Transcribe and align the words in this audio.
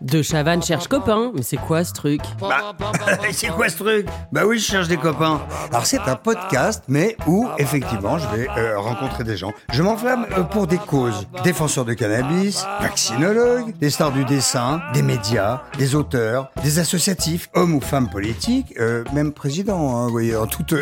De 0.00 0.22
Chavannes 0.22 0.62
cherche 0.62 0.86
copain, 0.86 1.32
mais 1.34 1.42
c'est 1.42 1.56
quoi 1.56 1.82
ce 1.82 1.92
truc? 1.92 2.20
Bah, 2.40 2.72
c'est 3.32 3.48
quoi 3.48 3.68
ce 3.68 3.76
truc? 3.76 4.06
Bah 4.30 4.42
oui, 4.46 4.58
je 4.58 4.64
cherche 4.64 4.86
des 4.88 4.96
copains. 4.96 5.40
Alors 5.70 5.86
c'est 5.86 6.00
un 6.00 6.14
podcast, 6.14 6.84
mais 6.88 7.16
où 7.26 7.48
effectivement 7.58 8.16
je 8.18 8.28
vais 8.28 8.48
euh, 8.56 8.78
rencontrer 8.78 9.24
des 9.24 9.36
gens. 9.36 9.52
Je 9.72 9.82
m'enflamme 9.82 10.26
euh, 10.36 10.42
pour 10.44 10.66
des 10.66 10.78
causes. 10.78 11.26
Défenseurs 11.42 11.84
de 11.84 11.94
cannabis, 11.94 12.64
vaccinologues, 12.80 13.76
des 13.78 13.90
stars 13.90 14.12
du 14.12 14.24
dessin, 14.24 14.80
des 14.94 15.02
médias, 15.02 15.62
des 15.78 15.94
auteurs, 15.94 16.50
des 16.62 16.78
associatifs, 16.78 17.48
hommes 17.54 17.74
ou 17.74 17.80
femmes 17.80 18.08
politiques, 18.08 18.74
euh, 18.78 19.02
même 19.12 19.32
présidents, 19.32 19.96
hein, 19.96 20.06
vous 20.06 20.12
voyez, 20.12 20.36
en 20.36 20.46
toute, 20.46 20.74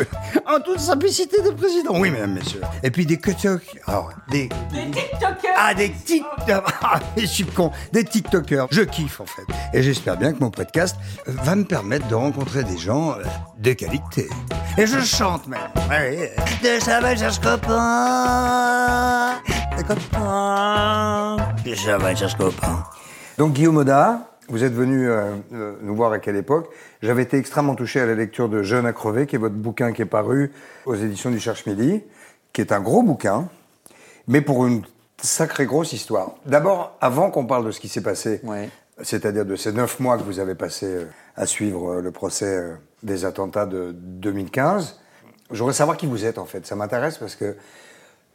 en 0.45 0.59
toute 0.59 0.79
simplicité 0.79 1.41
de 1.41 1.49
président. 1.51 1.97
Oui, 1.99 2.11
mesdames, 2.11 2.33
messieurs. 2.33 2.61
Et 2.83 2.91
puis 2.91 3.05
des 3.05 3.17
TikTok. 3.17 3.61
Alors, 3.87 4.11
des... 4.29 4.49
Des 4.71 4.91
TikTokers 4.91 5.53
Ah, 5.57 5.73
des 5.73 5.91
TikTokers 5.91 6.63
Ah, 6.83 6.99
je 7.17 7.25
suis 7.25 7.45
con. 7.45 7.71
Des 7.91 8.03
TikTokers. 8.03 8.67
Je 8.71 8.81
kiffe, 8.81 9.06
en 9.19 9.25
fait. 9.25 9.43
Et 9.73 9.81
j'espère 9.81 10.17
bien 10.17 10.33
que 10.33 10.39
mon 10.39 10.49
podcast 10.49 10.95
va 11.25 11.55
me 11.55 11.63
permettre 11.63 12.07
de 12.07 12.15
rencontrer 12.15 12.63
des 12.63 12.77
gens 12.77 13.11
euh, 13.11 13.23
de 13.59 13.73
qualité. 13.73 14.29
Et 14.77 14.85
je 14.85 14.99
chante 14.99 15.47
même. 15.47 15.59
Ouais, 15.89 16.33
de 16.63 17.17
cherche 17.17 17.39
copain. 17.39 19.41
Des 19.77 19.83
copains. 19.83 21.37
De 21.65 22.15
cherche 22.15 22.37
copain. 22.37 22.83
Donc 23.37 23.53
Guillaume 23.53 23.77
Oda, 23.77 24.31
vous 24.49 24.63
êtes 24.63 24.73
venu 24.73 25.09
euh, 25.09 25.35
euh, 25.53 25.75
nous 25.81 25.95
voir 25.95 26.11
à 26.11 26.19
quelle 26.19 26.35
époque? 26.35 26.69
J'avais 27.01 27.23
été 27.23 27.37
extrêmement 27.37 27.75
touché 27.75 27.99
à 27.99 28.05
la 28.05 28.15
lecture 28.15 28.49
de 28.49 28.63
Jeune 28.63 28.85
à 28.85 28.93
crever, 28.93 29.27
qui 29.27 29.35
est 29.35 29.39
votre 29.39 29.55
bouquin 29.55 29.91
qui 29.91 30.01
est 30.01 30.05
paru 30.05 30.51
aux 30.85 30.95
éditions 30.95 31.31
du 31.31 31.39
Cherche 31.39 31.65
Midi, 31.65 32.01
qui 32.53 32.61
est 32.61 32.71
un 32.71 32.79
gros 32.79 33.03
bouquin, 33.03 33.47
mais 34.27 34.41
pour 34.41 34.65
une 34.65 34.83
sacrée 35.21 35.65
grosse 35.65 35.93
histoire. 35.93 36.31
D'abord, 36.45 36.95
avant 37.01 37.29
qu'on 37.29 37.45
parle 37.45 37.65
de 37.65 37.71
ce 37.71 37.79
qui 37.79 37.89
s'est 37.89 38.01
passé, 38.01 38.39
Ouais. 38.43 38.69
C'est-à-dire 39.01 39.45
de 39.45 39.55
ces 39.55 39.71
neuf 39.71 39.99
mois 39.99 40.17
que 40.17 40.23
vous 40.23 40.39
avez 40.39 40.55
passé 40.55 40.85
euh, 40.87 41.05
à 41.35 41.45
suivre 41.45 41.93
euh, 41.93 42.01
le 42.01 42.11
procès 42.11 42.57
euh, 42.57 42.75
des 43.03 43.25
attentats 43.25 43.65
de 43.65 43.91
2015, 43.93 44.99
je 45.51 45.59
voudrais 45.59 45.73
savoir 45.73 45.97
qui 45.97 46.07
vous 46.07 46.25
êtes 46.25 46.37
en 46.37 46.45
fait. 46.45 46.65
Ça 46.65 46.75
m'intéresse 46.75 47.17
parce 47.17 47.35
que 47.35 47.55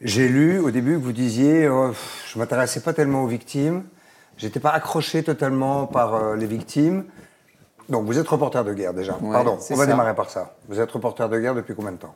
j'ai 0.00 0.28
lu 0.28 0.58
au 0.58 0.70
début 0.70 0.92
que 0.92 1.02
vous 1.02 1.12
disiez 1.12 1.68
oh, 1.68 1.92
je 2.33 2.38
m'intéressais 2.38 2.80
pas 2.80 2.92
tellement 2.92 3.24
aux 3.24 3.27
victimes, 3.27 3.84
j'étais 4.36 4.60
pas 4.60 4.70
accroché 4.70 5.22
totalement 5.22 5.86
par 5.86 6.34
les 6.34 6.46
victimes. 6.46 7.05
Donc 7.88 8.06
vous 8.06 8.19
êtes 8.19 8.28
reporter 8.28 8.64
de 8.64 8.72
guerre 8.75 8.94
déjà. 8.94 9.19
Ouais, 9.20 9.33
Pardon, 9.33 9.58
on 9.70 9.75
va 9.75 9.84
ça. 9.84 9.86
démarrer 9.91 10.14
par 10.14 10.30
ça. 10.30 10.55
Vous 10.69 10.80
êtes 10.80 10.91
reporter 10.91 11.28
de 11.28 11.38
guerre 11.38 11.55
depuis 11.55 11.75
combien 11.75 11.92
de 11.92 11.97
temps? 11.98 12.14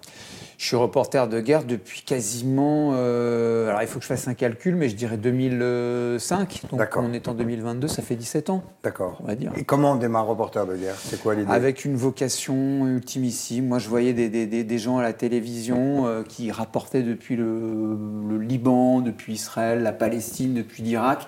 Je 0.59 0.65
suis 0.65 0.77
reporter 0.77 1.29
de 1.29 1.39
guerre 1.41 1.65
depuis 1.65 2.01
quasiment. 2.03 2.93
euh, 2.95 3.69
alors 3.69 3.83
il 3.83 3.89
faut 3.89 3.99
que 3.99 4.05
je 4.05 4.09
fasse 4.09 4.27
un 4.27 4.33
calcul, 4.35 4.75
mais 4.75 4.89
je 4.89 4.97
dirais 4.97 5.19
2005. 5.19 6.63
Donc 6.71 6.79
D'accord. 6.79 7.05
on 7.07 7.13
est 7.13 7.29
en 7.29 7.35
2022, 7.35 7.89
ça 7.89 8.01
fait 8.03 8.17
17 8.17 8.49
ans. 8.51 8.63
D'accord. 8.83 9.19
On 9.23 9.27
va 9.27 9.35
dire. 9.35 9.53
Et 9.57 9.65
comment 9.65 9.93
on 9.93 9.97
démarre 9.97 10.27
reporter 10.27 10.67
de 10.67 10.77
guerre? 10.77 10.95
C'est 10.99 11.21
quoi 11.23 11.35
l'idée? 11.35 11.51
Avec 11.53 11.85
une 11.85 11.97
vocation 11.97 12.87
ultimissime. 12.87 13.67
Moi, 13.69 13.79
je 13.79 13.89
voyais 13.89 14.13
des, 14.15 14.29
des- 14.31 14.47
des- 14.47 14.65
des 14.65 14.79
gens 14.79 14.97
à 14.99 15.03
la 15.03 15.13
télévision 15.13 16.07
euh, 16.07 16.23
qui 16.23 16.51
rapportaient 16.51 17.03
depuis 17.03 17.37
le, 17.37 17.97
le 18.31 18.39
Liban, 18.39 19.01
depuis 19.01 19.35
Israël, 19.35 19.83
la 19.83 19.93
Palestine, 19.93 20.55
depuis 20.55 20.83
l'Irak. 20.83 21.27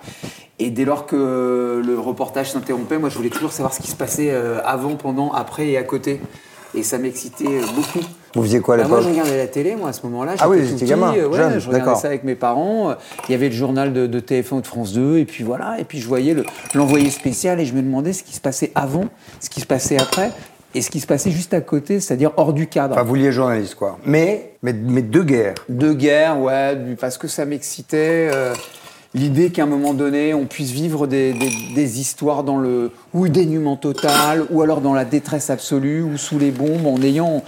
Et 0.59 0.69
dès 0.71 0.83
lors 0.85 1.05
que 1.05 1.81
le 1.85 1.99
reportage 1.99 2.51
s'interrompait, 2.51 2.97
moi, 2.97 3.09
je 3.09 3.15
voulais 3.17 3.29
toujours 3.29 3.51
savoir 3.53 3.73
ce 3.73 3.79
qui 3.79 3.89
se 3.89 3.95
passait 3.95 4.29
euh, 4.31 4.59
avant, 4.65 4.95
pendant, 4.95 5.31
après 5.31 5.67
et 5.69 5.77
à 5.77 5.83
côté. 5.83 6.19
Et 6.75 6.83
ça 6.83 6.97
m'excitait 6.97 7.45
euh, 7.47 7.61
beaucoup. 7.75 8.05
Vous 8.35 8.43
faisiez 8.43 8.59
quoi 8.59 8.75
à 8.75 8.77
Bah, 8.79 8.87
moi, 8.87 9.01
je 9.01 9.07
regardais 9.09 9.37
la 9.37 9.47
télé, 9.47 9.75
moi, 9.75 9.89
à 9.89 9.93
ce 9.93 10.01
moment-là. 10.03 10.33
Ah 10.39 10.47
oui, 10.49 10.59
j'étais 10.67 10.85
gamin, 10.85 11.11
petit, 11.13 11.19
euh, 11.21 11.27
ouais, 11.29 11.37
jeune, 11.37 11.59
je 11.59 11.67
regardais 11.69 11.95
ça 11.99 12.07
avec 12.07 12.23
mes 12.23 12.35
parents. 12.35 12.93
Il 13.27 13.31
y 13.31 13.35
avait 13.35 13.47
le 13.49 13.55
journal 13.55 13.91
de, 13.93 14.05
de 14.05 14.19
TF1 14.19 14.53
ou 14.55 14.61
de 14.61 14.67
France 14.67 14.93
2, 14.93 15.17
et 15.17 15.25
puis 15.25 15.43
voilà. 15.43 15.79
Et 15.79 15.83
puis 15.83 15.99
je 15.99 16.07
voyais 16.07 16.33
le- 16.35 16.45
l'envoyé 16.75 17.09
spécial, 17.09 17.59
et 17.59 17.65
je 17.65 17.73
me 17.73 17.81
demandais 17.81 18.13
ce 18.13 18.21
qui 18.23 18.35
se 18.35 18.41
passait 18.41 18.71
avant, 18.75 19.05
ce 19.39 19.49
qui 19.49 19.61
se 19.61 19.65
passait 19.65 19.99
après, 19.99 20.29
et 20.75 20.83
ce 20.83 20.91
qui 20.91 20.99
se 20.99 21.07
passait 21.07 21.31
juste 21.31 21.55
à 21.55 21.61
côté, 21.61 21.99
c'est-à-dire 21.99 22.31
hors 22.37 22.53
du 22.53 22.67
cadre. 22.67 22.93
Enfin, 22.93 23.01
vous 23.01 23.09
vouliez 23.09 23.31
journaliste 23.31 23.73
quoi. 23.73 23.97
Mais, 24.05 24.51
mais, 24.61 24.73
mais 24.73 25.01
de 25.01 25.23
guerre. 25.23 25.55
De 25.69 25.93
guerre, 25.93 26.39
ouais, 26.39 26.77
parce 26.99 27.17
que 27.17 27.27
ça 27.27 27.45
m'excitait. 27.45 28.29
euh, 28.31 28.53
L'idée 29.15 29.49
qu'à 29.49 29.63
un 29.63 29.65
moment 29.65 29.95
donné, 29.95 30.35
on 30.35 30.45
puisse 30.45 30.69
vivre 30.69 31.07
des, 31.07 31.99
histoires 31.99 32.43
dans 32.43 32.57
le 32.57 32.91
ou 33.13 33.27
dénuement 33.27 33.75
total, 33.75 34.45
ou 34.51 34.61
alors 34.61 34.81
dans 34.81 34.93
la 34.93 35.03
détresse 35.03 35.49
absolue, 35.49 36.03
ou 36.03 36.17
sous 36.17 36.37
les 36.37 36.51
bombes, 36.51 36.85
en 36.85 37.01
ayant 37.01 37.43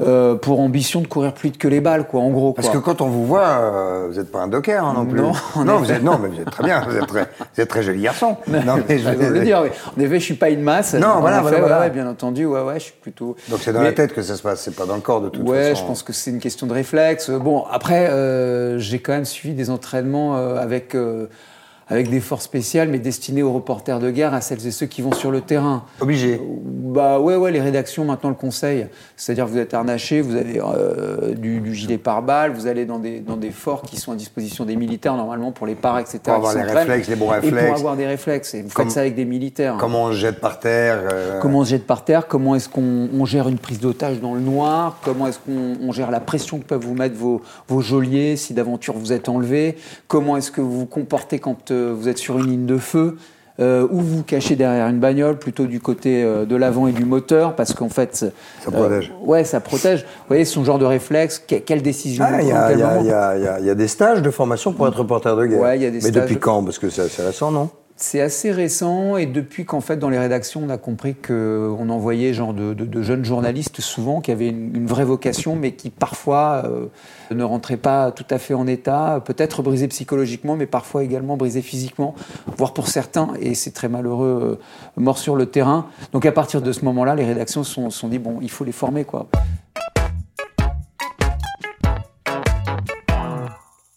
euh, 0.00 0.34
pour 0.34 0.60
ambition 0.60 1.00
de 1.00 1.06
courir 1.06 1.32
plus 1.34 1.50
vite 1.50 1.58
que 1.58 1.68
les 1.68 1.80
balles, 1.80 2.06
quoi, 2.06 2.20
en 2.20 2.30
gros. 2.30 2.52
Parce 2.52 2.68
quoi. 2.68 2.80
que 2.80 2.84
quand 2.84 3.00
on 3.00 3.08
vous 3.08 3.24
voit, 3.26 3.46
euh, 3.46 4.06
vous 4.10 4.16
n'êtes 4.18 4.30
pas 4.30 4.40
un 4.40 4.48
docker 4.48 4.84
hein, 4.84 4.94
non 4.94 5.06
plus. 5.06 5.20
Non, 5.20 5.32
non, 5.64 5.78
vous 5.78 5.90
êtes, 5.92 6.02
non, 6.02 6.18
mais 6.18 6.28
vous 6.28 6.40
êtes 6.40 6.50
très 6.50 6.64
bien. 6.64 6.82
Vous 6.88 6.96
êtes 6.96 7.06
très, 7.06 7.22
vous 7.54 7.60
êtes 7.62 7.68
très 7.68 7.82
joli 7.82 8.02
garçon. 8.02 8.36
non, 8.48 8.76
mais 8.88 8.98
je 8.98 9.08
le 9.08 9.40
dire, 9.44 9.60
oui. 9.62 9.68
En 9.96 10.00
effet, 10.00 10.18
je 10.18 10.24
suis 10.24 10.34
pas 10.34 10.50
une 10.50 10.62
masse. 10.62 10.94
Non, 10.94 11.20
voilà, 11.20 11.40
effet, 11.42 11.60
voilà, 11.60 11.78
ouais, 11.78 11.84
ouais, 11.84 11.90
bien 11.90 12.08
entendu, 12.08 12.44
ouais, 12.46 12.62
ouais, 12.62 12.74
je 12.80 12.84
suis 12.84 12.94
plutôt. 13.00 13.36
Donc 13.48 13.60
c'est 13.62 13.72
dans 13.72 13.80
Mais- 13.80 13.86
la 13.86 13.92
tête 13.92 14.12
que 14.14 14.22
ça 14.22 14.36
se 14.36 14.42
passe, 14.42 14.60
c'est 14.62 14.74
pas 14.74 14.86
dans 14.86 14.96
le 14.96 15.00
corps 15.00 15.20
de 15.20 15.28
toute 15.28 15.48
Ouais, 15.48 15.70
façon. 15.70 15.82
je 15.82 15.86
pense 15.86 16.02
que 16.02 16.12
c'est 16.12 16.30
une 16.30 16.40
question 16.40 16.66
de 16.66 16.72
réflexe. 16.72 17.30
Bon, 17.30 17.64
après, 17.70 18.08
euh, 18.10 18.78
j'ai 18.78 18.98
quand 18.98 19.12
même 19.12 19.24
suivi 19.24 19.54
des 19.54 19.70
entraînements 19.70 20.36
euh, 20.36 20.56
avec, 20.56 20.94
euh, 20.94 21.26
avec 21.88 22.08
des 22.10 22.20
forces 22.20 22.44
spéciales, 22.44 22.88
mais 22.88 22.98
destinés 22.98 23.42
aux 23.42 23.52
reporters 23.52 23.98
de 24.00 24.10
guerre, 24.10 24.32
à 24.34 24.40
celles 24.40 24.66
et 24.66 24.70
ceux 24.70 24.86
qui 24.86 25.02
vont 25.02 25.12
sur 25.12 25.30
le 25.30 25.40
terrain. 25.40 25.84
Obligé. 26.00 26.40
Bah 26.64 27.18
ouais, 27.20 27.36
ouais, 27.36 27.50
les 27.50 27.60
rédactions 27.60 28.04
maintenant 28.04 28.30
le 28.30 28.34
conseillent. 28.36 28.86
C'est-à-dire 29.16 29.44
que 29.46 29.50
vous 29.50 29.58
êtes 29.58 29.74
harnaché, 29.74 30.20
vous 30.20 30.36
avez 30.36 30.60
euh, 30.60 31.34
du, 31.34 31.60
du 31.60 31.74
gilet 31.74 31.98
pare-balles, 31.98 32.52
vous 32.52 32.66
allez 32.66 32.86
dans 32.86 32.98
des, 32.98 33.20
dans 33.20 33.36
des 33.36 33.50
forts 33.50 33.82
qui 33.82 33.96
sont 33.96 34.12
à 34.12 34.16
disposition 34.16 34.64
des 34.64 34.76
militaires 34.76 35.16
normalement 35.16 35.52
pour 35.52 35.66
les 35.66 35.74
pares, 35.74 35.98
etc. 35.98 36.20
Pour 36.24 36.34
avoir 36.34 36.54
les 36.54 36.62
réflexes, 36.62 37.08
les 37.08 37.16
bons 37.16 37.30
Et 37.32 37.40
réflexes. 37.40 37.66
pour 37.66 37.74
avoir 37.78 37.96
des 37.96 38.06
réflexes. 38.06 38.54
Et 38.54 38.62
vous 38.62 38.68
Comme- 38.70 38.86
faites 38.86 38.94
ça 38.94 39.00
avec 39.00 39.14
des 39.14 39.24
militaires. 39.24 39.76
Comment 39.78 40.04
on 40.04 40.12
se 40.12 40.16
jette 40.18 40.40
par 40.40 40.60
terre 40.60 41.00
euh, 41.12 41.40
Comment 41.40 41.58
on 41.60 41.64
se 41.64 41.70
jette 41.70 41.86
par 41.86 42.04
terre 42.04 42.26
Comment 42.28 42.54
est-ce 42.54 42.68
qu'on 42.68 43.08
on 43.12 43.24
gère 43.24 43.48
une 43.48 43.58
prise 43.58 43.80
d'otage 43.80 44.20
dans 44.20 44.34
le 44.34 44.40
noir 44.40 44.98
Comment 45.04 45.26
est-ce 45.26 45.38
qu'on 45.38 45.76
on 45.82 45.92
gère 45.92 46.10
la 46.10 46.20
pression 46.20 46.58
que 46.58 46.64
peuvent 46.64 46.84
vous 46.84 46.94
mettre 46.94 47.16
vos, 47.16 47.42
vos 47.68 47.80
geôliers 47.80 48.36
si 48.36 48.54
d'aventure 48.54 48.94
vous 48.96 49.12
êtes 49.12 49.28
enlevé 49.28 49.76
Comment 50.08 50.36
est-ce 50.36 50.50
que 50.50 50.60
vous 50.60 50.78
vous 50.80 50.86
comportez 50.86 51.38
quand 51.40 51.70
euh, 51.70 51.73
vous 51.96 52.08
êtes 52.08 52.18
sur 52.18 52.38
une 52.38 52.46
ligne 52.46 52.66
de 52.66 52.78
feu 52.78 53.16
euh, 53.60 53.86
ou 53.90 54.00
vous 54.00 54.22
cachez 54.24 54.56
derrière 54.56 54.88
une 54.88 54.98
bagnole, 54.98 55.38
plutôt 55.38 55.66
du 55.66 55.78
côté 55.78 56.24
euh, 56.24 56.44
de 56.44 56.56
l'avant 56.56 56.88
et 56.88 56.92
du 56.92 57.04
moteur, 57.04 57.54
parce 57.54 57.72
qu'en 57.72 57.88
fait... 57.88 58.26
Ça 58.64 58.70
protège. 58.72 59.12
ouais, 59.24 59.44
ça 59.44 59.60
protège. 59.60 60.00
Vous 60.02 60.24
voyez, 60.28 60.44
son 60.44 60.64
genre 60.64 60.78
de 60.80 60.84
réflexe, 60.84 61.38
que- 61.38 61.54
quelle 61.56 61.80
décision 61.82 62.24
Ah, 62.26 62.42
il 62.42 62.48
y, 62.48 62.50
prend, 62.50 62.58
a, 62.60 62.68
quel 62.70 62.78
il 62.78 62.80
y 63.06 63.08
y 63.08 63.12
a- 63.12 63.60
y 63.60 63.68
y 63.68 63.74
des 63.76 63.86
stages 63.86 64.22
de 64.22 64.30
formation 64.32 64.72
pour 64.72 64.88
être 64.88 64.98
reporter 64.98 65.36
de 65.36 65.46
guerre. 65.46 65.60
Ouais, 65.60 65.76
il 65.78 65.82
y 65.82 65.86
a 65.86 65.90
des 65.90 65.98
Mais 65.98 66.08
stages. 66.10 66.14
depuis 66.22 66.38
quand? 66.38 66.64
Parce 66.64 66.80
que 66.80 66.90
c'est 66.90 67.02
assez 67.02 67.22
récent, 67.22 67.52
non? 67.52 67.70
C'est 67.96 68.20
assez 68.20 68.50
récent 68.50 69.16
et 69.16 69.24
depuis 69.24 69.64
qu'en 69.64 69.80
fait 69.80 69.96
dans 69.96 70.08
les 70.08 70.18
rédactions 70.18 70.62
on 70.64 70.68
a 70.68 70.78
compris 70.78 71.14
qu'on 71.14 71.88
envoyait 71.88 72.34
genre 72.34 72.52
de, 72.52 73.02
jeunes 73.02 73.24
journalistes 73.24 73.80
souvent 73.80 74.20
qui 74.20 74.32
avaient 74.32 74.48
une, 74.48 74.86
vraie 74.86 75.04
vocation 75.04 75.54
mais 75.54 75.72
qui 75.72 75.90
parfois 75.90 76.64
euh, 76.64 76.86
ne 77.30 77.44
rentraient 77.44 77.76
pas 77.76 78.10
tout 78.10 78.26
à 78.30 78.38
fait 78.38 78.52
en 78.52 78.66
état, 78.66 79.22
peut-être 79.24 79.62
brisés 79.62 79.86
psychologiquement 79.86 80.56
mais 80.56 80.66
parfois 80.66 81.04
également 81.04 81.36
brisés 81.36 81.62
physiquement, 81.62 82.16
voire 82.56 82.74
pour 82.74 82.88
certains 82.88 83.28
et 83.38 83.54
c'est 83.54 83.70
très 83.70 83.88
malheureux 83.88 84.58
euh, 84.58 85.00
morts 85.00 85.18
sur 85.18 85.36
le 85.36 85.46
terrain. 85.46 85.86
Donc 86.12 86.26
à 86.26 86.32
partir 86.32 86.62
de 86.62 86.72
ce 86.72 86.84
moment-là 86.84 87.14
les 87.14 87.24
rédactions 87.24 87.62
se 87.62 87.74
sont, 87.74 87.90
sont 87.90 88.08
dit 88.08 88.18
bon 88.18 88.38
il 88.42 88.50
faut 88.50 88.64
les 88.64 88.72
former 88.72 89.04
quoi. 89.04 89.28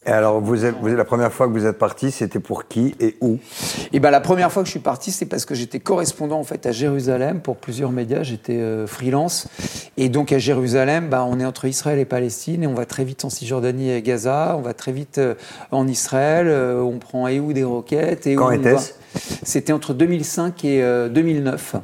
Et 0.08 0.12
alors, 0.12 0.40
vous 0.40 0.64
êtes, 0.64 0.76
vous 0.82 0.88
êtes- 0.88 0.96
la 0.98 1.04
première 1.04 1.34
fois 1.34 1.48
que 1.48 1.52
vous 1.52 1.66
êtes 1.66 1.78
parti, 1.78 2.12
c'était 2.12 2.40
pour 2.40 2.68
qui 2.70 2.96
et 3.02 3.18
où? 3.20 3.40
Et 3.92 4.00
ben 4.00 4.10
la 4.10 4.22
première 4.22 4.50
fois 4.54 4.64
que 4.64 4.68
je 4.68 4.72
suis 4.72 4.80
parti, 4.80 5.12
c'est 5.12 5.26
parce 5.26 5.44
que 5.46 5.54
j'étais 5.54 5.80
correspondant 5.82 6.40
en 6.40 6.46
fait 6.46 6.66
à 6.66 6.72
Jérusalem 6.72 7.42
pour 7.42 7.58
plusieurs 7.58 7.92
médias. 7.92 8.24
J'étais 8.24 8.58
euh, 8.58 8.88
freelance 8.88 9.50
et 9.98 10.08
donc 10.08 10.32
à 10.32 10.40
Jérusalem, 10.40 11.10
bah, 11.10 11.26
on 11.30 11.40
est 11.42 11.46
entre 11.46 11.66
Israël 11.66 12.00
et 12.00 12.06
Palestine 12.06 12.64
et 12.64 12.68
on 12.68 12.74
va 12.74 12.86
très 12.86 13.04
vite 13.04 13.26
en 13.26 13.30
Cisjordanie 13.30 13.92
et 13.92 14.02
Gaza. 14.02 14.56
On 14.58 14.62
va 14.62 14.74
très 14.74 14.94
vite 14.94 15.18
euh, 15.18 15.36
en 15.72 15.86
Israël. 15.90 16.48
euh, 16.48 16.80
on 16.82 17.00
prend 17.00 17.28
Ehud 17.28 17.54
des 17.54 17.66
roquettes. 17.66 18.28
Et 18.28 18.36
Quand 18.36 18.48
on 18.48 18.52
était-ce? 18.52 18.94
C'était 19.44 19.74
entre 19.74 19.94
2005 19.94 20.66
et 20.66 20.84
euh, 20.84 21.10
2009, 21.10 21.76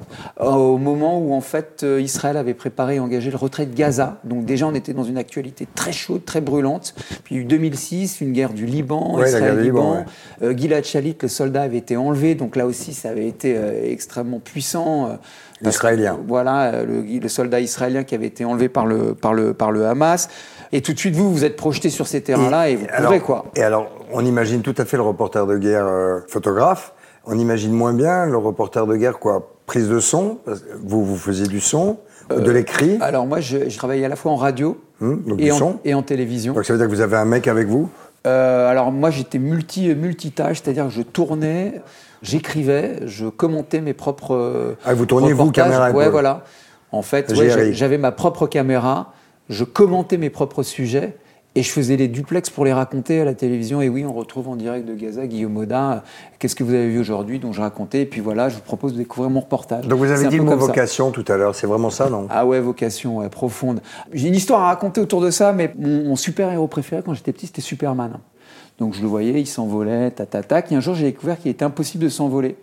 euh, 0.42 0.46
au 0.46 0.78
moment 0.78 1.20
où 1.20 1.34
en 1.34 1.42
fait 1.42 1.82
euh, 1.84 2.02
Israël 2.02 2.38
avait 2.38 2.54
préparé 2.54 2.96
et 2.96 3.00
engagé 3.00 3.32
le 3.32 3.38
retrait 3.38 3.66
de 3.66 3.74
Gaza. 3.76 4.20
Donc 4.24 4.46
déjà 4.46 4.68
on 4.68 4.74
était 4.74 4.94
dans 4.94 5.04
une 5.04 5.18
actualité 5.18 5.68
très 5.74 5.92
chaude, 5.92 6.26
très 6.26 6.42
brûlante. 6.42 6.94
Puis 7.24 7.36
il 7.36 7.38
y 7.38 7.42
a 7.42 7.44
eu 7.44 7.46
2006, 7.46 8.22
une 8.22 8.34
guerre 8.34 8.54
du 8.54 8.66
Liban, 8.66 9.16
Ouais, 9.16 9.26
Liban, 9.26 9.38
Israël-Liban. 9.38 10.06
Euh, 10.42 10.56
Gilad 10.58 10.84
Shalit, 10.84 11.16
le 11.22 11.28
soldat, 11.28 11.62
avait 11.64 11.78
été 11.78 11.96
enlevé. 11.98 12.36
Donc 12.36 12.56
là 12.56 12.66
aussi 12.66 12.94
ça 12.94 13.10
avait 13.10 13.28
été 13.28 13.56
euh, 13.58 13.92
extrêmement 13.92 14.40
puissant. 14.40 15.06
euh, 15.08 15.16
que, 15.60 15.66
L'Israélien. 15.70 16.20
voilà, 16.28 16.74
euh, 16.74 16.86
le, 16.86 17.20
le 17.20 17.28
soldat 17.30 17.62
israélien 17.62 18.04
qui 18.04 18.16
avait 18.16 18.28
été 18.28 18.44
enlevé 18.44 18.68
par 18.68 18.86
le, 18.86 19.14
par 19.16 19.34
le, 19.34 19.54
par 19.54 19.72
le 19.72 19.86
Hamas. 19.86 20.28
Et 20.74 20.82
tout 20.82 20.92
de 20.94 21.00
suite, 21.00 21.16
vous, 21.16 21.32
vous 21.32 21.46
êtes 21.46 21.56
projeté 21.56 21.90
sur 21.90 22.08
ces 22.08 22.22
terrains-là 22.22 22.70
et, 22.70 22.76
vous 22.76 22.86
alors, 22.90 23.04
couvrez 23.12 23.20
quoi. 23.22 23.46
Et 23.56 23.62
alors, 23.64 23.90
on 24.12 24.26
imagine 24.26 24.62
tout 24.62 24.74
à 24.78 24.86
fait 24.86 24.98
le 24.98 25.04
reporter 25.04 25.46
de 25.46 25.58
guerre 25.58 25.86
euh, 25.86 26.20
photographe. 26.28 26.93
On 27.26 27.38
imagine 27.38 27.72
moins 27.72 27.94
bien 27.94 28.26
le 28.26 28.38
reporter 28.38 28.86
de 28.86 28.96
guerre 28.96 29.20
quoi 29.20 29.50
Prise 29.66 29.88
de 29.88 30.00
son. 30.00 30.40
Vous, 30.84 31.06
vous 31.06 31.16
faisiez 31.16 31.48
du 31.48 31.62
son, 31.62 31.98
de 32.30 32.52
l'écrit. 32.52 32.98
Alors 33.00 33.26
moi, 33.26 33.40
je, 33.40 33.70
je 33.70 33.78
travaillais 33.78 34.04
à 34.06 34.10
la 34.10 34.18
fois 34.18 34.32
en 34.32 34.36
radio 34.36 34.78
Hum, 35.02 35.22
donc 35.26 35.42
et, 35.42 35.52
en, 35.52 35.58
son. 35.58 35.80
et 35.84 35.94
en 35.94 36.02
télévision. 36.04 36.54
Donc 36.54 36.66
ça 36.66 36.74
veut 36.74 36.80
dire 36.80 36.88
que 36.88 36.94
vous 36.94 37.02
avez 37.02 37.18
un 37.18 37.26
mec 37.26 37.48
avec 37.48 37.68
vous 37.68 37.90
Euh, 38.28 38.70
alors 38.70 38.92
moi, 38.92 39.10
j'étais 39.10 39.40
multi, 39.40 39.94
multitâche, 39.96 40.62
c'est-à-dire 40.64 40.86
que 40.86 40.92
je 40.92 41.02
tournais, 41.02 41.82
j'écrivais, 42.22 43.00
je 43.06 43.28
commentais 43.28 43.82
mes 43.82 43.94
propres 43.94 44.36
euh, 44.36 44.76
Ah, 44.86 44.94
vous 44.94 45.06
tourniez, 45.06 45.34
vous, 45.34 45.52
caméra 45.52 45.92
Ouais, 45.92 46.10
voilà. 46.10 46.44
En 46.92 47.02
fait, 47.02 47.34
ouais, 47.36 47.74
j'avais 47.74 47.98
ma 47.98 48.12
propre 48.12 48.48
caméra, 48.48 49.14
je 49.50 49.64
commentais 49.64 50.18
mes 50.18 50.30
propres 50.30 50.64
sujets 50.64 51.18
et 51.56 51.62
je 51.62 51.70
faisais 51.70 51.98
les 51.98 52.08
duplex 52.08 52.50
pour 52.50 52.66
les 52.66 52.74
raconter 52.74 53.22
à 53.22 53.26
la 53.26 53.34
télévision. 53.36 53.82
Et 53.82 53.90
oui, 53.90 54.04
on 54.06 54.14
retrouve 54.14 54.48
en 54.48 54.56
direct 54.56 54.88
de 54.88 54.96
Gaza 54.96 55.28
Guillaume 55.28 55.56
Audin. 55.58 55.92
euh, 55.92 56.00
Qu'est-ce 56.40 56.56
que 56.56 56.64
vous 56.64 56.74
avez 56.74 56.90
vu 56.90 57.00
aujourd'hui 57.00 57.38
dont 57.40 57.52
je 57.54 57.62
racontais 57.62 58.02
Et 58.02 58.06
puis 58.06 58.22
voilà, 58.22 58.50
je 58.50 58.56
vous 58.56 58.62
propose 58.62 58.94
de 58.94 58.98
découvrir 58.98 59.30
mon 59.30 59.42
reportage. 59.42 59.88
Donc 59.88 60.00
vous 60.00 60.12
avez 60.12 60.28
dit 60.30 60.38
le 60.38 60.44
mot 60.44 60.52
ça. 60.52 60.58
vocation 60.58 61.12
tout 61.12 61.26
à 61.28 61.38
l'heure. 61.38 61.54
C'est 61.54 61.68
vraiment 61.68 61.92
ça, 61.92 62.10
non? 62.10 62.26
Ah 62.30 62.46
ouais, 62.46 62.60
vocation 62.60 63.18
ouais, 63.20 63.30
profonde. 63.30 63.82
J'ai 64.12 64.30
une 64.30 64.36
histoire 64.36 64.62
à 64.62 64.68
raconter 64.68 65.00
autour 65.00 65.22
de 65.22 65.30
ça, 65.30 65.54
mais 65.54 65.74
mon, 65.78 66.06
mon 66.06 66.16
super-héros 66.16 66.68
préféré 66.68 67.02
quand 67.06 67.14
j'étais 67.14 67.32
petit, 67.34 67.46
c'était 67.48 67.62
Superman. 67.62 68.18
Donc 68.80 68.96
je 68.96 69.02
le 69.02 69.08
voyais, 69.08 69.40
il 69.40 69.46
s'envolait, 69.48 70.10
tatatac. 70.10 70.72
Et 70.72 70.76
un 70.76 70.80
jour, 70.80 70.96
j'ai 70.96 71.04
découvert 71.06 71.38
qu'il 71.38 71.52
était 71.52 71.66
impossible 71.66 72.04
de 72.04 72.10
s'envoler. 72.10 72.56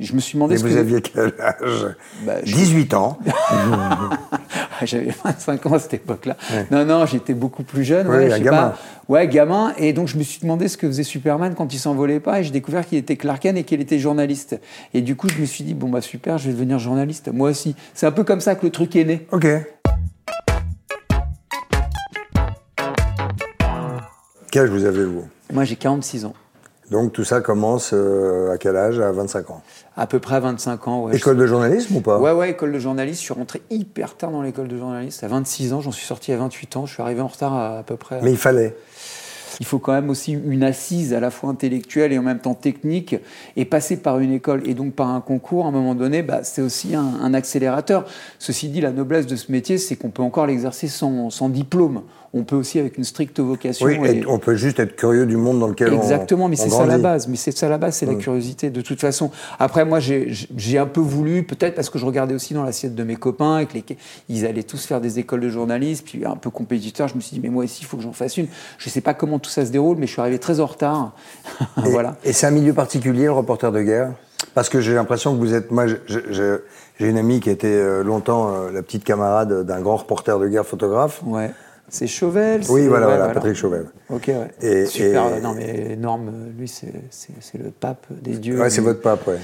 Je 0.00 0.12
me 0.12 0.18
suis 0.20 0.34
demandé 0.34 0.54
Et 0.56 0.58
ce 0.58 0.64
vous 0.64 0.74
que... 0.74 0.78
aviez 0.78 1.00
quel 1.00 1.32
âge 1.40 1.94
Bah, 2.26 2.34
je- 2.44 2.54
18 2.54 2.94
ans. 2.94 3.18
J'avais 4.82 5.14
25 5.24 5.66
ans 5.66 5.72
à 5.74 5.78
cette 5.78 5.94
époque-là. 5.94 6.36
Non, 6.72 6.84
non, 6.84 7.06
j'étais 7.06 7.32
beaucoup 7.32 7.62
plus 7.62 7.84
jeune. 7.84 8.08
Ouais, 8.08 8.26
un 8.26 8.30
je 8.30 8.34
sais 8.34 8.40
gamin. 8.42 8.56
pas. 8.70 8.78
Ouais, 9.08 9.28
gamin. 9.28 9.72
Et 9.78 9.92
donc, 9.92 10.08
je 10.08 10.16
me 10.18 10.22
suis 10.24 10.40
demandé 10.40 10.66
ce 10.66 10.76
que 10.76 10.86
faisait 10.88 11.04
Superman 11.04 11.54
quand 11.56 11.72
il 11.72 11.78
s'envolait 11.78 12.18
pas. 12.20 12.40
Et 12.40 12.44
j'ai 12.44 12.50
découvert 12.50 12.84
qu'il 12.84 12.98
était 12.98 13.16
Clark 13.16 13.40
Kent 13.42 13.56
et 13.56 13.62
qu'il 13.64 13.80
était 13.80 13.98
journaliste. 14.00 14.60
Et 14.94 15.00
du 15.00 15.14
coup, 15.14 15.28
je 15.28 15.38
me 15.40 15.46
suis 15.46 15.62
dit, 15.62 15.74
bon, 15.74 15.88
bah 15.88 16.00
super, 16.00 16.38
je 16.38 16.48
vais 16.48 16.52
devenir 16.54 16.78
journaliste. 16.80 17.30
Moi 17.32 17.50
aussi. 17.50 17.76
C'est 17.94 18.06
un 18.06 18.12
peu 18.12 18.24
comme 18.24 18.40
ça 18.40 18.56
que 18.56 18.66
le 18.66 18.72
truc 18.72 18.96
est 18.96 19.04
né. 19.04 19.26
Ok. 19.30 19.46
Quel 24.50 24.62
âge 24.64 24.70
vous 24.70 24.84
avez, 24.84 25.04
vous? 25.04 25.24
Moi, 25.52 25.64
j'ai 25.64 25.76
46 25.76 26.24
ans. 26.24 26.34
Donc 26.90 27.12
tout 27.12 27.24
ça 27.24 27.40
commence 27.40 27.90
euh, 27.94 28.52
à 28.52 28.58
quel 28.58 28.76
âge? 28.76 29.00
À 29.00 29.10
25 29.10 29.50
ans. 29.50 29.62
À 29.96 30.06
peu 30.06 30.18
près 30.18 30.36
à 30.36 30.40
25 30.40 30.88
ans, 30.88 31.04
ouais. 31.04 31.16
École 31.16 31.36
de 31.36 31.46
journalisme 31.46 31.96
ou 31.96 32.00
pas? 32.00 32.18
Ouais, 32.18 32.32
ouais, 32.32 32.50
école 32.50 32.72
de 32.72 32.78
journaliste. 32.78 33.20
Je 33.20 33.24
suis 33.24 33.34
rentré 33.34 33.62
hyper 33.70 34.16
tard 34.16 34.30
dans 34.30 34.42
l'école 34.42 34.68
de 34.68 34.76
journaliste. 34.76 35.24
À 35.24 35.28
26 35.28 35.72
ans, 35.72 35.80
j'en 35.80 35.92
suis 35.92 36.06
sorti 36.06 36.32
à 36.32 36.36
28 36.36 36.76
ans. 36.76 36.86
Je 36.86 36.92
suis 36.92 37.02
arrivé 37.02 37.20
en 37.20 37.28
retard 37.28 37.54
à, 37.54 37.78
à 37.78 37.82
peu 37.82 37.96
près. 37.96 38.20
Mais 38.22 38.30
il 38.32 38.36
fallait. 38.36 38.76
Il 39.60 39.66
faut 39.66 39.78
quand 39.78 39.92
même 39.92 40.10
aussi 40.10 40.32
une 40.32 40.64
assise 40.64 41.14
à 41.14 41.20
la 41.20 41.30
fois 41.30 41.48
intellectuelle 41.48 42.12
et 42.12 42.18
en 42.18 42.22
même 42.22 42.40
temps 42.40 42.54
technique. 42.54 43.16
Et 43.56 43.64
passer 43.64 43.96
par 43.96 44.18
une 44.18 44.32
école 44.32 44.68
et 44.68 44.74
donc 44.74 44.94
par 44.94 45.08
un 45.10 45.20
concours, 45.20 45.64
à 45.64 45.68
un 45.68 45.70
moment 45.70 45.94
donné, 45.94 46.22
bah, 46.22 46.40
c'est 46.42 46.60
aussi 46.60 46.96
un, 46.96 47.06
un 47.22 47.34
accélérateur. 47.34 48.04
Ceci 48.40 48.68
dit, 48.68 48.80
la 48.80 48.90
noblesse 48.90 49.26
de 49.26 49.36
ce 49.36 49.52
métier, 49.52 49.78
c'est 49.78 49.94
qu'on 49.94 50.10
peut 50.10 50.22
encore 50.22 50.46
l'exercer 50.46 50.88
sans, 50.88 51.30
sans 51.30 51.48
diplôme. 51.48 52.02
On 52.36 52.42
peut 52.42 52.56
aussi 52.56 52.80
avec 52.80 52.98
une 52.98 53.04
stricte 53.04 53.38
vocation. 53.38 53.86
Oui, 53.86 53.96
et- 54.04 54.26
on 54.26 54.38
peut 54.38 54.56
juste 54.56 54.80
être 54.80 54.96
curieux 54.96 55.24
du 55.24 55.36
monde 55.36 55.60
dans 55.60 55.68
lequel 55.68 55.92
on 55.92 55.96
Exactement, 55.96 56.48
mais 56.48 56.56
c'est 56.56 56.68
ça 56.68 56.84
la 56.84 56.98
base. 56.98 57.28
Mais 57.28 57.36
c'est 57.36 57.56
ça 57.56 57.68
la 57.68 57.78
base, 57.78 57.94
c'est 57.94 58.06
la 58.06 58.16
curiosité 58.16 58.70
de 58.70 58.80
toute 58.80 59.00
façon. 59.00 59.30
Après, 59.60 59.84
moi, 59.84 60.00
j'ai 60.00 60.78
un 60.78 60.86
peu 60.86 61.00
voulu, 61.00 61.44
peut-être 61.44 61.76
parce 61.76 61.90
que 61.90 61.98
je 61.98 62.04
regardais 62.04 62.34
aussi 62.34 62.52
dans 62.52 62.64
l'assiette 62.64 62.96
de 62.96 63.04
mes 63.04 63.16
copains 63.16 63.60
et 63.60 63.66
que 63.66 63.74
les, 63.74 63.84
ils 64.28 64.44
allaient 64.46 64.64
tous 64.64 64.84
faire 64.84 65.00
des 65.00 65.20
écoles 65.20 65.40
de 65.40 65.48
journalisme, 65.48 66.04
puis 66.04 66.26
un 66.26 66.36
peu 66.36 66.50
compétiteur. 66.50 67.06
Je 67.06 67.14
me 67.14 67.20
suis 67.20 67.34
dit, 67.34 67.40
mais 67.40 67.50
moi 67.50 67.64
aussi, 67.64 67.82
il 67.82 67.86
faut 67.86 67.96
que 67.96 68.02
j'en 68.02 68.12
fasse 68.12 68.36
une. 68.36 68.48
Je 68.78 68.88
sais 68.90 69.00
pas 69.00 69.14
comment 69.14 69.38
tout 69.38 69.50
ça 69.50 69.64
se 69.64 69.70
déroule, 69.70 69.96
mais 69.96 70.06
je 70.06 70.12
suis 70.12 70.20
arrivé 70.20 70.40
très 70.40 70.58
en 70.58 70.66
retard. 70.66 71.12
Et, 71.86 71.88
voilà. 71.90 72.16
et 72.24 72.32
c'est 72.32 72.46
un 72.46 72.50
milieu 72.50 72.72
particulier, 72.72 73.24
le 73.26 73.32
reporter 73.32 73.70
de 73.70 73.80
guerre? 73.82 74.12
Parce 74.54 74.68
que 74.68 74.80
j'ai 74.80 74.94
l'impression 74.94 75.34
que 75.34 75.38
vous 75.38 75.54
êtes. 75.54 75.70
Moi, 75.70 75.86
j'ai 76.06 76.60
une 77.00 77.18
amie 77.18 77.40
qui 77.40 77.50
était 77.50 77.66
euh, 77.68 78.02
longtemps 78.02 78.52
euh, 78.54 78.70
la 78.72 78.82
petite 78.82 79.04
camarade 79.04 79.64
d'un 79.64 79.80
grand 79.80 79.96
reporter 79.96 80.38
de 80.38 80.48
guerre 80.48 80.66
photographe. 80.66 81.22
Ouais. 81.24 81.50
C'est 81.88 82.06
Chauvel. 82.06 82.62
Oui, 82.68 82.86
voilà, 82.86 83.06
ouais, 83.08 83.16
voilà, 83.16 83.32
Patrick 83.34 83.54
Chauvel. 83.54 83.86
Ok, 84.10 84.28
ouais. 84.28 84.48
Et- 84.60 84.86
Super. 84.86 85.36
et- 85.36 85.40
Non, 85.40 85.54
mais 85.54 85.96
Norme, 85.96 86.30
lui, 86.58 86.66
c'est 86.68 86.92
le 87.58 87.70
pape 87.70 88.06
des 88.10 88.36
dieux. 88.36 88.58
Ouais, 88.60 88.70
c'est 88.70 88.80
votre 88.80 89.00
pape, 89.00 89.26
ouais. 89.28 89.38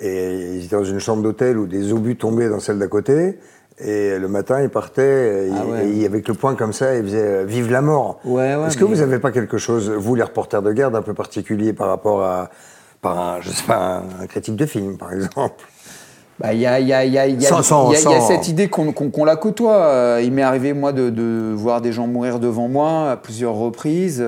Et 0.00 0.56
il 0.56 0.64
était 0.64 0.76
dans 0.76 0.84
une 0.84 0.98
chambre 0.98 1.22
d'hôtel 1.22 1.56
où 1.56 1.66
des 1.66 1.92
obus 1.92 2.16
tombaient 2.16 2.48
dans 2.48 2.60
celle 2.60 2.78
d'à 2.78 2.88
côté. 2.88 3.38
Et 3.78 4.18
le 4.18 4.28
matin, 4.28 4.62
il 4.62 4.68
partait, 4.68 5.48
Ah 5.52 5.66
ouais. 5.66 5.86
et 5.86 5.90
il- 5.90 6.04
avec 6.06 6.28
le 6.28 6.34
poing 6.34 6.54
comme 6.54 6.72
ça, 6.72 6.94
il 6.96 7.02
faisait 7.04 7.18
euh, 7.22 7.44
Vive 7.44 7.70
la 7.72 7.80
mort. 7.80 8.20
Ouais, 8.24 8.54
ouais, 8.54 8.66
Est-ce 8.68 8.76
que 8.76 8.84
vous 8.84 8.96
n'avez 8.96 9.18
pas 9.18 9.32
quelque 9.32 9.58
chose, 9.58 9.90
vous, 9.90 10.14
les 10.14 10.22
reporters 10.22 10.62
de 10.62 10.72
guerre, 10.72 10.90
d'un 10.92 11.02
peu 11.02 11.14
particulier 11.14 11.72
par 11.72 11.88
rapport 11.88 12.22
à 12.22 12.50
par 13.02 13.18
un, 13.18 13.40
je 13.42 13.50
sais 13.50 13.64
pas, 13.66 14.02
un, 14.20 14.22
un 14.22 14.26
critique 14.26 14.56
de 14.56 14.64
film, 14.66 14.96
par 14.96 15.12
exemple? 15.12 15.64
Bah, 16.40 16.52
Il 16.52 16.58
y, 16.60 16.66
a, 16.66 16.80
y, 16.80 16.92
a, 16.92 17.04
y, 17.04 17.16
a, 17.16 17.26
y, 17.28 17.46
a, 17.46 17.48
Sans- 17.48 17.62
sans- 17.62 17.90
il 17.90 17.94
y 17.94 17.96
a- 17.96 18.00
il 18.00 18.10
y 18.10 18.14
a 18.14 18.20
sans- 18.20 18.26
cette 18.26 18.48
idée 18.48 18.68
qu'on 18.68 19.24
la 19.24 19.36
côtoie. 19.36 19.76
Euh, 19.76 20.20
Il 20.24 20.32
m'est 20.32 20.42
arrivé, 20.42 20.72
moi, 20.72 20.92
de, 20.92 21.08
de 21.10 21.52
voir 21.54 21.80
des 21.80 21.92
gens 21.92 22.06
mourir 22.08 22.40
devant 22.40 22.66
moi 22.68 23.12
à 23.12 23.16
plusieurs 23.16 23.54
reprises. 23.54 24.24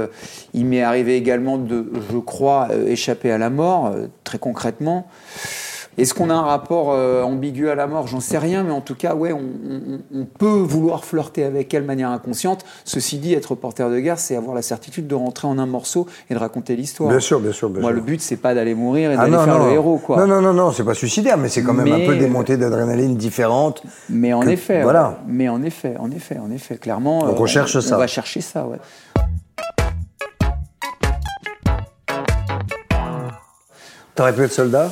Il 0.55 0.67
m'est 0.67 0.83
arrivé 0.83 1.17
également 1.17 1.59
de, 1.59 1.91
je 2.13 2.19
crois, 2.19 2.69
euh, 2.71 2.87
échapper 2.87 3.33
à 3.33 3.39
la 3.39 3.51
mort, 3.51 3.87
euh, 3.95 4.07
très 4.23 4.39
concrètement. 4.39 5.07
Est-ce 5.99 6.13
qu'on 6.13 6.29
a 6.29 6.35
un 6.35 6.43
rapport 6.43 6.93
euh, 6.93 7.23
ambigu 7.23 7.71
à 7.71 7.75
la 7.75 7.87
mort? 7.87 8.07
J'en 8.07 8.21
sais 8.21 8.37
rien, 8.37 8.63
mais 8.63 8.71
en 8.71 8.83
tout 8.83 8.95
cas, 8.95 9.15
ouais, 9.15 9.33
on, 9.33 9.39
on- 9.39 10.01
on 10.21 10.25
peut 10.27 10.47
vouloir 10.47 11.05
flirter 11.07 11.43
avec 11.45 11.73
elle 11.73 11.83
de 11.83 11.87
manière 11.87 12.11
inconsciente. 12.11 12.65
Ceci 12.85 13.17
dit, 13.19 13.33
être 13.33 13.47
reporter 13.53 13.89
de 13.89 13.99
guerre, 13.99 14.19
c'est 14.19 14.37
avoir 14.37 14.55
la 14.55 14.61
certitude 14.63 15.07
de 15.07 15.15
rentrer 15.15 15.49
en 15.49 15.59
un 15.59 15.65
morceau 15.67 16.07
et 16.29 16.35
de 16.35 16.39
raconter 16.39 16.77
l'histoire. 16.77 17.09
Bien 17.11 17.21
sûr, 17.21 17.41
bien 17.41 17.53
sûr, 17.53 17.71
bien 17.71 17.81
Moi, 17.81 17.91
sûr. 17.91 17.97
le 17.97 18.03
but, 18.03 18.21
c'est 18.21 18.37
pas 18.37 18.55
d'aller 18.55 18.75
mourir 18.75 19.11
et 19.11 19.15
Ah 19.15 19.25
d'aller 19.29 19.45
faire 19.45 19.59
non. 19.59 19.67
le 19.69 19.73
héros, 19.73 19.97
quoi. 19.99 20.19
Non, 20.19 20.27
non, 20.27 20.43
non, 20.43 20.53
non, 20.53 20.71
c'est 20.73 20.85
pas 20.85 20.93
suicidaire, 20.95 21.39
mais 21.39 21.49
c'est 21.49 21.63
quand 21.63 21.73
même 21.75 21.91
un 21.93 22.05
peu 22.07 22.17
des 22.17 22.29
montées 22.29 22.59
d'adrénaline 22.59 23.17
différentes. 23.17 23.83
Mais 24.11 24.33
en 24.35 24.41
que- 24.41 24.51
effet, 24.51 24.83
voilà. 24.83 25.21
mais 25.27 25.49
en 25.49 25.63
effet, 25.63 25.95
en 25.99 26.11
effet, 26.11 26.37
en 26.39 26.51
effet, 26.51 26.77
clairement. 26.77 27.27
Donc 27.27 27.41
on 27.41 27.45
euh, 27.45 27.47
cherche 27.47 27.81
ça. 27.81 27.95
On 27.97 27.99
va 27.99 28.07
chercher 28.07 28.43
ça, 28.43 28.67
ouais. 28.67 28.79
T'aurais 34.15 34.35
pu 34.35 34.43
être 34.43 34.53
soldat? 34.53 34.91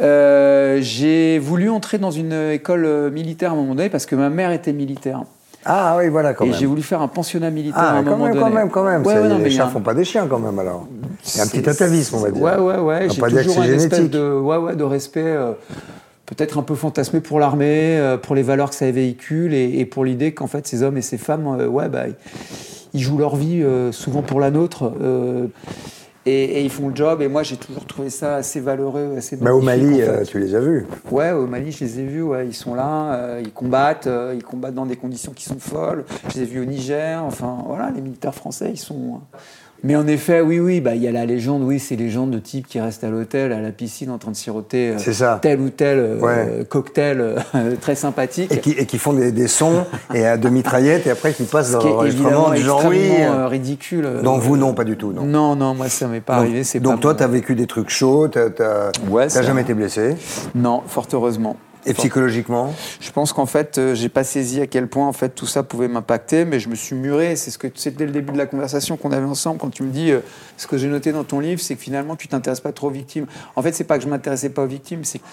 Euh, 0.00 0.78
j'ai 0.80 1.38
voulu 1.38 1.70
entrer 1.70 1.98
dans 1.98 2.10
une 2.12 2.32
école 2.52 2.84
euh, 2.84 3.10
militaire 3.10 3.50
à 3.50 3.54
un 3.54 3.56
moment 3.56 3.74
donné 3.74 3.88
parce 3.88 4.06
que 4.06 4.14
ma 4.14 4.30
mère 4.30 4.52
était 4.52 4.72
militaire. 4.72 5.22
Ah 5.64 5.96
oui, 5.98 6.08
voilà, 6.08 6.34
quand 6.34 6.44
et 6.44 6.50
même. 6.50 6.56
j'ai 6.58 6.66
voulu 6.66 6.82
faire 6.82 7.02
un 7.02 7.08
pensionnat 7.08 7.50
militaire 7.50 7.82
à 7.82 7.88
Ah, 7.90 7.96
un 7.96 8.04
quand 8.04 8.10
moment 8.12 8.24
même, 8.26 8.34
donné. 8.34 8.44
quand 8.44 8.50
même, 8.54 8.70
quand 8.70 8.84
même. 8.84 9.04
Ouais, 9.04 9.14
ouais, 9.18 9.28
non, 9.28 9.38
les 9.38 9.50
chats 9.50 9.64
un- 9.64 9.68
font 9.68 9.80
pas 9.80 9.92
des 9.94 10.04
chiens, 10.04 10.26
quand 10.28 10.38
même, 10.38 10.56
alors. 10.58 10.86
Il 11.26 11.36
y 11.36 11.40
a 11.40 11.42
un 11.42 11.46
petit 11.48 11.56
C'est- 11.62 11.68
atavisme, 11.68 12.14
on 12.14 12.20
va 12.20 12.30
dire. 12.30 12.40
Ouais, 12.42 12.56
ouais, 12.56 12.78
ouais. 12.78 13.08
J'ai 13.10 13.20
toujours 13.20 13.54
c'est 13.54 13.60
un 13.60 13.72
espèce 13.74 14.08
de, 14.08 14.38
ouais, 14.38 14.56
ouais, 14.56 14.76
de 14.76 14.84
respect, 14.84 15.20
euh, 15.24 15.52
peut-être 16.26 16.58
un 16.58 16.62
peu 16.62 16.76
fantasmé 16.76 17.20
pour 17.20 17.40
l'armée, 17.40 17.98
euh, 17.98 18.16
pour 18.16 18.36
les 18.36 18.42
valeurs 18.44 18.70
que 18.70 18.76
ça 18.76 18.88
véhicule 18.90 19.52
et, 19.52 19.80
et 19.80 19.84
pour 19.84 20.04
l'idée 20.04 20.32
qu'en 20.32 20.46
fait 20.46 20.66
ces 20.66 20.82
hommes 20.84 20.96
et 20.96 21.02
ces 21.02 21.18
femmes, 21.18 21.46
ouais, 21.46 21.88
bah, 21.88 22.04
ils 22.94 23.00
jouent 23.02 23.18
leur 23.18 23.34
vie 23.34 23.62
souvent 23.90 24.22
pour 24.22 24.38
la 24.38 24.50
nôtre. 24.52 24.92
Et, 26.28 26.44
et 26.58 26.62
ils 26.62 26.70
font 26.70 26.88
le 26.88 26.94
job. 26.96 27.22
Et 27.22 27.28
moi, 27.28 27.42
j'ai 27.42 27.56
toujours 27.56 27.84
trouvé 27.86 28.10
ça 28.10 28.36
assez 28.36 28.60
valeureux, 28.60 29.14
assez. 29.16 29.36
Mais 29.40 29.50
au 29.50 29.60
Mali, 29.60 29.86
en 29.86 29.96
fait. 29.96 30.08
euh, 30.08 30.24
tu 30.24 30.38
les 30.38 30.54
as 30.54 30.60
vus. 30.60 30.86
Ouais, 31.10 31.30
au 31.32 31.46
Mali, 31.46 31.72
je 31.72 31.84
les 31.84 32.00
ai 32.00 32.04
vus, 32.04 32.22
ouais, 32.22 32.46
ils 32.46 32.54
sont 32.54 32.74
là, 32.74 33.14
euh, 33.14 33.40
ils 33.42 33.52
combattent, 33.52 34.06
euh, 34.06 34.34
ils 34.36 34.42
combattent 34.44 34.74
dans 34.74 34.86
des 34.86 34.96
conditions 34.96 35.32
qui 35.32 35.44
sont 35.44 35.58
folles. 35.58 36.04
Je 36.28 36.34
les 36.34 36.42
ai 36.42 36.46
vus 36.46 36.60
au 36.60 36.64
Niger, 36.64 37.22
enfin 37.24 37.58
voilà, 37.66 37.90
les 37.94 38.00
militaires 38.00 38.34
français, 38.34 38.70
ils 38.72 38.78
sont. 38.78 39.20
Mais 39.84 39.94
en 39.94 40.06
effet, 40.08 40.40
oui, 40.40 40.58
oui, 40.58 40.80
bah 40.80 40.94
il 40.96 41.02
y 41.02 41.06
a 41.08 41.12
la 41.12 41.24
légende, 41.24 41.62
oui, 41.62 41.78
c'est 41.78 41.94
légende 41.94 42.32
de 42.32 42.38
types 42.40 42.66
qui 42.66 42.80
restent 42.80 43.04
à 43.04 43.10
l'hôtel, 43.10 43.52
à 43.52 43.60
la 43.60 43.70
piscine, 43.70 44.10
en 44.10 44.18
train 44.18 44.32
de 44.32 44.36
siroter 44.36 44.90
euh, 44.90 44.98
C'est 44.98 45.12
ça. 45.12 45.38
tel 45.40 45.60
ou 45.60 45.70
tel 45.70 45.98
euh, 45.98 46.18
Ouais. 46.18 46.64
cocktail 46.68 47.20
euh, 47.20 47.36
très 47.80 47.94
sympathique. 47.94 48.50
Et 48.52 48.58
qui, 48.58 48.70
et 48.72 48.86
qui 48.86 48.98
font 48.98 49.12
des, 49.12 49.30
des 49.30 49.46
sons 49.46 49.84
et 50.14 50.26
à 50.26 50.36
deux 50.36 50.48
mitraillettes 50.50 51.06
et 51.06 51.10
après 51.10 51.32
qui 51.32 51.44
passent 51.44 51.70
dans 51.70 51.82
l'enregistrement 51.82 52.28
évidemment 52.28 52.50
du 52.54 52.60
genre 52.62 52.84
oui. 52.88 53.08
euh, 53.20 53.46
ridicule. 53.46 54.04
euh, 54.04 54.22
Donc 54.22 54.42
vous, 54.42 54.56
non, 54.56 54.74
pas 54.74 54.84
du 54.84 54.96
tout. 54.96 55.12
Non. 55.12 55.22
Non, 55.24 55.54
non, 55.54 55.74
moi 55.74 55.88
ça 55.88 56.08
m'est 56.08 56.20
pas 56.20 56.34
donc, 56.36 56.42
arrivé. 56.44 56.64
c'est 56.64 56.80
donc 56.80 56.96
pas 56.96 57.00
toi, 57.02 57.12
mon- 57.12 57.18
tu 57.18 57.22
as 57.22 57.28
vécu 57.28 57.54
des 57.54 57.66
trucs 57.68 57.90
chauds, 57.90 58.26
t'as 58.28 58.50
t'as- 58.50 58.90
Ouais, 59.08 59.28
t'as 59.28 59.42
jamais 59.42 59.62
été 59.62 59.74
blessé? 59.74 60.16
Non, 60.56 60.82
fort 60.86 61.06
heureusement. 61.12 61.56
Et 61.88 61.94
psychologiquement 61.94 62.74
Je 63.00 63.10
pense 63.10 63.32
qu'en 63.32 63.46
fait, 63.46 63.78
euh, 63.78 63.94
j'ai 63.94 64.08
pas 64.08 64.22
saisi 64.22 64.60
à 64.60 64.66
quel 64.66 64.88
point 64.88 65.06
en 65.06 65.12
fait 65.12 65.30
tout 65.30 65.46
ça 65.46 65.62
pouvait 65.62 65.88
m'impacter, 65.88 66.44
mais 66.44 66.60
je 66.60 66.68
me 66.68 66.74
suis 66.74 66.94
muré. 66.94 67.34
C'est 67.36 67.50
ce 67.50 67.56
que 67.56 67.68
c'est 67.74 67.96
dès 67.96 68.04
le 68.04 68.12
début 68.12 68.32
de 68.32 68.38
la 68.38 68.46
conversation 68.46 68.96
qu'on 68.96 69.12
avait 69.12 69.26
ensemble 69.26 69.58
quand 69.58 69.70
tu 69.70 69.82
me 69.82 69.90
dis 69.90 70.10
euh, 70.10 70.20
ce 70.56 70.66
que 70.66 70.76
j'ai 70.76 70.88
noté 70.88 71.12
dans 71.12 71.24
ton 71.24 71.40
livre, 71.40 71.60
c'est 71.60 71.76
que 71.76 71.80
finalement 71.80 72.14
tu 72.14 72.28
t'intéresses 72.28 72.60
pas 72.60 72.72
trop 72.72 72.88
aux 72.88 72.90
victimes. 72.90 73.26
En 73.56 73.62
fait, 73.62 73.72
c'est 73.72 73.84
pas 73.84 73.96
que 73.96 74.04
je 74.04 74.08
m'intéressais 74.08 74.50
pas 74.50 74.62
aux 74.62 74.68
victimes, 74.68 75.04
c'est 75.04 75.18
que 75.18 75.24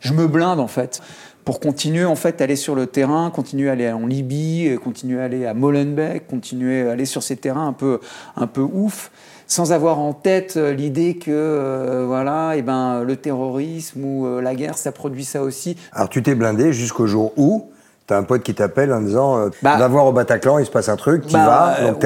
je 0.00 0.12
me 0.12 0.26
blinde 0.26 0.60
en 0.60 0.68
fait 0.68 1.00
pour 1.44 1.60
continuer 1.60 2.04
en 2.04 2.16
fait 2.16 2.40
à 2.40 2.44
aller 2.44 2.56
sur 2.56 2.74
le 2.74 2.86
terrain, 2.86 3.30
continuer 3.30 3.68
à 3.68 3.72
aller 3.72 3.90
en 3.90 4.06
Libye, 4.06 4.68
euh, 4.68 4.78
continuer 4.78 5.20
à 5.20 5.24
aller 5.24 5.46
à 5.46 5.54
Molenbeek, 5.54 6.26
continuer 6.26 6.88
à 6.88 6.92
aller 6.92 7.06
sur 7.06 7.22
ces 7.22 7.36
terrains 7.36 7.66
un 7.66 7.72
peu 7.72 8.00
un 8.36 8.46
peu 8.46 8.60
ouf 8.60 9.10
sans 9.52 9.72
avoir 9.72 9.98
en 9.98 10.14
tête 10.14 10.54
euh, 10.56 10.72
l'idée 10.72 11.16
que 11.18 11.30
euh, 11.30 12.04
voilà, 12.06 12.56
et 12.56 12.62
ben, 12.62 13.02
le 13.02 13.16
terrorisme 13.16 14.02
ou 14.02 14.26
euh, 14.26 14.40
la 14.40 14.54
guerre, 14.54 14.78
ça 14.78 14.92
produit 14.92 15.26
ça 15.26 15.42
aussi. 15.42 15.76
Alors 15.92 16.08
tu 16.08 16.22
t'es 16.22 16.34
blindé 16.34 16.72
jusqu'au 16.72 17.06
jour 17.06 17.32
où 17.36 17.68
T'as 18.06 18.16
un 18.18 18.22
pote 18.24 18.42
qui 18.42 18.52
t'appelle 18.54 18.92
en 18.92 19.00
disant 19.02 19.36
euh, 19.38 19.48
Bah- 19.62 19.76
Va 19.76 19.88
voir 19.88 20.06
au 20.06 20.12
Bataclan, 20.12 20.58
il 20.58 20.64
se 20.66 20.70
passe 20.70 20.88
un 20.88 20.96
truc, 20.96 21.26
tu 21.26 21.34
Bah, 21.34 21.76
vas. 21.78 21.90
donc 21.90 22.04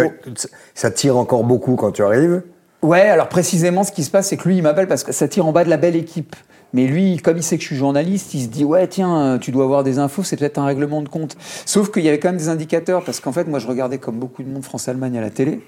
ça 0.74 0.90
tire 0.90 1.16
encore 1.16 1.44
beaucoup 1.44 1.76
quand 1.76 1.92
tu 1.92 2.02
arrives. 2.02 2.42
Ouais, 2.82 3.00
alors 3.02 3.28
précisément, 3.28 3.82
ce 3.84 3.92
qui 3.92 4.02
se 4.04 4.10
passe, 4.10 4.28
c'est 4.28 4.36
que 4.36 4.48
lui, 4.48 4.56
il 4.58 4.62
m'appelle 4.62 4.88
parce 4.88 5.04
que 5.04 5.12
ça 5.12 5.26
tire 5.28 5.46
en 5.46 5.52
bas 5.52 5.64
de 5.64 5.70
la 5.70 5.76
belle 5.78 5.96
équipe. 5.96 6.34
Mais 6.74 6.86
lui, 6.86 7.16
comme 7.18 7.36
il 7.38 7.42
sait 7.44 7.56
que 7.56 7.62
je 7.62 7.68
suis 7.68 7.76
journaliste, 7.76 8.34
il 8.34 8.42
se 8.42 8.48
dit 8.48 8.64
ouais 8.64 8.88
tiens, 8.88 9.38
tu 9.40 9.52
dois 9.52 9.64
avoir 9.64 9.84
des 9.84 9.98
infos, 10.00 10.22
c'est 10.24 10.36
peut-être 10.36 10.58
un 10.58 10.66
règlement 10.66 11.00
de 11.00 11.08
compte. 11.08 11.36
Sauf 11.64 11.90
qu'il 11.92 12.02
y 12.04 12.08
avait 12.08 12.18
quand 12.18 12.28
même 12.28 12.36
des 12.38 12.48
indicateurs 12.48 13.04
parce 13.04 13.20
qu'en 13.20 13.32
fait, 13.32 13.44
moi, 13.44 13.58
je 13.60 13.68
regardais 13.68 13.98
comme 13.98 14.16
beaucoup 14.16 14.42
de 14.42 14.48
monde 14.48 14.64
France-Allemagne 14.64 15.16
à 15.16 15.20
la 15.20 15.30
télé. 15.30 15.60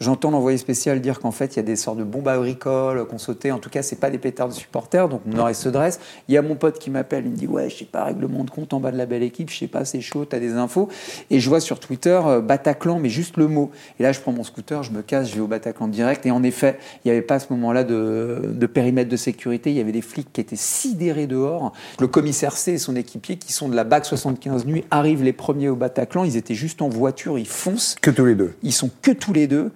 J'entends 0.00 0.30
l'envoyé 0.30 0.58
spécial 0.58 1.00
dire 1.00 1.18
qu'en 1.18 1.32
fait, 1.32 1.54
il 1.54 1.56
y 1.56 1.60
a 1.60 1.64
des 1.64 1.74
sortes 1.74 1.98
de 1.98 2.04
bombes 2.04 2.28
agricoles 2.28 3.04
qu'on 3.06 3.18
sautait. 3.18 3.50
En 3.50 3.58
tout 3.58 3.68
cas, 3.68 3.82
c'est 3.82 3.96
pas 3.96 4.10
des 4.10 4.18
pétards 4.18 4.48
de 4.48 4.54
supporters. 4.54 5.08
Donc, 5.08 5.22
oreille 5.36 5.54
se 5.56 5.68
dresse. 5.68 5.98
Il 6.28 6.34
y 6.34 6.38
a 6.38 6.42
mon 6.42 6.54
pote 6.54 6.78
qui 6.78 6.90
m'appelle. 6.90 7.24
Il 7.26 7.32
me 7.32 7.36
dit 7.36 7.46
Ouais, 7.48 7.68
je 7.68 7.78
sais 7.78 7.84
pas, 7.84 8.04
règlement 8.04 8.44
de 8.44 8.50
compte 8.50 8.72
en 8.72 8.80
bas 8.80 8.92
de 8.92 8.96
la 8.96 9.06
belle 9.06 9.24
équipe. 9.24 9.50
Je 9.50 9.58
sais 9.58 9.66
pas, 9.66 9.84
c'est 9.84 10.00
chaud, 10.00 10.24
t'as 10.24 10.38
des 10.38 10.52
infos. 10.52 10.88
Et 11.30 11.40
je 11.40 11.48
vois 11.48 11.60
sur 11.60 11.80
Twitter 11.80 12.20
euh, 12.24 12.40
Bataclan, 12.40 13.00
mais 13.00 13.08
juste 13.08 13.36
le 13.36 13.48
mot. 13.48 13.72
Et 13.98 14.04
là, 14.04 14.12
je 14.12 14.20
prends 14.20 14.32
mon 14.32 14.44
scooter, 14.44 14.84
je 14.84 14.92
me 14.92 15.02
casse, 15.02 15.30
je 15.30 15.34
vais 15.34 15.40
au 15.40 15.48
Bataclan 15.48 15.88
direct. 15.88 16.24
Et 16.26 16.30
en 16.30 16.44
effet, 16.44 16.78
il 17.04 17.08
n'y 17.08 17.10
avait 17.10 17.22
pas 17.22 17.36
à 17.36 17.40
ce 17.40 17.52
moment-là 17.54 17.82
de, 17.82 18.40
de 18.44 18.66
périmètre 18.66 19.10
de 19.10 19.16
sécurité. 19.16 19.70
Il 19.70 19.76
y 19.76 19.80
avait 19.80 19.92
des 19.92 20.02
flics 20.02 20.32
qui 20.32 20.40
étaient 20.40 20.56
sidérés 20.56 21.26
dehors. 21.26 21.72
Le 21.98 22.06
commissaire 22.06 22.56
C 22.56 22.72
et 22.72 22.78
son 22.78 22.94
équipier, 22.94 23.36
qui 23.36 23.52
sont 23.52 23.68
de 23.68 23.74
la 23.74 23.84
BAC 23.84 24.04
75 24.04 24.64
nuit, 24.64 24.84
arrivent 24.92 25.24
les 25.24 25.32
premiers 25.32 25.68
au 25.68 25.76
Bataclan. 25.76 26.22
Ils 26.22 26.36
étaient 26.36 26.54
juste 26.54 26.82
en 26.82 26.88
voiture, 26.88 27.36
ils 27.36 27.48
foncent. 27.48 27.96
Que 28.00 28.12
tous 28.12 28.26
les 28.26 28.36
deux. 28.36 28.54
Ils 28.62 28.72
sont 28.72 28.90
que 29.02 29.10
tous 29.10 29.32
les 29.32 29.48
deux. 29.48 29.72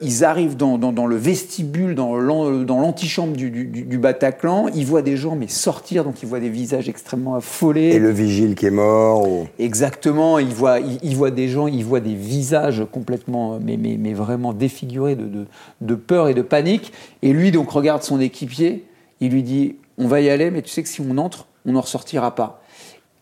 Ils 0.00 0.24
arrivent 0.24 0.56
dans, 0.56 0.76
dans- 0.76 0.92
dans 0.92 1.06
le 1.06 1.16
vestibule, 1.16 1.94
dans 1.94 2.16
l'an- 2.16 2.50
dans 2.62 2.80
l'antichambre 2.80 3.36
du, 3.36 3.50
du- 3.50 3.64
du 3.66 3.98
Bataclan. 3.98 4.66
Ils 4.74 4.84
voient 4.84 5.02
des 5.02 5.16
gens 5.16 5.36
mais 5.36 5.46
sortir, 5.48 6.04
donc 6.04 6.22
ils 6.22 6.28
voient 6.28 6.40
des 6.40 6.48
visages 6.50 6.88
extrêmement 6.88 7.36
affolés. 7.36 7.90
Et 7.90 7.98
le 7.98 8.10
vigile 8.10 8.54
qui 8.56 8.66
est 8.66 8.70
mort. 8.70 9.26
ou- 9.28 9.46
Exactement, 9.58 10.38
ils 10.38 10.52
voient, 10.52 10.80
ils, 10.80 10.98
ils 11.02 11.16
voient 11.16 11.30
des 11.30 11.48
gens, 11.48 11.66
ils 11.68 11.84
voient 11.84 12.00
des 12.00 12.14
visages 12.14 12.84
complètement, 12.90 13.58
mais, 13.62 13.76
mais, 13.76 13.96
mais 13.98 14.12
vraiment 14.14 14.52
défigurés 14.52 15.14
de, 15.16 15.24
de, 15.26 15.46
de 15.80 15.94
peur 15.94 16.28
et 16.28 16.34
de 16.34 16.42
panique. 16.42 16.92
Et 17.22 17.32
lui, 17.32 17.50
donc, 17.52 17.70
regarde 17.70 18.02
son 18.02 18.20
équipier, 18.20 18.84
il 19.20 19.30
lui 19.30 19.42
dit 19.44 19.76
On 19.96 20.08
va 20.08 20.20
y 20.20 20.28
aller, 20.28 20.50
mais 20.50 20.62
tu 20.62 20.70
sais 20.70 20.82
que 20.82 20.88
si 20.88 21.00
on 21.00 21.16
entre, 21.18 21.46
on 21.66 21.72
n'en 21.72 21.80
ressortira 21.80 22.34
pas. 22.34 22.60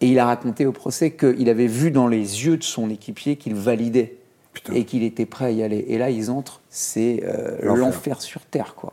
Et 0.01 0.07
il 0.09 0.19
a 0.19 0.27
raconté 0.27 0.67
au 0.67 0.73
procès 0.73 1.13
qu'il 1.13 1.49
avait 1.49 1.69
vu 1.69 1.91
dans 1.93 2.09
les 2.09 2.19
yeux 2.47 2.57
de 2.57 2.65
son 2.65 2.91
équipier 2.91 3.37
qu'il 3.37 3.55
validait 3.55 4.17
et 4.73 4.85
qu'il 4.85 5.03
était 5.03 5.27
prêt 5.27 5.47
à 5.47 5.51
y 5.51 5.63
aller. 5.63 5.85
Et 5.89 5.99
là, 5.99 6.11
ils 6.11 6.31
entrent, 6.31 6.61
c'est 6.69 7.23
euh, 7.25 7.57
L'enfer. 7.63 8.21
sur 8.23 8.43
terre, 8.43 8.75
quoi. 8.75 8.93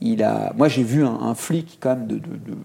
Il 0.00 0.22
a, 0.22 0.52
moi, 0.56 0.68
j'ai 0.68 0.82
vu 0.84 1.04
un, 1.04 1.12
un 1.20 1.34
flic 1.34 1.78
quand 1.80 1.90
même 1.96 2.06
de, 2.06 2.14
de, 2.16 2.36
de 2.36 2.56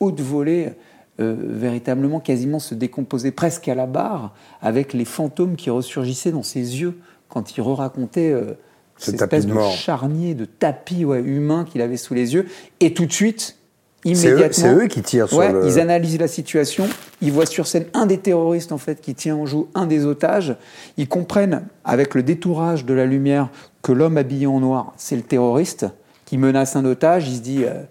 haute 0.00 0.20
volée. 0.20 0.72
euh, 1.20 1.36
véritablement 1.38 2.18
quasiment 2.20 2.58
se 2.58 2.74
décomposer 2.74 3.30
presque 3.30 3.68
à 3.68 3.74
la 3.74 3.86
barre 3.86 4.34
avec 4.62 4.92
les 4.94 5.04
fantômes 5.04 5.56
qui 5.56 5.68
ressurgissaient 5.70 6.32
dans 6.32 6.42
ses 6.42 6.80
yeux 6.80 6.98
quand 7.28 7.56
il 7.56 7.60
re-racontait 7.60 8.30
euh, 8.32 8.54
Ce 8.96 9.10
cette 9.10 9.20
espèce 9.22 9.46
de 9.46 9.52
de, 9.54 9.60
charnier 9.60 10.34
de 10.34 10.46
tapis 10.46 11.04
ouais, 11.04 11.20
humain 11.20 11.64
qu'il 11.64 11.82
avait 11.82 11.98
sous 11.98 12.14
les 12.14 12.32
yeux 12.34 12.46
et 12.80 12.94
tout 12.94 13.04
de 13.06 13.12
suite 13.12 13.58
immédiatement. 14.04 14.50
c'est 14.52 14.74
eux 14.74 14.86
qui 14.86 15.02
tirent 15.02 15.28
sur 15.28 15.38
Ouais, 15.38 15.52
le. 15.52 15.66
ils 15.66 15.78
analysent 15.78 16.18
la 16.18 16.28
situation, 16.28 16.88
ils 17.20 17.32
voient 17.32 17.46
sur 17.46 17.66
scène 17.66 17.86
un 17.94 18.06
des 18.06 18.18
terroristes 18.18 18.72
en 18.72 18.78
fait 18.78 19.00
qui 19.00 19.14
tient 19.14 19.36
en 19.36 19.46
joue 19.46 19.68
un 19.74 19.86
des 19.86 20.06
otages, 20.06 20.56
ils 20.96 21.08
comprennent 21.08 21.62
avec 21.84 22.14
le 22.14 22.22
détourage 22.22 22.84
de 22.84 22.94
la 22.94 23.06
lumière 23.06 23.48
que 23.82 23.92
l'homme 23.92 24.16
habillé 24.16 24.46
en 24.46 24.60
noir, 24.60 24.92
c'est 24.96 25.16
le 25.16 25.22
terroriste 25.22 25.86
qui 26.26 26.38
menace 26.38 26.76
un 26.76 26.84
otage, 26.84 27.28
il 27.28 27.36
se 27.36 27.40
dit 27.40 27.64
euh, 27.64 27.82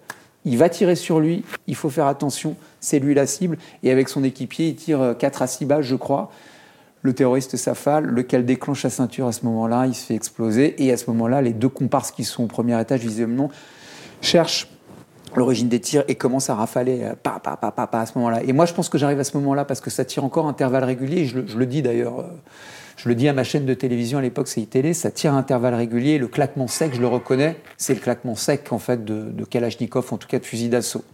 il 0.44 0.56
va 0.56 0.68
tirer 0.68 0.94
sur 0.96 1.20
lui, 1.20 1.44
il 1.66 1.74
faut 1.74 1.90
faire 1.90 2.06
attention, 2.06 2.56
c'est 2.80 2.98
lui 2.98 3.14
la 3.14 3.26
cible. 3.26 3.58
Et 3.82 3.90
avec 3.90 4.08
son 4.08 4.24
équipier, 4.24 4.68
il 4.68 4.74
tire 4.74 5.14
4 5.18 5.42
à 5.42 5.46
6 5.46 5.66
balles 5.66 5.82
je 5.82 5.96
crois. 5.96 6.30
Le 7.02 7.12
terroriste 7.14 7.56
s'affale, 7.56 8.04
lequel 8.04 8.44
déclenche 8.44 8.82
la 8.82 8.90
ceinture 8.90 9.26
à 9.26 9.32
ce 9.32 9.44
moment-là, 9.46 9.86
il 9.86 9.94
se 9.94 10.04
fait 10.04 10.14
exploser. 10.14 10.82
Et 10.82 10.92
à 10.92 10.96
ce 10.96 11.04
moment-là, 11.10 11.40
les 11.40 11.52
deux 11.52 11.68
comparses 11.68 12.10
qui 12.10 12.24
sont 12.24 12.44
au 12.44 12.46
premier 12.46 12.78
étage 12.80 13.00
visiblement 13.00 13.50
cherchent 14.20 14.68
l'origine 15.38 15.68
des 15.68 15.80
tirs 15.80 16.04
et 16.08 16.14
commence 16.14 16.50
à 16.50 16.54
rafaler 16.54 17.02
euh, 17.02 17.14
pa, 17.20 17.40
pa, 17.42 17.56
pa, 17.56 17.70
pa, 17.70 17.86
pa, 17.86 18.00
à 18.00 18.06
ce 18.06 18.16
moment-là. 18.18 18.42
Et 18.42 18.52
moi, 18.52 18.66
je 18.66 18.74
pense 18.74 18.88
que 18.88 18.98
j'arrive 18.98 19.20
à 19.20 19.24
ce 19.24 19.36
moment-là 19.38 19.64
parce 19.64 19.80
que 19.80 19.90
ça 19.90 20.04
tire 20.04 20.24
encore 20.24 20.46
à 20.46 20.50
intervalles 20.50 20.84
réguliers. 20.84 21.26
Je, 21.26 21.38
le- 21.56 21.66
dis 21.66 21.82
d'ailleurs, 21.82 22.20
euh, 22.20 22.24
je 22.96 23.08
le 23.08 23.14
dis 23.14 23.28
à 23.28 23.32
ma 23.32 23.44
chaîne 23.44 23.64
de 23.66 23.74
télévision 23.74 24.18
à 24.18 24.22
l'époque, 24.22 24.48
c'est 24.48 24.60
iTélé, 24.60 24.94
ça 24.94 25.10
tire 25.10 25.34
à 25.34 25.36
intervalles 25.36 25.74
réguliers. 25.74 26.18
Le 26.18 26.28
claquement 26.28 26.66
sec, 26.68 26.92
je 26.94 27.00
le 27.00 27.06
reconnais, 27.06 27.56
c'est 27.76 27.94
le 27.94 28.00
claquement 28.00 28.34
sec 28.34 28.72
en 28.72 28.78
fait 28.78 29.04
de, 29.04 29.30
de 29.30 29.44
Kalachnikov, 29.44 30.12
en 30.12 30.16
tout 30.16 30.28
cas 30.28 30.38
de 30.38 30.44
fusil 30.44 30.68
d'assaut. 30.68 31.04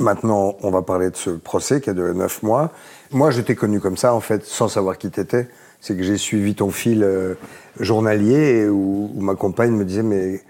Maintenant, 0.00 0.56
on 0.62 0.70
va 0.70 0.82
parler 0.82 1.08
de 1.08 1.16
ce 1.16 1.30
procès 1.30 1.80
qui 1.80 1.88
a 1.88 1.94
duré 1.94 2.12
neuf 2.12 2.42
mois. 2.42 2.72
Moi, 3.12 3.30
je 3.30 3.40
t'ai 3.40 3.54
connu 3.54 3.80
comme 3.80 3.96
ça, 3.96 4.12
en 4.12 4.20
fait, 4.20 4.44
sans 4.44 4.68
savoir 4.68 4.98
qui 4.98 5.08
t'étais. 5.08 5.48
C'est 5.84 5.98
que 5.98 6.02
j'ai 6.02 6.16
suivi 6.16 6.54
ton 6.54 6.70
fil 6.70 7.02
euh, 7.04 7.34
journalier 7.78 8.66
où, 8.70 9.10
ma 9.16 9.34
compagne 9.34 9.72
me 9.72 9.84
disait 9.84 10.02
Mais 10.02 10.40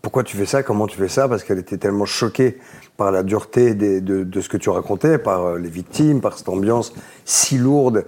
pourquoi 0.00 0.24
tu 0.24 0.34
fais 0.34 0.46
ça 0.46 0.62
Comment 0.62 0.86
tu 0.86 0.96
fais 0.96 1.08
ça? 1.08 1.28
Parce 1.28 1.44
qu'elle 1.44 1.58
était 1.58 1.76
tellement 1.76 2.06
choquée 2.06 2.56
par 2.96 3.12
la 3.12 3.22
dureté 3.22 3.74
de, 3.74 4.00
de 4.00 4.40
ce 4.40 4.48
que 4.48 4.56
tu 4.56 4.70
racontais, 4.70 5.18
par 5.18 5.44
euh, 5.44 5.58
les 5.58 5.68
victimes, 5.68 6.22
par 6.22 6.38
cette 6.38 6.48
ambiance 6.48 6.94
si 7.26 7.58
lourde, 7.58 8.06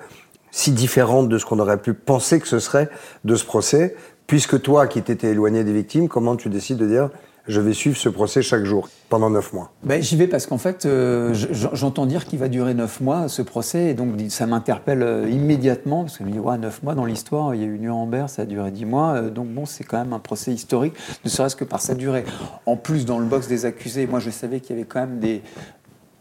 si 0.53 0.73
différente 0.73 1.29
de 1.29 1.37
ce 1.37 1.45
qu'on 1.45 1.59
aurait 1.59 1.83
pu 1.83 1.93
penser 1.93 2.41
que 2.41 2.49
ce 2.49 2.59
serait 2.59 2.89
de 3.25 3.35
ce 3.35 3.45
procès. 3.45 3.95
Puisque 4.27 4.63
toi, 4.63 4.87
qui 4.87 5.03
t'étais 5.03 5.33
éloigné 5.33 5.65
des 5.65 5.75
victimes, 5.75 6.09
comment 6.09 6.35
tu 6.35 6.49
décides 6.49 6.79
de 6.79 6.87
dire 6.87 7.11
Je 7.47 7.61
vais 7.61 7.73
suivre 7.73 7.97
ce 7.97 8.09
procès 8.09 8.43
chaque 8.43 8.65
jour 8.65 8.89
pendant 9.09 9.31
neuf 9.31 9.53
mois 9.53 9.73
Ben, 9.83 10.03
J'y 10.03 10.17
vais 10.17 10.27
parce 10.27 10.47
qu'en 10.47 10.59
fait, 10.59 10.87
euh, 10.87 11.35
j'entends 11.35 12.07
dire 12.07 12.27
qu'il 12.27 12.39
va 12.39 12.49
durer 12.49 12.75
neuf 12.75 13.01
mois, 13.01 13.29
ce 13.29 13.43
procès, 13.43 13.91
et 13.91 13.95
donc 13.95 14.15
ça 14.29 14.47
m'interpelle 14.47 15.03
euh, 15.03 15.29
immédiatement, 15.29 16.05
parce 16.05 16.19
que 16.19 16.25
je 16.25 16.29
me 16.29 16.35
dis, 16.35 16.61
neuf 16.61 16.83
mois 16.83 16.95
dans 16.95 17.05
l'histoire, 17.05 17.55
il 17.55 17.61
y 17.61 17.65
a 17.65 17.67
eu 17.67 17.79
Nuremberg, 17.79 18.29
ça 18.29 18.43
a 18.43 18.45
duré 18.45 18.71
dix 18.71 18.85
mois, 18.85 19.15
euh, 19.15 19.31
donc 19.31 19.49
bon, 19.49 19.67
c'est 19.67 19.85
quand 19.85 19.99
même 19.99 20.13
un 20.13 20.19
procès 20.19 20.53
historique, 20.53 20.95
ne 21.25 21.31
serait-ce 21.31 21.57
que 21.57 21.65
par 21.65 21.81
sa 21.81 21.95
durée. 21.95 22.25
En 22.67 22.77
plus, 22.77 23.05
dans 23.05 23.19
le 23.19 23.27
box 23.27 23.49
des 23.49 23.65
accusés, 23.67 24.07
moi 24.07 24.21
je 24.21 24.31
savais 24.31 24.61
qu'il 24.61 24.77
y 24.77 24.79
avait 24.79 24.89
quand 24.89 25.01
même 25.01 25.19
des, 25.19 25.43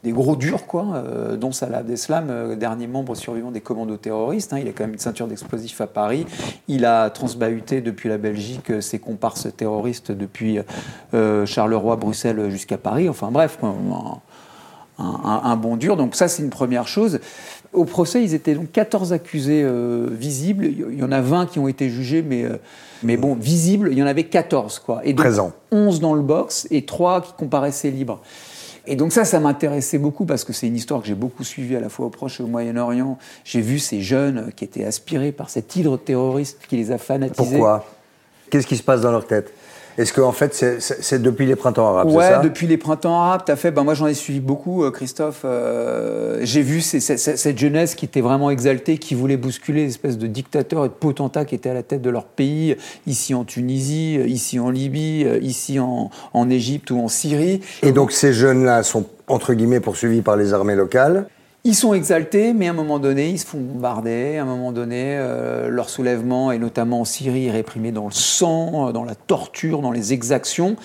des 0.03 0.11
gros 0.11 0.35
durs, 0.37 0.65
quoi, 0.65 0.85
euh, 0.95 1.35
dont 1.35 1.51
Salah 1.51 1.79
Abdeslam, 1.79 2.27
euh, 2.29 2.55
dernier 2.55 2.87
membre 2.87 3.15
survivant 3.15 3.51
des 3.51 3.59
commandos 3.59 3.97
terroristes. 3.97 4.53
hein, 4.53 4.59
il 4.61 4.67
a 4.67 4.71
quand 4.71 4.85
même 4.85 4.93
une 4.93 4.99
ceinture 4.99 5.27
d'explosifs 5.27 5.81
à 5.81 5.87
Paris. 5.87 6.25
Il 6.69 6.85
a 6.85 7.09
transbahuté 7.09 7.81
depuis 7.81 8.07
la 8.07 8.17
Belgique 8.17 8.71
euh, 8.71 8.79
ses 8.81 8.99
comparses 8.99 9.47
terroristes 9.57 10.11
depuis 10.13 10.59
Charleroi, 11.45 11.95
Bruxelles 11.97 12.49
jusqu'à 12.49 12.77
Paris. 12.77 13.09
Enfin 13.09 13.29
bref, 13.31 13.57
quoi, 13.59 13.69
un, 14.99 15.03
un- 15.03 15.41
un 15.43 15.55
bon 15.57 15.75
dur. 15.77 15.97
Donc 15.97 16.15
ça, 16.15 16.27
c'est 16.27 16.43
une 16.43 16.49
première 16.49 16.87
chose. 16.87 17.19
Au 17.73 17.85
procès, 17.85 18.23
ils 18.23 18.33
étaient 18.33 18.55
donc 18.55 18.71
14 18.71 19.13
accusés 19.13 19.65
visibles. 20.11 20.65
Il 20.65 20.97
y 20.97 21.03
en 21.03 21.11
a 21.11 21.21
20 21.21 21.45
qui 21.47 21.59
ont 21.59 21.67
été 21.67 21.89
jugés, 21.89 22.21
mais, 22.21 22.45
mais 23.03 23.15
bon, 23.17 23.35
visibles, 23.35 23.89
il 23.91 23.97
y 23.97 24.03
en 24.03 24.07
avait 24.07 24.23
14. 24.23 24.79
Quoi. 24.79 25.01
Et 25.03 25.13
donc, 25.13 25.23
Présents. 25.25 25.51
11 25.71 25.99
dans 25.99 26.13
le 26.15 26.21
box 26.21 26.67
et 26.71 26.85
3 26.85 27.21
qui 27.21 27.33
comparaissaient 27.33 27.91
libres. 27.91 28.21
Et 28.87 28.95
donc 28.95 29.11
ça, 29.11 29.25
ça 29.25 29.39
m'intéressait 29.39 29.97
beaucoup 29.97 30.25
parce 30.25 30.43
que 30.43 30.53
c'est 30.53 30.67
une 30.67 30.75
histoire 30.75 31.01
que 31.01 31.07
j'ai 31.07 31.15
beaucoup 31.15 31.43
suivie 31.43 31.75
à 31.75 31.79
la 31.79 31.89
fois 31.89 32.07
au 32.07 32.09
Proche 32.09 32.39
et 32.39 32.43
au 32.43 32.47
Moyen-Orient. 32.47 33.17
J'ai 33.43 33.61
vu 33.61 33.79
ces 33.79 34.01
jeunes 34.01 34.51
qui 34.55 34.63
étaient 34.63 34.85
aspirés 34.85 35.31
par 35.31 35.49
cet 35.49 35.75
hydre 35.75 35.97
terroriste 35.97 36.59
qui 36.67 36.77
les 36.77 36.91
a 36.91 36.97
fanatisés. 36.97 37.57
Pourquoi? 37.57 37.85
Qu'est-ce 38.49 38.67
qui 38.67 38.77
se 38.77 38.83
passe 38.83 39.01
dans 39.01 39.11
leur 39.11 39.27
tête? 39.27 39.53
Est-ce 39.99 40.13
qu'en 40.13 40.31
fait, 40.31 40.53
c'est- 40.55 40.79
c'est 40.79 41.03
c'est 41.03 41.21
depuis 41.21 41.45
les 41.45 41.57
printemps 41.57 41.89
arabes, 41.89 42.07
c'est 42.09 42.15
Ouais, 42.15 42.23
ça? 42.29 42.39
depuis 42.39 42.67
les 42.67 42.77
printemps 42.77 43.19
arabes, 43.19 43.41
t'as 43.45 43.57
fait. 43.57 43.69
Ben 43.71 43.83
moi, 43.83 43.95
j'en 43.95 44.07
ai 44.07 44.13
suivi 44.13 44.39
beaucoup, 44.39 44.83
euh, 44.85 44.91
Christophe. 44.91 45.41
Euh, 45.43 46.39
J'ai 46.41 46.61
vu 46.61 46.79
ces- 46.79 47.01
ces- 47.01 47.17
ces- 47.17 47.35
cette 47.35 47.57
jeunesse 47.57 47.95
qui 47.95 48.05
était 48.05 48.21
vraiment 48.21 48.49
exaltée, 48.49 48.97
qui 48.97 49.13
voulait 49.13 49.35
bousculer 49.35 49.83
l'espèce 49.83 50.17
de 50.17 50.25
dictateurs 50.25 50.85
et 50.85 50.87
de 50.87 50.93
potentats 50.93 51.43
qui 51.43 51.53
étaient 51.55 51.69
à 51.69 51.73
la 51.73 51.83
tête 51.83 52.01
de 52.01 52.09
leur 52.09 52.23
pays, 52.23 52.77
ici 53.07 53.33
en 53.33 53.43
Tunisie, 53.43 54.17
euh, 54.19 54.25
ici 54.25 54.57
en 54.57 54.69
Libye, 54.69 55.25
euh, 55.25 55.37
ici 55.41 55.79
en, 55.79 56.09
en 56.33 56.49
Égypte 56.49 56.91
ou 56.91 56.99
en 56.99 57.09
Syrie. 57.09 57.59
Et 57.83 57.91
donc 57.91 58.13
ces 58.13 58.31
jeunes-là 58.31 58.83
sont, 58.83 59.03
entre 59.27 59.53
guillemets, 59.53 59.81
poursuivis 59.81 60.21
par 60.21 60.37
les 60.37 60.53
armées 60.53 60.75
locales. 60.75 61.27
Ils 61.69 61.75
sont 61.75 61.93
exaltés, 61.93 62.53
mais 62.53 62.65
à 62.65 62.71
un 62.71 62.73
moment 62.73 62.97
donné, 62.97 63.29
ils 63.29 63.37
se 63.37 63.45
font 63.45 63.59
bombarder. 63.59 64.37
À 64.37 64.41
un 64.41 64.45
moment 64.45 64.71
donné, 64.71 65.17
euh, 65.19 65.69
leur 65.69 65.87
soulèvement, 65.87 66.51
et 66.51 66.57
notamment 66.57 67.01
en 67.01 67.05
Syrie, 67.05 67.45
est 67.45 67.51
réprimé 67.51 67.91
dans 67.91 68.05
le 68.05 68.11
sang, 68.11 68.87
euh, 68.87 68.91
dans 68.91 69.03
la 69.03 69.13
torture, 69.13 69.83
dans 69.83 69.91
les 69.91 70.11
exactions. 70.11 70.77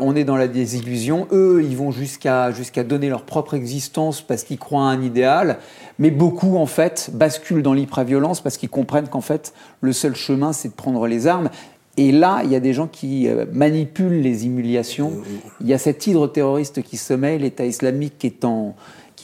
On 0.00 0.16
est 0.16 0.24
dans 0.24 0.34
la 0.34 0.48
désillusion. 0.48 1.28
Eux, 1.30 1.62
ils 1.64 1.76
vont 1.76 1.92
jusqu'à 1.92 2.50
jusqu'à 2.50 2.82
donner 2.82 3.10
leur 3.10 3.22
propre 3.22 3.54
existence 3.54 4.22
parce 4.22 4.42
qu'ils 4.42 4.58
croient 4.58 4.82
à 4.82 4.90
un 4.90 5.02
idéal. 5.02 5.58
Mais 6.00 6.10
beaucoup, 6.10 6.56
en 6.56 6.66
fait, 6.66 7.10
basculent 7.12 7.62
dans 7.62 7.72
l'hyper-violence 7.72 8.40
parce 8.40 8.56
qu'ils 8.56 8.70
comprennent 8.70 9.06
qu'en 9.06 9.20
fait, 9.20 9.54
le 9.82 9.92
seul 9.92 10.16
chemin, 10.16 10.52
c'est 10.52 10.70
de 10.70 10.74
prendre 10.74 11.06
les 11.06 11.28
armes. 11.28 11.48
Et 11.96 12.10
là, 12.10 12.40
il 12.42 12.50
y 12.50 12.56
a 12.56 12.60
des 12.60 12.72
gens 12.72 12.88
qui 12.88 13.28
euh, 13.28 13.46
manipulent 13.52 14.20
les 14.20 14.46
humiliations. 14.46 15.12
Il 15.60 15.68
y 15.68 15.72
a 15.72 15.78
cet 15.78 16.08
hydre 16.08 16.26
terroriste 16.26 16.82
qui 16.82 16.96
sommeille, 16.96 17.38
l'État 17.38 17.64
islamique 17.64 18.14
qui 18.18 18.26
est 18.26 18.44
en 18.44 18.74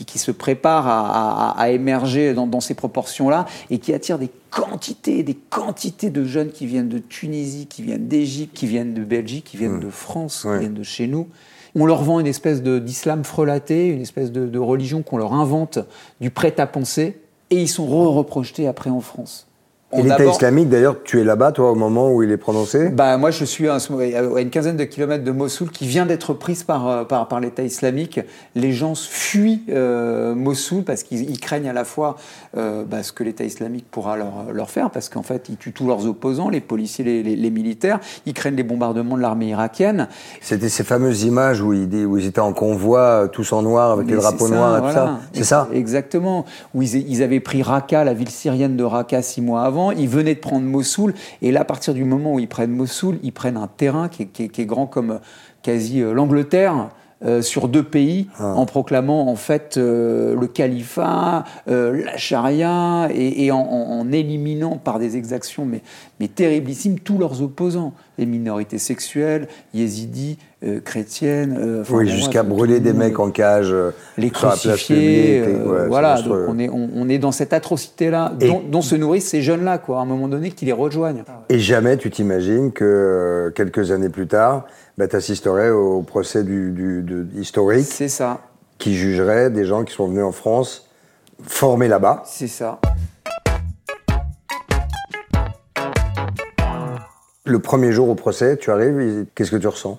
qui, 0.01 0.05
qui 0.07 0.19
se 0.19 0.31
prépare 0.31 0.87
à, 0.89 1.51
à- 1.51 1.61
à 1.61 1.69
émerger 1.71 2.33
dans, 2.35 2.47
dans 2.47 2.61
ces 2.61 2.75
proportions-là 2.75 3.45
et 3.71 3.79
qui 3.79 3.93
attire 3.93 4.19
des 4.19 4.31
quantités, 4.51 5.23
des 5.23 5.35
quantités 5.35 6.11
de 6.11 6.25
jeunes 6.25 6.51
qui 6.51 6.67
viennent 6.67 6.89
de 6.89 6.99
Tunisie, 6.99 7.67
qui 7.67 7.83
viennent 7.83 8.09
d'Égypte, 8.09 8.57
qui 8.57 8.67
viennent 8.67 8.95
de 8.95 9.05
Belgique, 9.05 9.45
qui 9.45 9.57
viennent 9.57 9.81
de 9.81 9.91
France, 9.91 10.45
Ouais. 10.45 10.55
qui 10.55 10.61
viennent 10.61 10.75
de 10.75 10.83
chez 10.83 11.07
nous. 11.07 11.29
On 11.75 11.87
leur 11.87 12.03
vend 12.03 12.19
une 12.19 12.27
espèce 12.27 12.63
d'islam 12.63 13.25
frelaté, 13.25 13.89
une 13.89 14.01
espèce 14.01 14.33
de, 14.33 14.47
de 14.47 14.59
religion 14.59 15.03
qu'on 15.03 15.19
leur 15.19 15.35
invente, 15.35 15.79
du 16.21 16.31
prêt-à-penser, 16.31 17.21
et 17.51 17.61
ils 17.61 17.69
sont 17.69 17.87
re-reprojetés 17.87 18.67
après 18.67 18.91
en 18.91 19.01
France. 19.01 19.47
Et 19.93 20.03
l'État 20.03 20.25
islamique, 20.25 20.69
d'ailleurs, 20.69 20.97
tu 21.03 21.21
es 21.21 21.25
là-bas, 21.25 21.51
toi, 21.51 21.73
au 21.73 21.75
moment 21.75 22.13
où 22.13 22.23
il 22.23 22.31
est 22.31 22.37
prononcé 22.37 22.91
bah, 22.91 23.17
moi, 23.17 23.33
je 23.33 23.45
suis 23.45 23.69
à, 23.69 23.79
une 24.39 24.51
quinzaine 24.51 24.77
de 24.77 24.85
kilomètres 24.85 25.25
de 25.25 25.33
Mossoul, 25.33 25.71
qui 25.71 25.87
vient 25.87 26.07
d'être 26.07 26.33
prise 26.33 26.63
par, 26.63 26.87
euh, 26.87 27.05
par, 27.05 27.27
par 27.27 27.41
l'État 27.41 27.65
islamique. 27.65 28.21
Les 28.55 28.73
gens 28.73 28.95
fuient 28.95 29.63
euh, 29.69 30.35
Mossoul 30.37 30.85
parce 30.85 31.03
qu'ils 31.03 31.29
ils 31.29 31.41
craignent 31.41 31.69
à 31.69 31.73
la 31.73 31.85
fois 31.85 32.15
euh, 32.57 32.85
bah, 32.85 33.03
ce 33.03 33.11
que 33.13 33.25
l'État 33.25 33.43
islamique 33.43 33.87
pourra 33.91 34.17
leur, 34.17 34.53
leur 34.53 34.71
faire, 34.71 34.91
parce 34.91 35.09
qu'en 35.09 35.25
fait, 35.25 35.49
ils 35.49 35.57
tuent 35.57 35.73
tous 35.73 35.89
leurs 35.89 36.07
opposants, 36.07 36.51
les 36.51 36.61
policiers, 36.61 37.05
les, 37.05 37.23
les- 37.25 37.35
les 37.37 37.51
militaires. 37.51 37.99
Ils 38.27 38.33
craignent 38.35 38.55
les 38.57 38.63
bombardements 38.63 39.17
de 39.17 39.23
l'armée 39.23 39.49
irakienne. 39.49 40.07
C'était 40.41 40.69
ces 40.69 40.85
fameuses 40.85 41.25
images 41.25 41.61
où 41.63 41.73
ils, 41.73 42.07
où 42.07 42.17
ils 42.17 42.27
étaient 42.27 42.39
en 42.41 42.53
convoi, 42.53 43.01
euh, 43.01 43.27
tous 43.27 43.53
en 43.53 43.63
noir, 43.63 43.91
avec 43.91 44.07
Mais 44.07 44.13
les 44.13 44.19
drapeaux 44.19 44.47
ça, 44.47 44.55
noirs 44.55 44.77
et 44.77 44.81
voilà. 44.83 44.93
tout 45.01 45.07
ça. 45.07 45.21
C'est 45.33 45.45
ça? 45.45 45.69
Exactement. 45.73 46.45
Où 46.75 46.83
ils, 46.83 46.95
ils 47.11 47.23
avaient 47.25 47.41
pris 47.41 47.63
Raqqa, 47.65 48.05
la 48.05 48.15
ville 48.15 48.31
syrienne 48.31 48.77
de 48.77 48.85
Raqqa, 48.85 49.21
six 49.23 49.41
mois 49.43 49.63
avant. 49.63 49.80
Ils 49.91 50.09
venaient 50.09 50.35
de 50.35 50.41
prendre 50.41 50.67
Mossoul. 50.67 51.15
Et 51.43 51.53
là, 51.53 51.61
à 51.61 51.65
partir 51.65 51.95
du 51.95 52.05
moment 52.05 52.35
où 52.35 52.39
ils 52.39 52.49
prennent 52.49 52.73
Mossoul, 52.73 53.19
ils 53.23 53.33
prennent 53.33 53.57
un 53.57 53.69
terrain 53.69 54.09
qui 54.09 54.23
est, 54.23 54.67
grand 54.67 54.87
comme 54.87 55.13
euh, 55.13 55.19
quasi 55.63 56.03
euh, 56.03 56.13
l'Angleterre. 56.13 56.91
Euh, 57.25 57.43
sur 57.43 57.69
deux 57.69 57.83
pays, 57.83 58.29
Ah. 58.39 58.55
en 58.57 58.65
proclamant 58.67 59.29
en 59.29 59.37
fait 59.37 59.77
euh, 59.77 60.35
le 60.41 60.47
califat, 60.47 61.45
euh, 61.69 62.05
la 62.05 62.17
charia, 62.17 63.09
et, 63.13 63.45
et 63.45 63.51
en, 63.53 63.59
en- 63.59 64.01
en 64.01 64.13
éliminant 64.13 64.77
par 64.79 64.99
des 64.99 65.17
exactions 65.17 65.65
mais, 65.67 65.83
mais 66.19 66.29
terriblissimes 66.29 66.99
tous 66.99 67.19
leurs 67.19 67.43
opposants, 67.43 67.93
les 68.19 68.27
minorités 68.27 68.79
sexuelles, 68.79 69.49
yézidis, 69.75 70.39
euh, 70.65 70.81
chrétiennes. 70.81 71.57
euh, 71.59 71.85
Oui, 71.91 72.09
jusqu'à 72.09 72.43
brûler 72.43 72.81
des 72.81 72.93
mecs 72.93 73.19
en 73.19 73.31
cage 73.31 73.75
les 74.19 74.27
ouais, 74.29 74.77
c'est 74.77 75.89
voilà. 75.89 76.21
Donc 76.21 76.37
on 76.49 76.59
est, 76.59 76.69
on, 76.69 76.89
on 76.95 77.09
est 77.09 77.19
dans 77.19 77.33
cette 77.33 77.53
atrocité-là 77.53 78.33
dont, 78.39 78.63
dont 78.71 78.83
se 78.83 78.95
nourrissent 78.95 79.29
ces 79.29 79.41
jeunes-là, 79.43 79.79
quoi. 79.79 79.99
À 79.99 80.03
un 80.03 80.05
moment 80.07 80.29
donné, 80.29 80.51
qui 80.51 80.65
les 80.67 80.73
rejoignent. 80.73 81.23
Et 81.49 81.59
jamais 81.59 81.97
tu 81.97 82.11
t'imagines 82.11 82.73
que 82.73 83.53
quelques 83.55 83.91
années 83.91 84.09
plus 84.11 84.27
tard, 84.27 84.67
bah, 85.01 85.09
tu 85.09 85.17
assisterais 85.17 85.71
au 85.71 86.03
procès 86.03 86.45
du, 86.45 86.73
du- 86.73 87.01
de- 87.03 87.27
historique 87.41 87.87
C'est 87.87 88.11
ça, 88.11 88.43
qui 88.77 88.95
jugerait 88.95 89.49
des 89.49 89.65
gens 89.65 89.83
qui 89.85 89.95
sont 89.95 90.07
venus 90.09 90.25
en 90.25 90.31
France, 90.33 90.91
formés 91.43 91.89
là-bas. 91.89 92.23
c'est 92.27 92.47
ça. 92.49 92.79
Le 97.47 97.59
premier 97.61 97.93
jour 97.93 98.11
au 98.11 98.15
procès, 98.15 98.59
tu 98.59 98.71
arrives, 98.71 99.25
qu'est-ce 99.35 99.51
que 99.51 99.57
tu 99.57 99.69
ressens? 99.69 99.99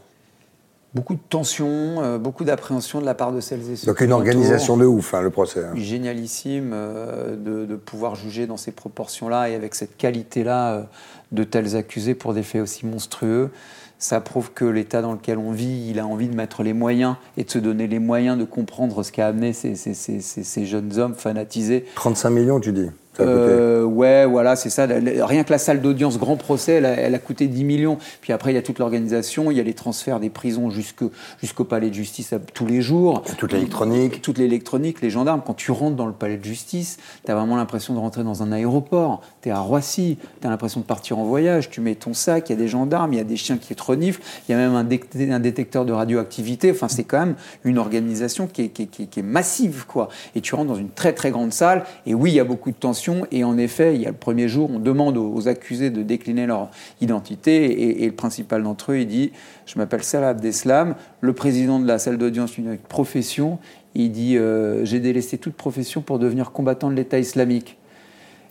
Beaucoup 0.94 1.14
de 1.16 1.20
tension, 1.30 1.68
euh, 2.04 2.18
beaucoup 2.18 2.44
d'appréhension 2.44 3.00
de 3.00 3.06
la 3.06 3.14
part 3.14 3.32
de 3.32 3.40
celles 3.40 3.70
et 3.72 3.76
ceux. 3.78 3.88
Donc 3.88 3.98
qui 4.00 4.04
une 4.04 4.12
organisation 4.12 4.76
de 4.76 4.86
ouf, 4.86 5.14
hein, 5.14 5.22
le 5.22 5.30
procès. 5.30 5.64
hein. 5.64 5.72
génialissime 5.76 6.72
euh, 6.74 7.36
de, 7.38 7.66
de 7.66 7.76
pouvoir 7.78 8.16
juger 8.16 8.46
dans 8.46 8.58
ces 8.58 8.72
proportions-là 8.72 9.50
et 9.50 9.56
avec 9.56 9.74
cette 9.74 9.96
qualité-là 9.96 10.72
euh, 10.74 10.84
de 11.32 11.44
tels 11.46 11.78
accusés 11.78 12.14
pour 12.14 12.34
des 12.34 12.44
faits 12.44 12.62
aussi 12.62 12.86
monstrueux. 12.86 13.52
Ça 14.00 14.20
prouve 14.20 14.52
que 14.52 14.66
l'état 14.66 15.02
dans 15.02 15.14
lequel 15.14 15.38
on 15.38 15.52
vit, 15.52 15.88
il 15.90 16.00
a 16.00 16.06
envie 16.08 16.28
de 16.28 16.36
mettre 16.36 16.64
les 16.64 16.74
moyens 16.74 17.16
et 17.38 17.44
de 17.46 17.50
se 17.52 17.60
donner 17.60 17.88
les 17.88 18.00
moyens 18.00 18.38
de 18.38 18.44
comprendre 18.44 19.04
ce 19.04 19.12
qu'a 19.12 19.28
amené 19.28 19.54
ces, 19.54 19.76
ces- 19.76 19.94
ces- 19.94 20.20
ces- 20.22 20.44
ces 20.44 20.66
jeunes 20.66 20.98
hommes 20.98 21.14
fanatisés 21.16 21.86
35 21.96 22.30
millions, 22.32 22.60
tu 22.60 22.74
dis? 22.74 22.88
a. 22.88 22.92
Euh, 23.20 23.84
ouais, 23.84 24.26
voilà, 24.26 24.56
c'est 24.56 24.70
ça. 24.70 24.86
Rien 24.88 25.44
que 25.44 25.52
la 25.52 25.58
salle 25.58 25.82
d'audience 25.82 26.18
grand 26.18 26.38
procès, 26.38 26.74
elle 26.74 26.86
a, 26.86 26.92
elle 26.92 27.14
a 27.14 27.20
coûté 27.20 27.48
10 27.48 27.64
millions. 27.66 27.98
Puis 28.22 28.32
après, 28.34 28.52
il 28.52 28.56
y 28.56 28.58
a 28.58 28.62
toute 28.62 28.80
l'organisation, 28.80 29.52
il 29.52 29.58
y 29.58 29.60
a 29.60 29.64
les 29.64 29.74
transferts 29.74 30.20
des 30.20 30.30
prisons 30.30 30.70
jusqu'au 30.72 31.64
palais 31.66 31.90
de 31.90 31.94
justice 31.94 32.34
tous 32.54 32.66
les 32.66 32.82
jours. 32.82 33.22
Toute 33.38 33.52
l'électronique. 33.54 34.22
Toute 34.22 34.38
l'électronique, 34.38 35.02
les 35.02 35.10
gendarmes. 35.10 35.42
Quand 35.46 35.54
tu 35.54 35.72
rentres 35.72 35.96
dans 35.98 36.06
le 36.06 36.14
palais 36.14 36.38
de 36.38 36.44
justice, 36.46 36.98
tu 37.26 37.32
as 37.32 37.36
vraiment 37.36 37.58
l'impression 37.58 37.94
de 37.94 38.00
rentrer 38.00 38.24
dans 38.24 38.44
un 38.44 38.52
aéroport. 38.52 39.22
Tu 39.42 39.50
es 39.50 39.52
à 39.52 39.60
Roissy, 39.60 40.18
tu 40.40 40.48
as 40.48 40.50
l'impression 40.50 40.80
de 40.80 40.86
partir 40.86 41.20
en 41.20 41.26
voyage. 41.26 41.70
Tu 41.70 41.82
mets 41.82 41.96
ton 41.96 42.14
sac, 42.14 42.50
il 42.50 42.54
y 42.54 42.56
a 42.56 42.60
des 42.60 42.68
gendarmes, 42.70 43.12
il 43.14 43.18
y 43.18 43.22
a 43.22 43.26
des 43.26 43.36
chiens 43.38 43.58
qui 43.58 43.76
te 43.76 43.84
reniflent, 43.84 44.22
il 44.48 44.52
y 44.54 44.56
a 44.56 44.58
même 44.58 44.74
un, 44.76 44.84
dé- 44.86 45.02
un 45.30 45.40
détecteur 45.40 45.84
de 45.86 45.92
radioactivité. 45.92 46.72
Enfin, 46.72 46.88
c'est 46.88 47.04
quand 47.04 47.20
même 47.20 47.36
une 47.66 47.78
organisation 47.78 48.48
qui 48.48 48.64
est, 48.64 48.68
qui 48.70 48.84
est- 48.84 48.88
qui 48.88 49.04
est- 49.04 49.08
qui 49.08 49.20
est 49.20 49.24
massive, 49.24 49.86
quoi. 49.88 50.08
Et 50.36 50.42
tu 50.42 50.56
rentres 50.56 50.70
dans 50.70 50.76
une 50.76 50.90
très 50.92 51.12
très 51.14 51.32
grande 51.32 51.52
salle. 51.52 51.84
Et 52.06 52.14
oui, 52.14 52.32
il 52.32 52.36
y 52.36 52.40
a 52.40 52.44
beaucoup 52.46 52.72
de 52.72 52.76
tensions. 52.76 53.01
Et 53.32 53.44
en 53.44 53.58
effet, 53.58 53.96
il 53.96 54.02
y 54.02 54.06
a 54.06 54.10
le 54.10 54.16
premier 54.16 54.48
jour, 54.48 54.70
on 54.72 54.80
demande 54.80 55.18
aux, 55.18 55.48
accusés 55.48 55.90
de 55.90 56.04
décliner 56.04 56.46
leur 56.46 56.70
identité. 57.02 57.66
Et, 57.66 58.04
et 58.04 58.06
le 58.08 58.16
principal 58.16 58.64
d'entre 58.64 58.92
eux, 58.92 59.00
il 59.00 59.08
dit 59.08 59.32
Je 59.66 59.78
m'appelle 59.78 60.04
Salah 60.04 60.30
Abdeslam, 60.30 60.96
le 61.22 61.34
président 61.34 61.80
de 61.80 61.88
la 61.88 62.00
salle 62.00 62.18
d'audience, 62.18 62.58
une 62.58 62.78
profession. 62.78 63.60
Il 63.96 64.12
dit 64.12 64.38
euh, 64.38 64.86
J'ai 64.86 65.00
délaissé 65.00 65.38
toute 65.38 65.56
profession 65.56 66.02
pour 66.02 66.20
devenir 66.20 66.52
combattant 66.52 66.90
de 66.90 66.96
l'État 66.96 67.20
islamique. 67.20 67.78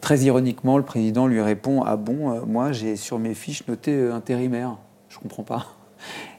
Très 0.00 0.20
ironiquement, 0.20 0.78
le 0.78 0.84
président 0.84 1.26
lui 1.26 1.40
répond 1.40 1.82
Ah 1.82 1.96
bon, 1.96 2.32
euh, 2.32 2.40
moi 2.46 2.72
j'ai 2.72 2.96
sur 2.96 3.18
mes 3.18 3.34
fiches 3.34 3.66
noté 3.68 3.92
euh, 3.92 4.14
intérimaire. 4.14 4.76
Je 5.08 5.18
comprends 5.18 5.42
pas. 5.42 5.66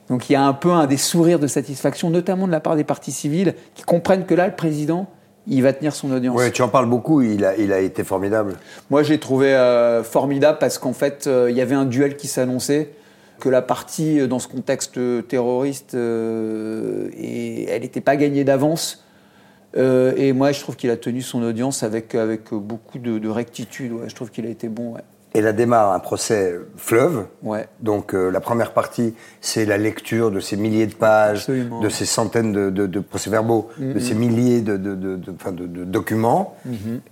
Donc 0.10 0.30
il 0.30 0.34
y 0.34 0.36
a 0.36 0.43
un 0.43 0.54
peu 0.54 0.71
un 0.71 0.88
des 0.88 0.97
sourires 0.97 1.39
de 1.39 1.47
satisfaction, 1.47 2.10
notamment 2.10 2.47
de 2.47 2.52
la 2.52 2.60
part 2.60 2.76
des 2.76 2.84
partis 2.84 3.12
civils, 3.12 3.56
qui 3.76 3.84
comprennent 3.84 4.26
que 4.26 4.34
là, 4.34 4.47
le 4.47 4.56
président, 4.56 5.08
il 5.47 5.63
va 5.63 5.73
tenir 5.73 5.93
son 5.93 6.12
audience. 6.12 6.38
Ouais, 6.38 6.51
tu 6.51 6.62
en 6.62 6.69
parles 6.69 6.89
beaucoup, 6.89 7.21
il 7.21 7.43
a, 7.45 7.58
il 7.58 7.73
a 7.73 7.80
été 7.80 8.04
formidable. 8.04 8.58
Moi, 8.89 9.04
j'ai 9.04 9.19
trouvé 9.19 9.54
euh, 9.54 10.04
formidable 10.04 10.58
parce 10.60 10.77
qu'en 10.77 10.93
fait, 10.93 11.25
euh, 11.27 11.49
il 11.49 11.58
y 11.58 11.62
avait 11.62 11.75
un 11.75 11.86
duel 11.86 12.15
qui 12.15 12.27
s'annonçait, 12.27 12.91
que 13.39 13.49
la 13.49 13.62
partie, 13.62 14.19
euh, 14.19 14.27
dans 14.27 14.39
ce 14.39 14.47
contexte 14.47 14.99
terroriste, 15.27 15.95
euh, 15.95 17.10
et 17.17 17.65
elle 17.69 17.82
n'était 17.82 18.01
pas 18.01 18.15
gagnée 18.15 18.43
d'avance. 18.43 19.04
Et 19.73 20.34
moi, 20.34 20.51
je 20.51 20.60
trouve 20.60 20.75
qu'il 20.75 20.89
a 20.89 20.97
tenu 20.97 21.21
son 21.21 21.41
audience 21.43 21.82
avec, 21.82 22.13
avec 22.13 22.54
beaucoup 22.54 22.99
de, 22.99 23.19
de 23.19 23.30
rectitude. 23.30 23.93
Ouais. 23.93 24.10
Je 24.10 24.15
trouve 24.15 24.30
qu'il 24.30 24.45
a 24.45 24.49
été 24.49 24.67
bon. 24.67 24.95
Ouais. 24.95 25.01
Et 25.33 25.39
là 25.39 25.53
démarre 25.53 25.93
un 25.93 25.99
procès 25.99 26.59
fleuve. 26.75 27.25
Ouais. 27.41 27.65
Donc 27.79 28.13
euh, 28.13 28.29
la 28.31 28.41
première 28.41 28.73
partie, 28.73 29.15
c'est 29.39 29.65
la 29.65 29.77
lecture 29.77 30.29
de 30.29 30.41
ces 30.41 30.57
milliers 30.57 30.87
de 30.87 30.93
pages, 30.93 31.39
Absolument. 31.39 31.79
de 31.79 31.87
ces 31.87 32.05
centaines 32.05 32.51
de, 32.51 32.69
de- 32.69 32.85
de 32.85 32.99
procès-verbaux, 32.99 33.69
de 33.79 33.97
ces 33.99 34.13
milliers 34.13 34.59
de, 34.59 34.75
de- 34.75 34.93
de- 34.93 35.15
de- 35.15 35.31
enfin, 35.33 35.53
de- 35.53 35.67
de 35.67 35.85
documents. 35.85 36.57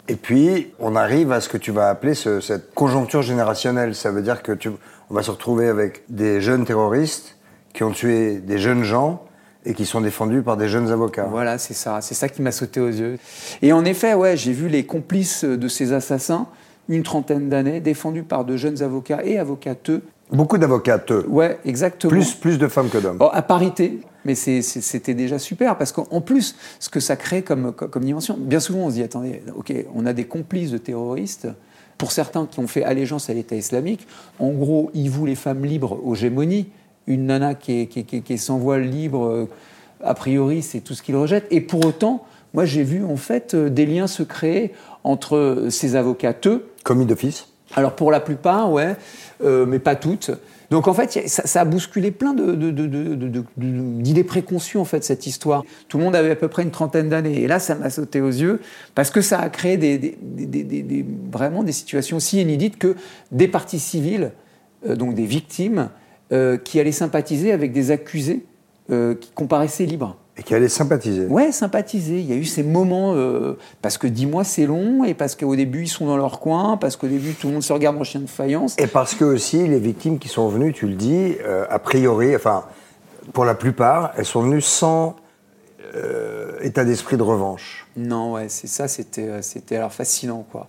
Et 0.09 0.15
puis, 0.17 0.73
on 0.79 0.97
arrive 0.97 1.31
à 1.31 1.39
ce 1.39 1.47
que 1.47 1.57
tu 1.57 1.71
vas 1.71 1.87
appeler 1.89 2.13
ce- 2.13 2.41
cette 2.41 2.73
conjoncture 2.73 3.21
générationnelle. 3.21 3.95
Ça 3.95 4.11
veut 4.11 4.21
dire 4.21 4.43
que 4.43 4.51
tu, 4.51 4.69
on 5.09 5.13
va 5.13 5.23
se 5.23 5.31
retrouver 5.31 5.69
avec 5.69 6.03
des 6.09 6.41
jeunes 6.41 6.65
terroristes 6.65 7.37
qui 7.73 7.83
ont 7.83 7.91
tué 7.91 8.39
des 8.39 8.57
jeunes 8.57 8.83
gens 8.83 9.23
et 9.65 9.73
qui 9.73 9.85
sont 9.85 10.01
défendus 10.01 10.41
par 10.41 10.57
des 10.57 10.67
jeunes 10.67 10.89
avocats. 10.91 11.27
Voilà, 11.29 11.57
c'est 11.57 11.73
ça. 11.73 11.99
C'est 12.01 12.15
ça 12.15 12.27
qui 12.27 12.41
m'a 12.41 12.51
sauté 12.51 12.81
aux 12.81 12.87
yeux. 12.89 13.17
Et 13.61 13.71
en 13.71 13.85
effet, 13.85 14.13
ouais, 14.13 14.35
j'ai 14.35 14.51
vu 14.51 14.67
les 14.67 14.85
complices 14.85 15.45
de 15.45 15.67
ces 15.69 15.93
assassins, 15.93 16.47
une 16.89 17.03
trentaine 17.03 17.47
d'années, 17.49 17.79
défendus 17.79 18.23
par 18.23 18.43
de 18.43 18.57
jeunes 18.57 18.81
avocats 18.83 19.23
et 19.23 19.37
avocateux. 19.37 20.01
Beaucoup 20.31 20.57
d'avocats, 20.57 20.99
eux. 21.11 21.25
Ouais, 21.29 21.57
exactement. 21.65 22.11
Plus, 22.11 22.33
plus 22.33 22.57
de 22.59 22.67
femmes 22.67 22.89
que 22.89 22.97
d'hommes. 22.97 23.17
Bon, 23.17 23.29
à 23.29 23.41
parité, 23.41 23.99
mais 24.25 24.35
c'était 24.35 25.13
déjà 25.13 25.39
super 25.39 25.77
parce 25.77 25.91
qu'en 25.91 26.21
plus, 26.21 26.55
ce 26.79 26.89
que 26.89 26.99
ça 26.99 27.15
crée 27.15 27.41
comme, 27.41 27.73
dimension, 28.01 28.37
bien 28.37 28.59
souvent 28.59 28.79
on 28.81 28.89
se 28.89 28.95
dit 28.95 29.03
attendez, 29.03 29.41
ok, 29.55 29.73
on 29.95 30.05
a 30.05 30.13
des 30.13 30.25
complices 30.25 30.71
de 30.71 30.77
terroristes. 30.77 31.47
Pour 31.97 32.11
certains 32.11 32.45
qui 32.45 32.59
ont 32.59 32.67
fait 32.67 32.83
allégeance 32.83 33.29
à 33.29 33.33
l'État 33.33 33.55
islamique, 33.55 34.07
en 34.39 34.51
gros, 34.51 34.89
ils 34.93 35.09
vouent 35.09 35.25
les 35.25 35.35
femmes 35.35 35.65
libres 35.65 35.99
aux 36.03 36.15
gémonies. 36.15 36.67
Une 37.07 37.25
nana 37.25 37.55
qui 37.55 37.81
est, 37.81 37.85
qui 37.87 37.99
est- 38.01 38.03
qui 38.03 38.17
est- 38.17 38.21
qui 38.21 38.33
est 38.33 38.37
sans 38.37 38.57
voile 38.57 38.83
libre, 38.83 39.25
euh, 39.25 39.49
a 40.03 40.13
priori, 40.13 40.61
c'est 40.61 40.79
tout 40.79 40.93
ce 40.93 41.01
qu'ils 41.01 41.15
rejettent. 41.17 41.47
Et 41.51 41.59
pour 41.59 41.83
autant, 41.85 42.23
moi 42.53 42.65
j'ai 42.65 42.83
vu 42.83 43.03
en 43.03 43.17
fait 43.17 43.53
euh, 43.53 43.69
des 43.69 43.85
liens 43.85 44.07
se 44.07 44.23
créer 44.23 44.73
entre 45.03 45.67
ces 45.69 45.95
avocateux 45.95 46.65
Commis 46.83 47.05
d'office. 47.05 47.47
alors 47.75 47.95
pour 47.95 48.11
la 48.11 48.19
plupart, 48.19 48.71
ouais, 48.71 48.95
euh, 49.43 49.65
mais 49.65 49.79
pas 49.79 49.95
toutes. 49.95 50.31
Donc 50.71 50.87
en 50.87 50.93
fait, 50.93 51.27
ça, 51.27 51.47
ça 51.47 51.61
a 51.61 51.65
bousculé 51.65 52.11
plein 52.11 52.33
de- 52.35 52.53
de- 52.53 53.43
d'idées 53.57 54.23
préconçues 54.23 54.77
en 54.77 54.85
fait 54.85 55.03
cette 55.03 55.25
histoire. 55.25 55.63
Tout 55.87 55.97
le 55.97 56.03
monde 56.03 56.15
avait 56.15 56.29
à 56.31 56.35
peu 56.35 56.47
près 56.47 56.61
une 56.61 56.69
trentaine 56.69 57.09
d'années 57.09 57.41
et 57.41 57.47
là 57.47 57.57
ça 57.57 57.73
m'a 57.73 57.89
sauté 57.89 58.21
aux 58.21 58.27
yeux 58.29 58.59
parce 58.93 59.09
que 59.09 59.21
ça 59.21 59.39
a 59.39 59.49
créé 59.49 59.77
des, 59.77 59.97
des- 59.97 60.17
des- 60.21 60.45
des- 60.45 60.63
des- 60.63 60.83
des- 60.83 61.05
vraiment 61.31 61.63
des 61.63 61.71
situations 61.71 62.19
si 62.19 62.39
inédites 62.39 62.77
que 62.77 62.95
des 63.31 63.47
parties 63.47 63.79
civiles, 63.79 64.31
euh, 64.87 64.95
donc 64.95 65.15
des 65.15 65.25
victimes, 65.25 65.89
euh, 66.31 66.57
qui 66.57 66.79
allaient 66.79 66.91
sympathiser 66.91 67.51
avec 67.51 67.71
des 67.71 67.89
accusés 67.89 68.45
euh, 68.91 69.15
qui 69.15 69.31
comparaissaient 69.31 69.87
libres. 69.87 70.17
Et 70.39 70.43
qui 70.43 70.55
allait 70.55 70.69
sympathiser. 70.69 71.25
Ouais, 71.25 71.51
sympathiser. 71.51 72.21
Il 72.21 72.25
y 72.25 72.31
a 72.31 72.37
eu 72.37 72.45
ces 72.45 72.63
moments, 72.63 73.13
euh, 73.13 73.57
parce 73.81 73.97
que 73.97 74.07
dix 74.07 74.25
mois 74.25 74.45
c'est 74.45 74.65
long, 74.65 75.03
et 75.03 75.13
parce 75.13 75.35
qu'au 75.35 75.53
début 75.57 75.83
ils 75.83 75.89
sont 75.89 76.05
dans 76.05 76.15
leur 76.15 76.39
coin, 76.39 76.77
parce 76.77 76.95
qu'au 76.95 77.07
début 77.07 77.33
tout 77.33 77.47
le 77.47 77.53
monde 77.53 77.63
se 77.63 77.73
regarde 77.73 77.97
en 77.97 78.05
chien 78.05 78.21
de 78.21 78.25
faïence. 78.25 78.75
Et 78.77 78.87
parce 78.87 79.15
que 79.15 79.25
aussi, 79.25 79.67
les 79.67 79.79
victimes 79.79 80.17
qui 80.17 80.29
sont 80.29 80.47
venues, 80.47 80.71
tu 80.71 80.87
le 80.87 80.95
dis, 80.95 81.35
euh, 81.45 81.65
a 81.69 81.77
priori, 81.77 82.33
enfin, 82.33 82.63
pour 83.33 83.43
la 83.43 83.53
plupart, 83.53 84.13
elles 84.15 84.25
sont 84.25 84.41
venues 84.41 84.61
sans 84.61 85.17
euh, 85.93 86.53
état 86.61 86.85
d'esprit 86.85 87.17
de 87.17 87.23
revanche. 87.23 87.85
Non, 87.97 88.31
ouais, 88.33 88.47
c'est 88.47 88.67
ça, 88.67 88.87
c'était, 88.87 89.41
c'était 89.41 89.75
alors 89.75 89.91
fascinant, 89.91 90.45
quoi. 90.49 90.67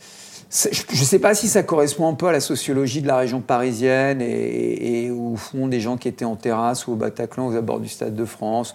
Je 0.50 1.00
ne 1.00 1.04
sais 1.04 1.20
pas 1.20 1.36
si 1.36 1.46
ça 1.46 1.62
correspond 1.62 2.08
un 2.08 2.14
peu 2.14 2.26
à 2.26 2.32
la 2.32 2.40
sociologie 2.40 3.02
de 3.02 3.06
la 3.06 3.18
région 3.18 3.40
parisienne 3.40 4.20
et, 4.20 5.04
et 5.04 5.10
au 5.12 5.36
fond 5.36 5.68
des 5.68 5.78
gens 5.78 5.96
qui 5.96 6.08
étaient 6.08 6.24
en 6.24 6.34
terrasse 6.34 6.88
ou 6.88 6.94
au 6.94 6.96
Bataclan 6.96 7.46
aux 7.46 7.54
abords 7.54 7.78
du 7.78 7.86
Stade 7.88 8.16
de 8.16 8.24
France. 8.24 8.74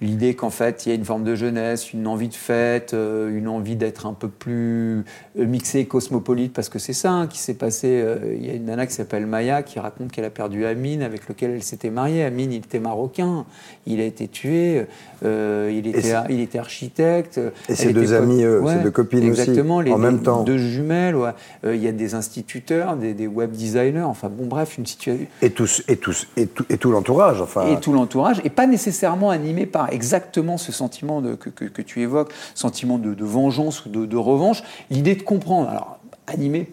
L'idée 0.00 0.34
qu'en 0.34 0.50
fait 0.50 0.86
il 0.86 0.88
y 0.88 0.92
a 0.92 0.94
une 0.94 1.04
forme 1.04 1.24
de 1.24 1.34
jeunesse, 1.34 1.92
une 1.92 2.06
envie 2.06 2.28
de 2.28 2.34
fête, 2.34 2.94
euh, 2.94 3.36
une 3.36 3.48
envie 3.48 3.76
d'être 3.76 4.06
un 4.06 4.12
peu 4.12 4.28
plus 4.28 5.04
euh, 5.38 5.46
mixé 5.46 5.84
cosmopolite 5.86 6.52
parce 6.52 6.68
que 6.68 6.78
c'est 6.78 6.92
ça 6.92 7.10
hein, 7.12 7.26
qui 7.26 7.38
s'est 7.38 7.54
passé. 7.54 7.88
euh, 8.02 8.34
Il 8.38 8.44
y 8.46 8.50
a 8.50 8.54
une 8.54 8.64
nana 8.66 8.86
qui 8.86 8.94
s'appelle 8.94 9.26
Maya 9.26 9.62
qui 9.62 9.78
raconte 9.78 10.10
qu'elle 10.12 10.24
a 10.24 10.30
perdu 10.30 10.64
Amine 10.66 11.02
avec 11.02 11.28
lequel 11.28 11.52
elle 11.52 11.62
s'était 11.62 11.90
mariée. 11.90 12.24
Amine, 12.24 12.52
il 12.52 12.56
était 12.58 12.78
marocain, 12.80 13.44
il 13.86 14.00
a 14.00 14.04
été 14.04 14.28
tué, 14.28 14.86
euh, 15.24 15.70
il, 15.72 15.86
était, 15.86 16.14
il 16.30 16.40
était 16.40 16.58
architecte. 16.58 17.40
Et 17.68 17.74
ses 17.74 17.92
deux 17.92 18.02
pote- 18.02 18.12
amies, 18.12 18.44
euh, 18.44 18.66
ses 18.66 18.82
deux 18.82 18.90
copines 18.90 19.30
aussi, 19.30 19.40
exactement, 19.42 19.80
les, 19.80 19.92
en 19.92 19.98
même 19.98 20.22
temps. 20.22 20.42
Deux 20.44 20.58
jumelles, 20.58 21.16
ouais. 21.16 21.30
Euh, 21.64 21.74
Il 21.74 21.82
y 21.82 21.88
a 21.88 21.92
des 21.92 22.14
instituteurs, 22.14 22.96
des, 22.96 23.14
des 23.14 23.26
web 23.26 23.52
designers, 23.52 24.02
enfin 24.02 24.28
bon, 24.28 24.46
bref, 24.46 24.76
une 24.78 24.86
situation. 24.86 25.26
Et, 25.42 25.50
tous, 25.50 25.82
et, 25.88 25.96
tous, 25.96 26.26
et, 26.36 26.46
tout, 26.46 26.64
et 26.68 26.78
tout 26.78 26.90
l'entourage, 26.90 27.40
enfin. 27.40 27.66
Et 27.66 27.80
tout 27.80 27.92
l'entourage, 27.92 28.40
et 28.44 28.50
pas 28.50 28.66
nécessairement 28.66 29.30
animé 29.30 29.66
par 29.66 29.83
exactement 29.90 30.56
ce 30.58 30.72
sentiment 30.72 31.20
de- 31.20 31.34
que, 31.34 31.50
que- 31.50 31.64
que 31.66 31.82
tu 31.82 32.00
évoques, 32.02 32.32
sentiment 32.54 32.98
de, 32.98 33.14
de 33.14 33.24
vengeance 33.24 33.84
ou 33.86 33.88
de, 33.88 34.06
de 34.06 34.16
revanche, 34.16 34.62
l'idée 34.90 35.14
de 35.14 35.22
comprendre. 35.22 35.68
Alors, 35.68 35.98
animé 36.26 36.68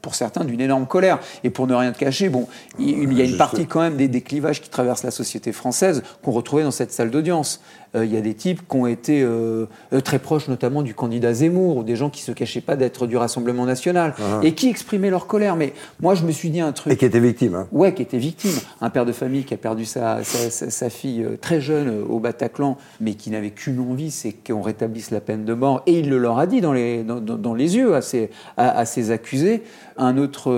pour 0.00 0.14
certains 0.16 0.44
d'une 0.44 0.60
énorme 0.60 0.86
colère. 0.86 1.20
Et 1.44 1.50
pour 1.50 1.66
ne 1.68 1.74
rien 1.74 1.92
te 1.92 1.98
cacher, 1.98 2.28
bon, 2.28 2.48
il, 2.78 2.88
il 2.88 3.12
y 3.12 3.20
a 3.20 3.24
une 3.24 3.28
Juste- 3.28 3.38
partie 3.38 3.66
quand 3.66 3.80
même 3.80 3.96
des, 3.96 4.08
des 4.08 4.20
clivages 4.20 4.60
qui 4.60 4.68
traversent 4.68 5.04
la 5.04 5.10
société 5.12 5.52
française 5.52 6.02
qu'on 6.24 6.32
retrouvait 6.32 6.64
dans 6.64 6.70
cette 6.72 6.90
salle 6.92 7.10
d'audience. 7.10 7.60
Euh, 7.94 8.04
il 8.06 8.12
y 8.12 8.16
a 8.16 8.20
des 8.22 8.34
types 8.34 8.66
qui 8.68 8.76
ont 8.76 8.86
été 8.86 9.22
euh, 9.22 9.66
euh, 9.92 10.00
très 10.00 10.18
proches 10.18 10.48
notamment 10.48 10.82
du 10.82 10.94
candidat 10.94 11.34
Zemmour, 11.34 11.76
ou 11.76 11.82
des 11.84 11.94
gens 11.96 12.08
qui 12.10 12.22
se 12.22 12.32
cachaient 12.32 12.60
pas 12.62 12.74
d'être 12.76 13.06
du 13.06 13.16
Rassemblement 13.16 13.66
national, 13.66 14.14
et 14.42 14.52
qui 14.54 14.68
exprimaient 14.68 15.10
leur 15.10 15.26
colère. 15.26 15.56
Mais 15.56 15.72
moi, 16.00 16.14
je 16.14 16.24
me 16.24 16.32
suis 16.32 16.48
dit 16.50 16.60
un 16.60 16.72
truc. 16.72 16.92
Et 16.92 16.96
qui 16.96 17.04
étaient 17.04 17.20
victimes. 17.20 17.54
Hein. 17.54 17.68
Ouais, 17.72 17.92
qui 17.94 18.02
était 18.02 18.18
victime. 18.18 18.52
Un 18.80 18.88
père 18.90 19.04
de 19.04 19.12
famille 19.12 19.44
qui 19.44 19.54
a 19.54 19.56
perdu 19.58 19.84
sa, 19.84 20.24
sa- 20.24 20.50
sa- 20.50 20.70
sa 20.70 20.90
fille 20.90 21.26
très 21.40 21.60
jeune 21.60 22.02
au 22.08 22.18
Bataclan, 22.18 22.78
mais 23.00 23.14
qui 23.14 23.30
n'avait 23.30 23.50
qu'une 23.50 23.80
envie, 23.80 24.10
c'est 24.10 24.32
qu'on 24.32 24.62
rétablisse 24.62 25.10
la 25.10 25.20
peine 25.20 25.44
de 25.44 25.52
mort. 25.54 25.82
Et 25.86 25.98
il 25.98 26.08
le 26.08 26.18
leur 26.18 26.38
a 26.38 26.46
dit 26.46 26.60
dans 26.60 26.72
les, 26.72 27.02
dans, 27.02 27.20
dans- 27.20 27.36
dans 27.36 27.54
les 27.54 27.76
yeux 27.76 27.94
à 27.94 28.00
ses, 28.00 28.30
à, 28.56 28.78
à 28.78 28.84
ses 28.84 29.10
accusés. 29.10 29.62
Un 29.98 30.16
autre 30.16 30.50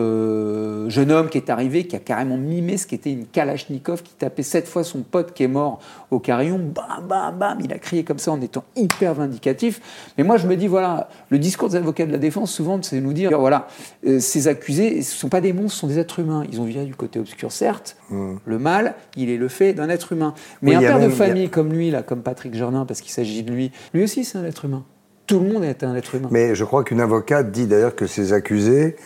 jeune 0.88 1.10
homme 1.10 1.28
qui 1.28 1.38
est 1.38 1.50
arrivé, 1.50 1.86
qui 1.86 1.96
a 1.96 1.98
carrément 1.98 2.36
mimé 2.36 2.76
ce 2.76 2.86
qu'était 2.86 3.10
une 3.12 3.26
Kalachnikov, 3.26 4.02
qui 4.02 4.12
tapait 4.14 4.42
sept 4.42 4.68
fois 4.68 4.84
son 4.84 5.00
pote 5.02 5.32
qui 5.34 5.42
est 5.42 5.48
mort 5.48 5.80
au 6.10 6.18
carillon. 6.20 6.58
Bam, 6.58 7.06
bam, 7.08 7.23
bam. 7.32 7.58
Il 7.62 7.72
a 7.72 7.78
crié 7.78 8.04
comme 8.04 8.18
ça 8.18 8.30
en 8.32 8.40
étant 8.40 8.64
hyper 8.76 9.14
vindicatif. 9.14 9.80
Mais 10.18 10.24
moi, 10.24 10.36
je 10.36 10.46
me 10.46 10.56
dis, 10.56 10.66
voilà, 10.66 11.08
le 11.30 11.38
discours 11.38 11.68
des 11.68 11.76
avocats 11.76 12.06
de 12.06 12.12
la 12.12 12.18
défense, 12.18 12.50
souvent, 12.52 12.78
c'est 12.82 13.00
nous 13.00 13.12
dire, 13.12 13.38
voilà, 13.38 13.66
euh, 14.06 14.20
ces 14.20 14.48
accusés, 14.48 15.02
ce 15.02 15.14
ne 15.14 15.18
sont 15.18 15.28
pas 15.28 15.40
des 15.40 15.52
monstres, 15.52 15.72
ce 15.74 15.80
sont 15.80 15.86
des 15.86 15.98
êtres 15.98 16.20
humains. 16.20 16.44
Ils 16.50 16.60
ont 16.60 16.64
viré 16.64 16.84
du 16.84 16.94
côté 16.94 17.18
obscur, 17.18 17.52
certes. 17.52 17.96
Le 18.10 18.58
mal, 18.58 18.94
il 19.16 19.30
est 19.30 19.36
le 19.36 19.48
fait 19.48 19.72
d'un 19.72 19.88
être 19.88 20.12
humain. 20.12 20.34
Mais 20.62 20.70
Oui, 20.70 20.76
un 20.76 20.80
père 20.80 20.96
de 20.96 21.02
même- 21.02 21.10
a- 21.12 21.14
famille 21.14 21.48
comme 21.48 21.72
lui, 21.72 21.90
là, 21.90 22.02
comme 22.02 22.22
Patrick 22.22 22.54
Jardin, 22.54 22.84
parce 22.86 23.00
qu'il 23.00 23.10
s'agit 23.12 23.42
de 23.42 23.52
lui, 23.52 23.72
lui 23.92 24.04
aussi, 24.04 24.24
c'est 24.24 24.38
un 24.38 24.44
être 24.44 24.64
humain. 24.64 24.84
Tout 25.26 25.40
le 25.40 25.48
monde 25.52 25.64
est 25.64 25.82
un 25.82 25.94
être 25.96 26.14
humain. 26.14 26.28
Mais 26.30 26.54
je 26.54 26.64
crois 26.64 26.84
qu'une 26.84 27.00
avocate 27.00 27.50
dit 27.50 27.66
d'ailleurs 27.66 27.94
que 27.96 28.06
ces 28.06 28.34
accusés 28.34 28.96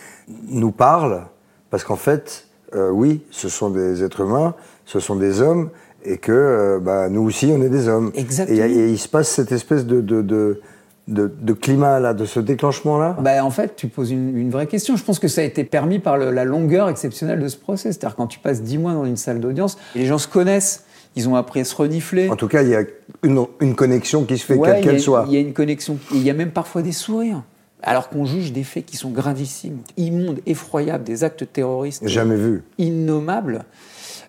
nous 0.49 0.71
parlent 0.71 1.23
parce 1.69 1.83
qu'en 1.85 1.95
fait, 1.95 2.47
euh, 2.75 2.89
oui, 2.89 3.21
ce 3.31 3.47
sont 3.47 3.69
des 3.69 4.03
êtres 4.03 4.21
humains, 4.21 4.53
ce 4.85 4.99
sont 4.99 5.15
des 5.15 5.41
hommes, 5.41 5.69
et 6.05 6.17
que 6.17 6.31
euh, 6.31 6.79
bah, 6.79 7.09
nous 7.09 7.21
aussi, 7.21 7.47
on 7.53 7.61
est 7.61 7.69
des 7.69 7.87
hommes. 7.87 8.11
Exactement. 8.15 8.57
Et, 8.57 8.61
et 8.71 8.89
il 8.89 8.97
se 8.97 9.07
passe 9.07 9.29
cette 9.29 9.51
espèce 9.51 9.85
de, 9.85 10.01
de, 10.01 10.21
de, 10.21 10.61
de- 11.07 11.31
de 11.41 11.53
climat 11.53 11.99
là, 11.99 12.13
de 12.13 12.25
ce 12.25 12.39
déclenchement-là? 12.39 13.17
Bah, 13.21 13.43
en 13.43 13.49
fait, 13.51 13.75
tu 13.75 13.87
poses 13.87 14.11
une, 14.11 14.37
une 14.37 14.49
vraie 14.51 14.67
question. 14.67 14.95
Je 14.95 15.03
pense 15.03 15.19
que 15.19 15.27
ça 15.27 15.41
a 15.41 15.43
été 15.43 15.63
permis 15.63 15.99
par 15.99 16.17
le- 16.17 16.31
la 16.31 16.45
longueur 16.45 16.87
exceptionnelle 16.89 17.39
de 17.39 17.47
ce 17.47 17.57
procès. 17.57 17.91
C'est-à-dire 17.91 18.15
quand 18.15 18.27
tu 18.27 18.39
passes 18.39 18.61
dix 18.61 18.77
mois 18.77 18.93
dans 18.93 19.05
une 19.05 19.17
salle 19.17 19.39
d'audience, 19.39 19.77
les 19.95 20.05
gens 20.05 20.17
se 20.19 20.27
connaissent, 20.27 20.83
ils 21.15 21.27
ont 21.27 21.35
appris 21.35 21.61
à 21.61 21.63
se 21.63 21.75
renifler. 21.75 22.29
En 22.29 22.35
tout 22.35 22.47
cas, 22.47 22.61
il 22.61 22.69
y 22.69 22.75
a 22.75 22.83
une, 23.23 23.43
une 23.59 23.75
connexion 23.75 24.23
qui 24.25 24.37
se 24.37 24.45
fait, 24.45 24.53
Ouais, 24.55 24.71
quelle 24.75 24.83
qu'elle 24.83 24.99
soit. 25.01 25.25
Il 25.27 25.33
y 25.33 25.37
a 25.37 25.39
une 25.39 25.53
connexion. 25.53 25.97
Il 26.13 26.21
y 26.23 26.29
a 26.29 26.33
même 26.33 26.51
parfois 26.51 26.81
des 26.83 26.91
sourires. 26.91 27.41
Alors 27.81 28.09
qu'on 28.09 28.25
juge 28.25 28.51
des 28.51 28.63
faits 28.63 28.85
qui 28.85 28.97
sont 28.97 29.09
gravissimes, 29.09 29.77
immondes, 29.95 30.39
effroyables, 30.45 31.05
des 31.05 31.23
actes 31.23 31.47
terroristes 31.51 32.05
Jamais 32.07 32.35
vu. 32.35 32.61
innommables. 32.77 33.63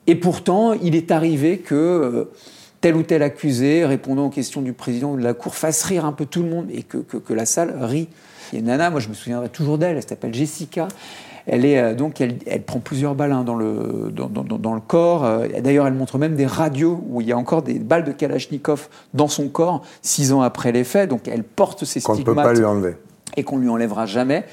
Et 0.06 0.14
pourtant, 0.14 0.72
il 0.72 0.94
est 0.96 1.10
arrivé 1.10 1.58
que 1.58 1.74
euh, 1.74 2.24
tel 2.80 2.96
ou 2.96 3.02
tel 3.02 3.22
accusé, 3.22 3.84
répondant 3.84 4.26
aux 4.26 4.30
questions 4.30 4.62
du 4.62 4.72
président 4.72 5.12
ou 5.12 5.16
de 5.16 5.22
la 5.22 5.34
Cour, 5.34 5.54
fasse 5.54 5.82
rire 5.84 6.04
un 6.04 6.12
peu 6.12 6.26
tout 6.26 6.42
le 6.42 6.48
monde 6.48 6.66
et 6.72 6.82
que, 6.82 6.98
que- 6.98 7.18
que 7.18 7.32
la 7.34 7.46
salle 7.46 7.74
rit. 7.80 8.08
Il 8.52 8.56
y 8.56 8.58
a 8.58 8.60
une 8.60 8.66
nana, 8.66 8.90
moi 8.90 8.98
je 9.00 9.08
me 9.08 9.14
souviendrai 9.14 9.48
toujours 9.48 9.78
d'elle, 9.78 9.96
elle 9.96 10.02
s'appelle 10.08 10.34
Jessica. 10.34 10.88
Elle, 11.46 11.64
est, 11.64 11.78
euh, 11.78 11.94
donc, 11.94 12.20
elle, 12.20 12.36
elle 12.46 12.62
prend 12.62 12.80
plusieurs 12.80 13.14
balles 13.14 13.32
hein, 13.32 13.44
dans, 13.44 13.54
le, 13.54 14.10
dans, 14.14 14.28
dans- 14.28 14.42
dans 14.58 14.74
le 14.74 14.80
corps. 14.80 15.24
Euh, 15.24 15.46
D'ailleurs, 15.62 15.86
elle 15.86 15.94
montre 15.94 16.18
même 16.18 16.34
des 16.36 16.46
radios 16.46 17.02
où 17.08 17.20
il 17.20 17.26
y 17.28 17.32
a 17.32 17.38
encore 17.38 17.62
des 17.62 17.78
balles 17.78 18.04
de 18.04 18.12
Kalachnikov 18.12 18.88
dans 19.14 19.28
son 19.28 19.48
corps, 19.48 19.82
six 20.02 20.32
ans 20.32 20.42
après 20.42 20.70
les 20.72 20.84
faits. 20.84 21.08
Donc 21.08 21.28
elle 21.28 21.42
porte 21.44 21.84
ses 21.84 22.00
Qu'on 22.02 22.12
ne 22.12 22.18
peut 22.18 22.22
stigmates 22.32 22.44
pas 22.46 22.52
lui 22.54 22.64
enlever. 22.64 22.96
Et 23.36 23.44
qu'on 23.44 23.58
lui 23.58 23.68
enlèvera 23.68 24.06
jamais. 24.06 24.44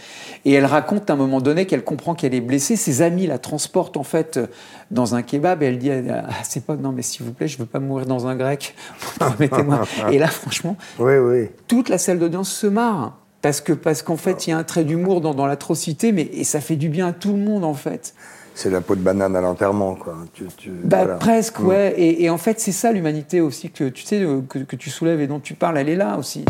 Et 0.45 0.53
elle 0.53 0.65
raconte 0.65 1.09
à 1.09 1.13
un 1.13 1.15
moment 1.15 1.41
donné 1.41 1.65
qu'elle 1.65 1.83
comprend 1.83 2.15
qu'elle 2.15 2.33
est 2.33 2.41
blessée. 2.41 2.75
Ses 2.75 3.01
amis 3.01 3.27
la 3.27 3.37
transportent 3.39 3.97
en 3.97 4.03
fait 4.03 4.37
euh, 4.37 4.47
dans 4.91 5.15
un 5.15 5.21
kebab 5.21 5.63
et 5.63 5.67
elle 5.67 5.77
dit 5.79 5.91
à 5.91 6.25
ses 6.43 6.61
potes 6.61 6.81
non 6.81 6.91
mais 6.91 7.01
s'il 7.01 7.25
vous 7.25 7.33
plaît 7.33 7.47
je 7.47 7.57
veux 7.57 7.65
pas 7.65 7.79
mourir 7.79 8.05
dans 8.05 8.27
un 8.27 8.35
grec. 8.35 8.75
Promettez-moi. 9.19 9.81
et 10.11 10.19
là 10.19 10.27
franchement 10.27 10.77
Oui, 10.99 11.17
oui. 11.17 11.47
toute 11.67 11.89
la 11.89 11.97
salle 11.97 12.19
d'audience 12.19 12.49
se 12.51 12.67
marre 12.67 13.17
parce 13.41 13.61
que 13.61 13.73
parce 13.73 14.01
qu'en 14.01 14.17
fait 14.17 14.47
il 14.47 14.51
y 14.51 14.53
a 14.53 14.57
un 14.57 14.63
trait 14.63 14.83
d'humour 14.83 15.21
dans, 15.21 15.33
dans 15.33 15.45
l'atrocité 15.45 16.11
mais 16.11 16.29
et 16.33 16.43
ça 16.43 16.61
fait 16.61 16.75
du 16.75 16.89
bien 16.89 17.07
à 17.07 17.13
tout 17.13 17.31
le 17.33 17.39
monde 17.39 17.63
en 17.63 17.73
fait. 17.73 18.13
C'est 18.55 18.71
la 18.71 18.81
peau 18.81 18.95
de 18.95 19.01
banane 19.01 19.35
à 19.35 19.41
l'enterrement, 19.41 19.93
quoi. 19.93 20.15
Tu- 20.33 20.45
tu- 20.57 20.71
Bah, 20.71 21.03
voilà. 21.03 21.13
presque, 21.19 21.59
Mm. 21.59 21.65
ouais. 21.67 21.93
Et, 21.95 22.23
et 22.23 22.29
en 22.31 22.39
fait, 22.39 22.59
c'est 22.59 22.71
ça 22.71 22.91
l'humanité 22.91 23.39
aussi 23.39 23.69
que 23.69 23.87
tu 23.89 24.03
sais 24.03 24.19
euh, 24.23 24.41
que, 24.49 24.57
que 24.57 24.75
tu 24.75 24.89
soulèves 24.89 25.21
et 25.21 25.27
dont 25.27 25.39
tu 25.39 25.53
parles, 25.53 25.77
elle 25.77 25.89
est 25.89 25.95
là 25.95 26.17
aussi. 26.17 26.43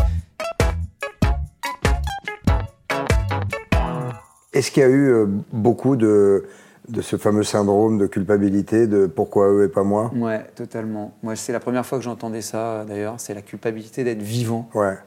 Est-ce 4.57 4.71
qu'il 4.71 4.81
y 4.81 4.85
a 4.85 4.89
eu 4.89 5.09
euh, 5.09 5.25
beaucoup 5.51 5.95
de, 5.95 6.45
de 6.89 7.01
ce 7.01 7.15
fameux 7.17 7.43
syndrome 7.43 7.97
de 7.97 8.07
culpabilité 8.07 8.87
de 8.87 9.05
pourquoi 9.05 9.49
eux 9.49 9.65
et 9.65 9.67
pas 9.67 9.83
moi? 9.83 10.11
Ouais, 10.15 10.43
totalement. 10.55 11.13
Moi, 11.23 11.35
c'est 11.35 11.53
la 11.53 11.59
première 11.59 11.85
fois 11.85 11.97
que 11.97 12.03
j'entendais 12.03 12.41
ça. 12.41 12.85
D'ailleurs, 12.87 13.15
c'est 13.17 13.33
la 13.33 13.41
culpabilité 13.41 14.03
d'être 14.03 14.21
vivant. 14.21 14.69
Ouais. 14.73 14.97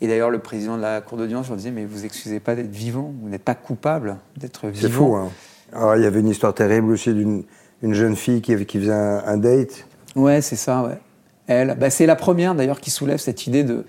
Et 0.00 0.08
d'ailleurs, 0.08 0.30
le 0.30 0.38
président 0.38 0.76
de 0.76 0.82
la 0.82 1.00
cour 1.00 1.18
d'audience 1.18 1.48
leur 1.48 1.56
disait 1.56 1.70
Mais 1.70 1.84
vous 1.84 2.04
excusez 2.04 2.40
pas 2.40 2.54
d'être 2.54 2.70
vivant, 2.70 3.12
vous 3.22 3.28
n'êtes 3.28 3.44
pas 3.44 3.54
coupable 3.54 4.16
d'être 4.36 4.68
vivant. 4.68 4.88
C'est 4.88 4.92
fou, 4.92 5.14
hein. 5.14 5.28
Alors, 5.72 5.96
il 5.96 6.02
y 6.02 6.06
avait 6.06 6.20
une 6.20 6.28
histoire 6.28 6.52
terrible 6.52 6.92
aussi 6.92 7.14
d'une 7.14 7.44
une 7.82 7.94
jeune 7.94 8.16
fille 8.16 8.42
qui, 8.42 8.66
qui 8.66 8.78
faisait 8.78 8.92
un, 8.92 9.22
un 9.24 9.36
date. 9.36 9.86
Ouais, 10.14 10.40
c'est 10.42 10.56
ça, 10.56 10.82
ouais. 10.82 10.98
Elle, 11.46 11.76
bah, 11.78 11.90
c'est 11.90 12.06
la 12.06 12.16
première 12.16 12.54
d'ailleurs 12.54 12.80
qui 12.80 12.90
soulève 12.90 13.18
cette 13.18 13.46
idée 13.46 13.64
de 13.64 13.84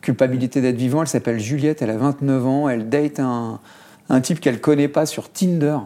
culpabilité 0.00 0.60
d'être 0.60 0.76
vivant. 0.76 1.02
Elle 1.02 1.08
s'appelle 1.08 1.38
Juliette, 1.38 1.82
elle 1.82 1.90
a 1.90 1.96
29 1.96 2.46
ans, 2.46 2.68
elle 2.68 2.88
date 2.88 3.20
un, 3.20 3.60
un 4.08 4.20
type 4.20 4.40
qu'elle 4.40 4.60
connaît 4.60 4.88
pas 4.88 5.06
sur 5.06 5.30
Tinder. 5.30 5.78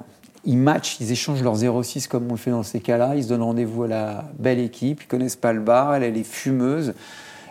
Ils 0.45 0.59
matchent, 0.59 0.99
ils 1.01 1.13
échangent 1.13 1.43
leurs 1.43 1.57
06 1.85 2.07
comme 2.07 2.27
on 2.29 2.33
le 2.33 2.39
fait 2.39 2.51
dans 2.51 2.63
ces 2.63 2.81
cas-là. 2.81 3.17
Ils 3.17 3.25
se 3.25 3.29
donnent 3.29 3.43
rendez-vous 3.43 3.85
à 3.85 3.89
la 3.89 4.25
belle 4.39 4.59
équipe, 4.59 5.03
ils 5.03 5.07
connaissent 5.07 5.37
pas 5.37 5.53
le 5.53 5.61
bar, 5.61 5.95
elle, 5.95 6.03
elle 6.03 6.17
est 6.17 6.25
fumeuse. 6.25 6.95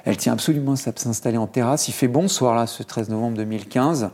Elle 0.06 0.18
tient 0.18 0.34
absolument 0.34 0.74
à 0.74 0.78
s'installer 0.78 1.38
en 1.38 1.48
terrasse. 1.48 1.90
Il 1.90 1.94
fait 1.94 2.08
bon 2.08 2.28
ce 2.28 2.36
soir-là, 2.36 2.66
ce 2.66 2.82
13 2.82 3.10
novembre 3.10 3.38
2015. 3.38 4.10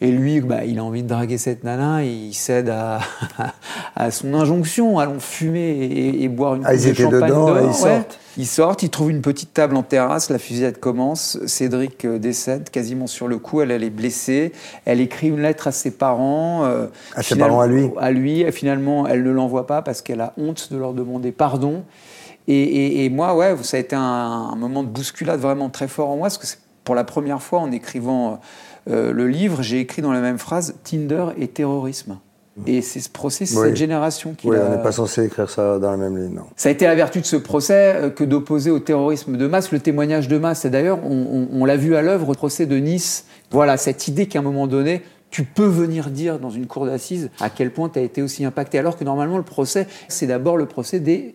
Et 0.00 0.10
lui, 0.10 0.40
bah, 0.42 0.64
il 0.64 0.78
a 0.78 0.84
envie 0.84 1.02
de 1.02 1.08
draguer 1.08 1.38
cette 1.38 1.64
nana, 1.64 2.04
et 2.04 2.08
il 2.08 2.34
cède 2.34 2.68
à, 2.68 3.00
à 3.96 4.10
son 4.10 4.34
injonction, 4.34 4.98
allons 4.98 5.20
fumer 5.20 5.70
et, 5.70 6.22
et 6.22 6.28
boire 6.28 6.54
une 6.56 6.62
Ah, 6.66 6.74
ils 6.74 6.78
coupe 6.78 6.86
de 6.86 6.90
étaient 6.92 7.02
champagne 7.04 7.30
dedans, 7.30 7.46
dehors. 7.46 7.58
et 7.58 7.64
ils 7.66 7.72
sortent 7.74 8.18
Ils 8.36 8.46
sortent, 8.46 8.82
ils 8.82 8.90
trouvent 8.90 9.10
une 9.10 9.22
petite 9.22 9.54
table 9.54 9.74
en 9.74 9.82
terrasse, 9.82 10.28
la 10.28 10.38
fusillade 10.38 10.78
commence, 10.78 11.38
Cédric 11.46 12.04
euh, 12.04 12.18
décède 12.18 12.68
quasiment 12.68 13.06
sur 13.06 13.26
le 13.26 13.38
coup, 13.38 13.62
elle, 13.62 13.70
elle 13.70 13.84
est 13.84 13.90
blessée, 13.90 14.52
elle 14.84 15.00
écrit 15.00 15.28
une 15.28 15.40
lettre 15.40 15.68
à 15.68 15.72
ses 15.72 15.92
parents. 15.92 16.64
euh, 16.66 16.88
À 17.14 17.22
ses 17.22 17.36
parents 17.36 17.60
à 17.60 17.66
lui 17.66 17.88
À 17.96 18.10
lui, 18.10 18.42
et 18.42 18.52
finalement, 18.52 19.06
elle 19.06 19.22
ne 19.22 19.30
l'envoie 19.30 19.66
pas 19.66 19.80
parce 19.80 20.02
qu'elle 20.02 20.20
a 20.20 20.34
honte 20.36 20.68
de 20.70 20.76
leur 20.76 20.92
demander 20.92 21.32
pardon. 21.32 21.84
Et, 22.48 22.54
et- 22.62 23.04
et 23.06 23.08
moi, 23.10 23.34
ouais, 23.34 23.56
ça 23.62 23.76
a 23.78 23.80
été 23.80 23.96
un, 23.96 24.00
un 24.02 24.56
moment 24.56 24.82
de 24.82 24.88
bousculade 24.88 25.40
vraiment 25.40 25.68
très 25.70 25.88
fort 25.88 26.10
en 26.10 26.16
moi, 26.16 26.26
parce 26.26 26.38
que 26.38 26.46
c'est 26.46 26.58
pour 26.84 26.94
la 26.94 27.02
première 27.02 27.42
fois 27.42 27.58
en 27.60 27.72
écrivant 27.72 28.38
euh, 28.88 29.12
le 29.12 29.26
livre, 29.28 29.62
j'ai 29.62 29.80
écrit 29.80 30.02
dans 30.02 30.12
la 30.12 30.20
même 30.20 30.38
phrase 30.38 30.74
Tinder 30.84 31.26
et 31.38 31.48
terrorisme. 31.48 32.18
Et 32.66 32.80
c'est 32.80 33.00
ce 33.00 33.10
procès, 33.10 33.44
c'est 33.44 33.58
Oui. 33.58 33.66
cette 33.68 33.76
génération 33.76 34.32
qui 34.32 34.48
Oui, 34.48 34.56
on 34.58 34.70
n'est 34.76 34.82
pas 34.82 34.90
censé 34.92 35.22
écrire 35.24 35.50
ça 35.50 35.78
dans 35.78 35.90
la 35.90 35.98
même 35.98 36.16
ligne, 36.16 36.32
non. 36.34 36.44
ça 36.56 36.70
a 36.70 36.72
été 36.72 36.86
la 36.86 36.94
vertu 36.94 37.20
de 37.20 37.26
ce 37.26 37.36
procès 37.36 37.94
euh, 37.96 38.08
que 38.10 38.24
d'opposer 38.24 38.70
au 38.70 38.78
terrorisme 38.78 39.36
de 39.36 39.46
masse 39.46 39.72
le 39.72 39.78
témoignage 39.78 40.26
de 40.26 40.38
masse. 40.38 40.64
Et 40.64 40.70
d'ailleurs, 40.70 41.00
on, 41.04 41.10
on- 41.12 41.48
on 41.52 41.64
l'a 41.66 41.76
vu 41.76 41.96
à 41.96 42.00
l'œuvre 42.02 42.30
au 42.30 42.32
procès 42.32 42.64
de 42.64 42.76
Nice. 42.78 43.26
Voilà, 43.50 43.76
cette 43.76 44.08
idée 44.08 44.24
qu'à 44.26 44.38
un 44.38 44.42
moment 44.42 44.66
donné, 44.66 45.02
tu 45.28 45.42
peux 45.44 45.66
venir 45.66 46.08
dire 46.08 46.38
dans 46.38 46.48
une 46.48 46.66
cour 46.66 46.86
d'assises 46.86 47.28
à 47.40 47.50
quel 47.50 47.72
point 47.72 47.90
tu 47.90 47.98
as 47.98 48.02
été 48.02 48.22
aussi 48.22 48.42
impacté. 48.46 48.78
Alors 48.78 48.96
que 48.96 49.04
normalement, 49.04 49.36
le 49.36 49.42
procès, 49.42 49.86
c'est 50.08 50.26
d'abord 50.26 50.56
le 50.56 50.64
procès 50.64 50.98
des 50.98 51.34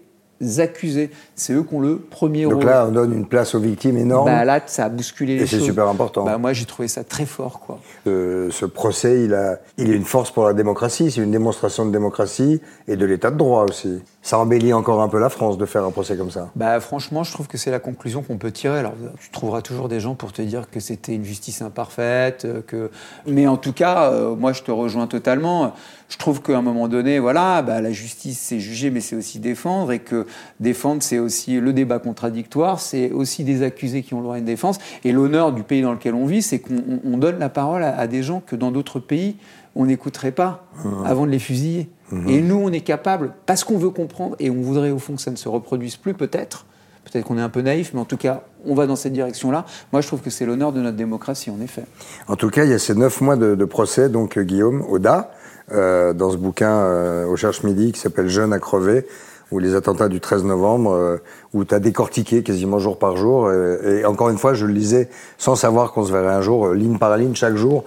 accusés. 0.60 1.12
C'est 1.36 1.54
eux 1.54 1.64
qui 1.64 1.74
ont 1.76 1.80
le 1.80 1.98
premier 1.98 2.44
Donc 2.44 2.54
rôle. 2.56 2.66
là, 2.66 2.86
on 2.88 2.92
donne 2.92 3.14
une 3.14 3.26
place 3.28 3.56
aux 3.56 3.60
victimes 3.60 3.98
énorme. 3.98 4.26
bah, 4.26 4.44
là, 4.46 4.60
ça 4.66 4.86
a 4.86 4.90
bousculé 4.90 5.38
les 5.38 5.44
Et 5.44 5.48
c'est 5.48 5.58
choses. 5.58 5.66
super 5.68 5.88
important. 5.88 6.24
Bah, 6.24 6.38
moi, 6.38 6.54
j'ai 6.54 6.66
trouvé 6.66 6.88
ça 6.88 7.04
très 7.04 7.26
fort, 7.26 7.60
quoi. 7.60 7.80
Euh, 8.08 8.50
ce 8.52 8.66
procès, 8.66 9.24
il, 9.26 9.34
a, 9.34 9.60
il 9.78 9.92
est 9.92 9.96
une 9.96 10.06
force 10.06 10.32
pour 10.32 10.46
la 10.46 10.54
démocratie, 10.54 11.12
c'est 11.12 11.22
une 11.22 11.32
démonstration 11.32 11.86
de 11.86 11.92
démocratie 11.92 12.62
et 12.88 12.96
de 12.96 13.06
l'état 13.06 13.32
de 13.32 13.38
droit 13.38 13.64
aussi. 13.66 14.02
Ça 14.24 14.38
embellit 14.38 14.72
encore 14.74 15.02
un 15.02 15.08
peu 15.10 15.20
la 15.20 15.30
France 15.30 15.58
de 15.58 15.66
faire 15.66 15.84
un 15.84 15.90
procès 15.92 16.16
comme 16.16 16.30
ça. 16.32 16.50
Bah, 16.56 16.80
franchement, 16.80 17.24
je 17.24 17.32
trouve 17.32 17.48
que 17.48 17.58
c'est 17.58 17.72
la 17.72 17.80
conclusion 17.80 18.22
qu'on 18.22 18.38
peut 18.38 18.52
tirer. 18.52 18.78
Alors, 18.80 18.94
tu 19.20 19.30
trouveras 19.32 19.62
toujours 19.62 19.90
des 19.90 20.00
gens 20.00 20.14
pour 20.16 20.32
te 20.32 20.42
dire 20.44 20.70
que 20.70 20.80
c'était 20.80 21.14
une 21.16 21.24
justice 21.26 21.62
imparfaite, 21.64 22.46
euh, 22.46 22.62
que. 22.66 22.92
Mais 23.26 23.48
en 23.48 23.58
tout 23.58 23.74
cas, 23.74 24.12
euh, 24.12 24.36
moi, 24.36 24.54
je 24.54 24.62
te 24.62 24.72
rejoins 24.72 25.08
totalement. 25.08 25.74
Je 26.12 26.18
trouve 26.18 26.42
qu'à 26.42 26.58
un 26.58 26.62
moment 26.62 26.90
donné, 26.90 27.20
voilà, 27.20 27.62
bah, 27.62 27.80
la 27.80 27.92
justice, 27.94 28.38
c'est 28.38 28.60
juger, 28.60 28.92
mais 28.92 29.00
c'est 29.00 29.16
aussi 29.16 29.40
défendre, 29.40 29.94
et 29.94 30.00
que 30.00 30.26
défendre, 30.60 31.02
c'est 31.02 31.20
aussi 31.20 31.58
le 31.62 31.72
débat 31.72 32.00
contradictoire, 32.00 32.82
c'est 32.82 33.12
aussi 33.12 33.46
des 33.46 33.64
accusés 33.64 34.04
qui 34.04 34.14
ont 34.14 34.18
le 34.18 34.24
droit 34.24 34.36
à 34.36 34.40
une 34.40 34.44
défense. 34.46 34.78
Et 35.06 35.14
l'honneur 35.14 35.54
du 35.54 35.64
pays 35.64 35.82
dans 35.82 35.94
lequel 35.94 36.14
on 36.14 36.26
vit, 36.26 36.42
c'est 36.42 36.60
qu'on 36.60 36.76
on- 36.76 37.14
on 37.14 37.18
donne 37.18 37.40
la 37.40 37.48
parole 37.48 37.82
à, 37.84 37.98
à 37.98 38.08
des 38.08 38.24
gens 38.24 38.42
que 38.46 38.58
dans 38.58 38.72
d'autres 38.72 39.00
pays, 39.00 39.38
on 39.74 39.86
n'écouterait 39.86 40.34
pas 40.34 40.66
avant 41.06 41.26
de 41.26 41.32
les 41.32 41.40
fusiller. 41.40 41.88
Et 42.28 42.42
nous, 42.42 42.56
on 42.58 42.74
est 42.74 42.82
capable, 42.82 43.32
parce 43.46 43.64
qu'on 43.64 43.78
veut 43.78 43.90
comprendre, 43.90 44.36
et 44.40 44.50
on 44.50 44.62
voudrait 44.62 44.92
au 44.92 45.00
fond 45.00 45.16
que 45.16 45.22
ça 45.22 45.32
ne 45.32 45.38
se 45.38 45.48
reproduise 45.48 45.96
plus, 45.96 46.14
peut-être. 46.14 46.66
Peut-être 47.06 47.26
qu'on 47.26 47.38
est 47.38 47.42
un 47.42 47.50
peu 47.50 47.62
naïf, 47.62 47.92
mais 47.94 48.02
en 48.02 48.06
tout 48.06 48.18
cas, 48.18 48.42
on 48.66 48.76
va 48.76 48.86
dans 48.86 48.98
cette 48.98 49.14
direction-là. 49.14 49.66
Moi, 49.94 50.02
je 50.02 50.08
trouve 50.08 50.20
que 50.20 50.30
c'est 50.30 50.46
l'honneur 50.46 50.74
de 50.74 50.82
notre 50.82 50.98
démocratie, 50.98 51.50
en 51.50 51.62
effet. 51.62 51.84
En 52.28 52.36
tout 52.36 52.50
cas, 52.50 52.66
il 52.66 52.70
y 52.70 52.74
a 52.74 52.80
ces 52.80 52.96
neuf 52.96 53.22
mois 53.22 53.38
de, 53.38 53.56
de 53.56 53.66
procès, 53.66 54.10
donc 54.10 54.38
Guillaume, 54.38 54.84
Oda, 54.90 55.32
euh, 55.72 56.14
dans 56.14 56.32
ce 56.32 56.38
bouquin 56.38 56.72
euh, 56.72 57.26
au 57.26 57.36
Cherche 57.36 57.64
Midi 57.64 57.92
qui 57.92 58.00
s'appelle 58.00 58.28
Jeune 58.28 58.54
à 58.54 58.60
crever, 58.60 59.06
ou 59.52 59.60
les 59.60 59.76
attentats 59.76 60.08
du 60.08 60.20
13 60.20 60.44
novembre, 60.46 60.92
euh, 60.92 61.18
où 61.54 61.66
tu 61.66 61.76
as 61.76 61.80
décortiqué 61.80 62.44
quasiment 62.44 62.80
jour 62.80 62.98
par 62.98 63.18
jour. 63.18 63.52
et 63.52 64.06
encore 64.06 64.30
une 64.30 64.38
fois, 64.38 64.54
je 64.54 64.66
le 64.66 64.74
lisais 64.74 65.10
sans 65.38 65.56
savoir 65.56 65.92
qu'on 65.92 66.06
se 66.06 66.12
verrait 66.12 66.34
un 66.34 66.42
jour, 66.42 66.74
ligne 66.74 66.98
par 66.98 67.16
ligne, 67.18 67.36
chaque 67.36 67.56
jour. 67.56 67.84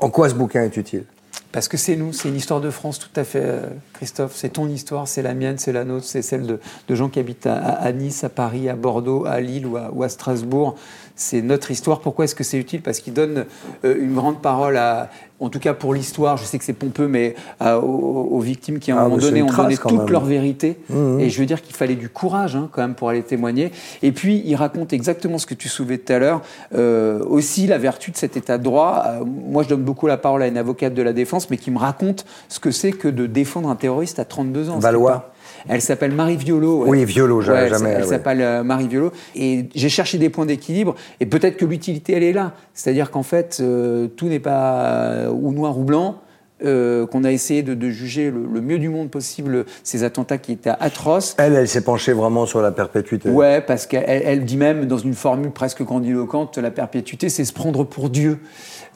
En 0.00 0.10
quoi 0.10 0.28
ce 0.28 0.34
bouquin 0.34 0.62
est 0.62 0.76
utile? 0.76 1.04
Parce 1.52 1.68
que 1.68 1.78
c'est 1.78 1.96
nous, 1.96 2.12
c'est 2.12 2.28
une 2.28 2.36
histoire 2.36 2.60
de 2.60 2.68
France 2.68 2.98
tout 2.98 3.18
à 3.18 3.24
fait, 3.24 3.46
Christophe. 3.94 4.32
C'est 4.34 4.50
ton 4.50 4.68
histoire, 4.68 5.08
c'est 5.08 5.22
la 5.22 5.32
mienne, 5.32 5.56
c'est 5.56 5.72
la 5.72 5.84
nôtre, 5.84 6.04
c'est 6.04 6.20
celle 6.20 6.46
de, 6.46 6.60
de 6.88 6.94
gens 6.94 7.08
qui 7.08 7.18
habitent 7.18 7.46
à, 7.46 7.90
Nice, 7.92 8.24
à 8.24 8.28
Paris, 8.28 8.68
à 8.68 8.76
Bordeaux, 8.76 9.24
à 9.24 9.40
Lille 9.40 9.66
ou 9.66 10.02
à 10.02 10.08
Strasbourg. 10.10 10.76
C'est 11.18 11.40
notre 11.40 11.70
histoire. 11.70 12.00
Pourquoi 12.00 12.26
est-ce 12.26 12.34
que 12.34 12.44
c'est 12.44 12.58
utile? 12.58 12.82
Parce 12.82 13.00
qu'il 13.00 13.14
donne 13.14 13.46
euh, 13.86 13.96
une 13.98 14.14
grande 14.14 14.42
parole 14.42 14.76
à, 14.76 15.08
en 15.40 15.48
tout 15.48 15.58
cas 15.58 15.72
pour 15.72 15.94
l'histoire, 15.94 16.36
je 16.36 16.44
sais 16.44 16.58
que 16.58 16.64
c'est 16.64 16.74
pompeux, 16.74 17.08
mais 17.08 17.34
à- 17.58 17.78
aux, 17.78 18.28
aux 18.32 18.40
victimes 18.40 18.78
qui 18.78 18.90
à 18.92 18.96
un 18.96 18.98
Ah, 18.98 19.02
moment 19.04 19.16
donné 19.16 19.42
ont 19.42 19.46
donné 19.46 19.76
toute 19.78 19.92
même. 19.92 20.10
leur 20.10 20.26
vérité. 20.26 20.78
Mhm. 20.90 21.20
Et 21.20 21.30
je 21.30 21.38
veux 21.40 21.46
dire 21.46 21.62
qu'il 21.62 21.74
fallait 21.74 21.94
du 21.94 22.10
courage 22.10 22.54
hein, 22.54 22.68
quand 22.70 22.82
même 22.82 22.94
pour 22.94 23.08
aller 23.08 23.22
témoigner. 23.22 23.72
Et 24.02 24.12
puis 24.12 24.42
il 24.44 24.54
raconte 24.56 24.92
exactement 24.92 25.38
ce 25.38 25.46
que 25.46 25.54
tu 25.54 25.70
soulevais 25.70 25.96
tout 25.96 26.12
à 26.12 26.18
l'heure. 26.18 26.42
Euh, 26.74 27.24
aussi 27.24 27.66
la 27.66 27.78
vertu 27.78 28.10
de 28.10 28.16
cet 28.18 28.36
état 28.36 28.58
de 28.58 28.62
droit. 28.62 29.02
Euh, 29.06 29.24
moi, 29.24 29.62
je 29.62 29.70
donne 29.70 29.82
beaucoup 29.84 30.06
la 30.06 30.18
parole 30.18 30.42
à 30.42 30.46
une 30.48 30.58
avocate 30.58 30.92
de 30.92 31.00
la 31.02 31.14
défense, 31.14 31.48
mais 31.48 31.56
qui 31.56 31.70
me 31.70 31.78
raconte 31.78 32.26
ce 32.50 32.60
que 32.60 32.70
c'est 32.70 32.92
que 32.92 33.08
de 33.08 33.24
défendre 33.26 33.70
un 33.70 33.76
terroriste 33.76 34.18
à 34.18 34.26
32 34.26 34.68
ans. 34.68 34.78
Valois. 34.80 35.32
Elle 35.68 35.80
s'appelle 35.82 36.12
Marie 36.12 36.36
Violo. 36.36 36.84
Oui, 36.86 37.04
Violo, 37.04 37.40
j'ai 37.40 37.52
Ouais, 37.52 37.58
elle 37.64 37.70
jamais- 37.70 37.94
Elle 37.98 38.04
s'appelle 38.04 38.40
euh, 38.40 38.62
Marie 38.62 38.88
Violo. 38.88 39.12
Et 39.34 39.68
j'ai 39.74 39.88
cherché 39.88 40.18
des 40.18 40.28
points 40.30 40.46
d'équilibre. 40.46 40.94
Et 41.20 41.26
peut-être 41.26 41.56
que 41.56 41.64
l'utilité, 41.64 42.12
elle 42.14 42.22
est 42.22 42.32
là. 42.32 42.52
C'est-à-dire 42.74 43.10
qu'en 43.10 43.22
fait, 43.22 43.58
euh, 43.60 44.06
tout 44.08 44.26
n'est 44.28 44.38
pas 44.40 44.82
euh, 45.10 45.30
ou 45.30 45.52
noir 45.52 45.78
ou 45.78 45.82
blanc. 45.84 46.16
Euh, 46.64 47.06
qu'on 47.06 47.24
a 47.24 47.32
essayé 47.32 47.62
de, 47.62 47.74
de 47.74 47.90
juger 47.90 48.30
le, 48.30 48.46
le 48.52 48.60
mieux 48.60 48.78
du 48.78 48.88
monde 48.88 49.10
possible 49.10 49.66
ces 49.82 50.04
attentats 50.04 50.38
qui 50.38 50.52
étaient 50.52 50.70
atroces. 50.80 51.34
Elle, 51.38 51.54
elle 51.54 51.68
s'est 51.68 51.82
penchée 51.82 52.12
vraiment 52.14 52.46
sur 52.46 52.62
la 52.62 52.72
perpétuité. 52.72 53.28
Ouais, 53.28 53.60
parce 53.60 53.86
qu'elle 53.86 54.04
elle- 54.06 54.22
elle 54.24 54.44
dit 54.44 54.56
même 54.56 54.86
dans 54.86 54.96
une 54.98 55.14
formule 55.14 55.50
presque 55.50 55.82
grandiloquente, 55.82 56.56
la 56.58 56.70
perpétuité, 56.70 57.28
c'est 57.28 57.44
se 57.44 57.52
prendre 57.52 57.84
pour 57.84 58.08
Dieu. 58.08 58.38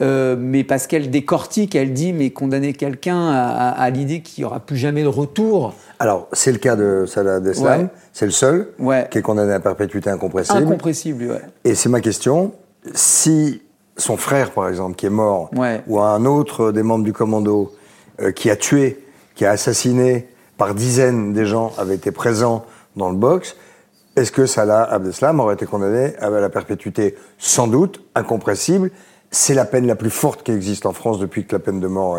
Euh, 0.01 0.35
mais 0.39 0.65
parce 0.65 0.87
qu'elle 0.87 1.11
décortique, 1.11 1.75
elle 1.75 1.93
dit, 1.93 2.15
mais 2.15 2.31
condamner 2.31 2.73
quelqu'un 2.73 3.29
à, 3.29 3.49
à- 3.49 3.83
à 3.83 3.91
l'idée 3.91 4.21
qu'il 4.23 4.43
n'y 4.43 4.47
aura 4.47 4.61
plus 4.61 4.77
jamais 4.79 5.03
de 5.03 5.09
retour, 5.09 5.75
Alors, 5.99 6.29
c'est 6.33 6.53
le 6.53 6.59
cas 6.59 6.77
de 6.77 7.05
Salah 7.07 7.41
Deslam, 7.41 7.83
Ouais. 7.83 7.87
c'est 8.15 8.25
le 8.25 8.31
seul 8.33 8.69
Ouais. 8.79 9.07
qui 9.11 9.19
est 9.19 9.23
condamné 9.23 9.53
à 9.53 9.61
perpétuité 9.61 10.09
incompressible. 10.09 10.57
incompressible. 10.59 11.25
Ouais. 11.25 11.41
Et 11.65 11.75
c'est 11.75 11.91
ma 11.91 12.01
question. 12.01 12.53
Si 12.95 13.61
son 14.01 14.17
frère, 14.17 14.51
par 14.53 14.69
exemple, 14.69 14.97
qui 14.97 15.07
est 15.07 15.11
mort, 15.11 15.51
Ouais. 15.57 15.83
ou 15.87 16.01
un 16.01 16.25
autre 16.25 16.73
des 16.73 16.83
membres 16.83 17.05
du 17.05 17.13
commando 17.13 17.73
euh, 18.21 18.33
qui 18.33 18.51
a 18.51 18.57
tué, 18.57 18.99
qui 19.35 19.45
a 19.45 19.51
assassiné 19.51 20.27
par 20.59 20.75
dizaines 20.75 21.33
des 21.33 21.47
gens, 21.47 21.73
avait 21.79 21.95
été 21.95 22.11
présent 22.11 22.65
dans 22.97 23.11
le 23.11 23.17
box, 23.17 23.57
est-ce 24.17 24.33
que 24.33 24.45
Salah 24.47 24.83
Abdeslam 24.83 25.39
aurait 25.41 25.55
été 25.55 25.67
condamné 25.67 26.15
à 26.19 26.29
la 26.31 26.49
perpétuité? 26.49 27.15
Sans 27.39 27.67
doute, 27.69 28.03
incompressible. 28.15 28.91
C'est 29.31 29.55
la 29.55 29.65
peine 29.65 29.87
la 29.87 29.95
plus 29.95 30.11
forte 30.11 30.43
qui 30.43 30.51
existe 30.51 30.85
en 30.87 30.93
France 30.93 31.21
depuis 31.21 31.47
que 31.47 31.55
la 31.55 31.61
peine 31.61 31.79
de 31.79 31.87
mort 31.87 32.19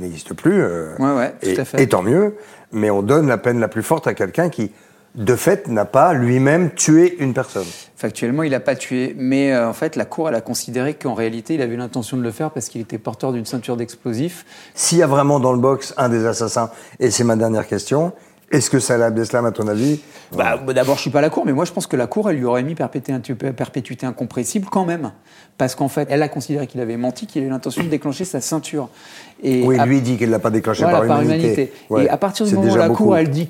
n'existe 0.00 0.32
plus. 0.34 0.62
euh, 0.62 0.94
Ouais, 0.98 1.14
ouais, 1.14 1.34
tout 1.54 1.60
à 1.60 1.64
fait. 1.64 1.82
et 1.82 1.88
tant 1.88 2.02
mieux. 2.02 2.34
Mais 2.72 2.90
on 2.90 3.02
donne 3.02 3.28
la 3.28 3.36
peine 3.38 3.60
la 3.60 3.68
plus 3.68 3.82
forte 3.82 4.06
à 4.06 4.14
quelqu'un 4.14 4.48
qui, 4.48 4.72
de 5.16 5.34
fait, 5.34 5.66
n'a 5.68 5.84
pas 5.86 6.12
lui-même 6.12 6.70
tué 6.72 7.16
une 7.18 7.32
personne. 7.32 7.64
Factuellement, 7.96 8.42
il 8.42 8.50
n'a 8.50 8.60
pas 8.60 8.76
tué. 8.76 9.14
Mais 9.18 9.52
euh, 9.52 9.68
en 9.68 9.72
fait, 9.72 9.96
la 9.96 10.04
Cour, 10.04 10.28
elle 10.28 10.34
a 10.34 10.40
considéré 10.42 10.94
qu'en 10.94 11.14
réalité, 11.14 11.54
il 11.54 11.62
avait 11.62 11.76
l'intention 11.76 12.16
de 12.18 12.22
le 12.22 12.30
faire 12.30 12.50
parce 12.50 12.68
qu'il 12.68 12.80
était 12.82 12.98
porteur 12.98 13.32
d'une 13.32 13.46
ceinture 13.46 13.76
d'explosifs. 13.76 14.44
S'il 14.74 14.98
y 14.98 15.02
a 15.02 15.06
vraiment 15.06 15.40
dans 15.40 15.52
le 15.52 15.58
box 15.58 15.94
un 15.96 16.10
des 16.10 16.26
assassins, 16.26 16.70
et 17.00 17.10
c'est 17.10 17.24
ma 17.24 17.36
dernière 17.36 17.66
question, 17.66 18.12
est-ce 18.52 18.70
que 18.70 18.78
Salah 18.78 19.06
Abdeslam, 19.06 19.44
à 19.44 19.50
ton 19.50 19.66
avis, 19.66 19.98
Bah, 20.36 20.56
bah, 20.64 20.72
D'abord, 20.72 20.96
je 20.96 21.00
suis 21.00 21.10
pas 21.10 21.20
la 21.20 21.30
Cour, 21.30 21.44
mais 21.46 21.52
moi, 21.52 21.64
je 21.64 21.72
pense 21.72 21.88
que 21.88 21.96
la 21.96 22.06
Cour, 22.06 22.30
elle 22.30 22.36
lui 22.36 22.44
aurait 22.44 22.62
mis 22.62 22.76
perpétuité, 22.76 23.34
perpétuité 23.34 24.06
incompressible 24.06 24.68
quand 24.70 24.84
même. 24.84 25.10
Parce 25.58 25.74
qu'en 25.74 25.88
fait, 25.88 26.06
elle 26.10 26.22
a 26.22 26.28
considéré 26.28 26.66
qu'il 26.66 26.80
avait 26.80 26.96
menti, 26.98 27.26
qu'il 27.26 27.42
avait 27.42 27.50
l'intention 27.50 27.82
de 27.82 27.88
déclencher 27.88 28.24
sa 28.24 28.40
ceinture. 28.40 28.88
Et 29.42 29.62
oui, 29.64 29.78
à- 29.78 29.86
lui 29.86 30.00
dit 30.00 30.16
qu'il 30.16 30.26
ne 30.28 30.32
l'a 30.32 30.38
pas 30.38 30.50
déclenché 30.50 30.82
Voilà, 30.82 31.00
par 31.00 31.22
humanité. 31.22 31.72
Ouais, 31.90 32.04
et 32.04 32.08
à 32.08 32.16
partir 32.18 32.46
du 32.46 32.54
moment 32.54 32.72
où 32.72 32.76
la 32.76 32.88
beaucoup. 32.88 33.04
Cour, 33.04 33.16
elle 33.16 33.30
dit 33.30 33.48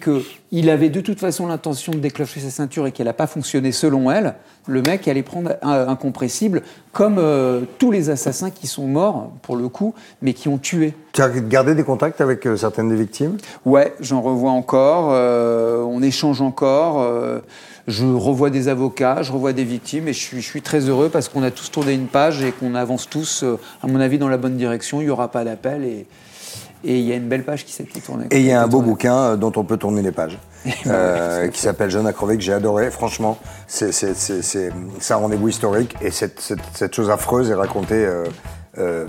qu'il 0.51 0.71
avait 0.71 0.91
de 0.91 1.01
toute 1.01 1.21
façon 1.21 1.47
l'intention 1.47 1.93
de 1.93 1.99
déclencher 1.99 2.41
sa 2.41 2.51
ceinture 2.51 2.87
et 2.87 2.93
qu'elle 2.93 3.07
n'a 3.07 3.13
pas 3.13 3.27
fonctionné 3.27 3.73
selon 3.73 4.11
elle, 4.11 4.35
le 4.67 4.83
mec 4.83 5.07
allait 5.09 5.23
prendre 5.23 5.57
un 5.63 5.89
incompressible, 5.89 6.63
comme 6.93 7.19
euh, 7.19 7.63
tous 7.79 7.91
les 7.91 8.11
assassins 8.11 8.51
qui 8.51 8.67
sont 8.67 8.87
morts, 8.87 9.31
pour 9.43 9.57
le 9.57 9.69
coup, 9.69 9.95
mais 10.23 10.33
qui 10.33 10.49
ont 10.49 10.59
tué. 10.59 10.95
Tu 11.13 11.23
as 11.23 11.29
gardé 11.29 11.75
des 11.75 11.85
contacts 11.85 12.21
avec 12.21 12.47
euh, 12.47 12.57
certaines 12.57 12.89
des 12.89 12.97
victimes? 12.97 13.37
Ouais, 13.65 13.95
j'en 14.01 14.23
revois 14.23 14.51
encore, 14.51 15.11
euh, 15.13 15.83
on 15.83 16.03
échange 16.03 16.41
encore, 16.41 17.07
je 17.87 18.07
revois 18.07 18.51
des 18.51 18.69
avocats, 18.69 19.23
je 19.23 19.33
revois 19.33 19.53
des 19.53 19.65
victimes 19.65 20.09
et 20.09 20.13
je 20.13 20.19
suis, 20.19 20.41
je 20.41 20.47
suis 20.47 20.63
très 20.63 20.81
heureux 20.81 21.09
parce 21.09 21.29
qu'on 21.29 21.43
a 21.43 21.51
tous 21.51 21.71
tourné 21.71 21.93
une 21.93 22.07
page 22.09 22.43
et 22.43 22.51
qu'on 22.51 22.75
avance 22.75 23.09
tous, 23.09 23.45
à 23.83 23.87
mon 23.87 24.01
avis, 24.01 24.19
dans 24.19 24.29
la 24.29 24.39
bonne 24.39 24.57
direction. 24.57 25.01
Il 25.01 25.05
n'y 25.05 25.11
aura 25.11 25.29
pas 25.29 25.45
d'appel 25.45 25.85
et 25.85 26.07
et 26.87 26.99
il 26.99 27.05
y 27.05 27.13
a 27.13 27.17
une 27.17 27.29
belle 27.29 27.45
page 27.45 27.65
qui 27.65 27.73
s'est 27.73 27.85
tournée. 28.05 28.27
Et 28.31 28.39
il 28.41 28.47
y 28.47 28.53
a 28.53 28.63
un 28.63 28.69
beau 28.69 28.81
bouquin 28.81 29.17
euh, 29.17 29.37
dont 29.37 29.53
on 29.57 29.65
peut 29.65 29.77
tourner 29.77 30.03
les 30.03 30.13
pages, 30.13 30.39
euh, 30.87 31.49
qui 31.49 31.61
s'appelle 31.61 31.91
Jeune 31.91 32.07
à 32.07 32.13
crever, 32.13 32.37
que 32.37 32.43
j'ai 32.43 32.53
adoré. 32.53 32.91
Franchement, 32.91 33.39
c'est 33.67 33.91
un 35.11 35.17
rendez-vous 35.17 35.49
historique 35.49 35.95
et 36.01 36.11
cette, 36.11 36.41
cette- 36.41 36.61
cette 36.75 36.95
chose 36.95 37.11
affreuse 37.11 37.51
est 37.51 37.55
racontée 37.55 37.95
euh, 38.07 38.25
euh, 38.79 39.07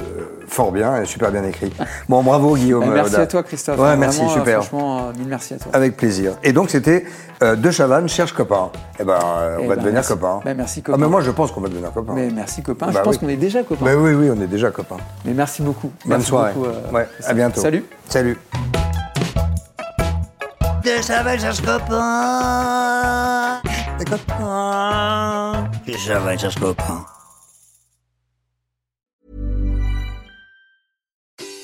fort 0.47 0.71
bien 0.71 1.01
et 1.01 1.05
super 1.05 1.31
bien 1.31 1.43
écrit. 1.43 1.73
Bon, 2.09 2.23
bravo 2.23 2.55
Guillaume. 2.55 2.85
Merci 2.93 3.13
Oda. 3.15 3.23
à 3.23 3.27
toi, 3.27 3.43
Christophe. 3.43 3.79
Ouais, 3.79 3.95
merci, 3.97 4.21
euh, 4.23 4.27
super. 4.29 4.63
Franchement, 4.63 4.97
euh, 4.99 5.11
mille 5.17 5.27
merci 5.27 5.53
à 5.55 5.57
toi. 5.57 5.71
Avec 5.73 5.97
plaisir. 5.97 6.33
Et 6.43 6.53
donc 6.53 6.69
c'était 6.69 7.05
euh, 7.43 7.55
De 7.55 7.69
Chavannes 7.71 8.07
cherche 8.07 8.33
copain. 8.33 8.71
Eh 8.99 9.03
ben, 9.03 9.13
euh, 9.13 9.57
on 9.59 9.63
Eh 9.63 9.67
va 9.67 9.75
ben, 9.75 9.81
devenir 9.81 9.93
merci. 9.95 10.09
copains. 10.13 10.39
Ben, 10.45 10.55
merci, 10.57 10.79
Ah, 10.79 10.85
copain. 10.85 10.97
mais 10.99 11.07
moi 11.07 11.21
je 11.21 11.31
pense 11.31 11.51
qu'on 11.51 11.61
va 11.61 11.67
devenir 11.69 11.91
copains. 11.91 12.13
Mais 12.13 12.29
merci 12.33 12.61
copain. 12.63 12.87
Bah 12.87 12.91
Je 12.95 12.99
pense 12.99 13.15
oui. 13.15 13.19
qu'on 13.19 13.29
est 13.29 13.35
déjà 13.35 13.63
copains. 13.63 13.85
Mais 13.85 13.93
oui, 13.93 14.13
oui, 14.13 14.29
on 14.35 14.41
est 14.41 14.47
déjà 14.47 14.71
copains. 14.71 14.97
Mais 15.25 15.33
merci 15.33 15.61
beaucoup. 15.61 15.91
Bonne 16.05 16.17
Merci 16.17 16.27
soirée. 16.27 16.53
beaucoup, 16.53 16.67
euh, 16.69 16.91
ouais, 16.93 17.07
à 17.25 17.33
bientôt. 17.33 17.61
Salut. 17.61 17.83
Salut. 18.07 18.37
De 20.83 21.01
Chavannes 21.05 21.39
cherche 21.39 21.61
copain. 21.61 23.59
Des 23.99 24.05
copains. 24.05 25.67
De 25.85 25.91
Chavannes 25.93 26.39
cherche 26.39 26.57
copain. 26.59 27.05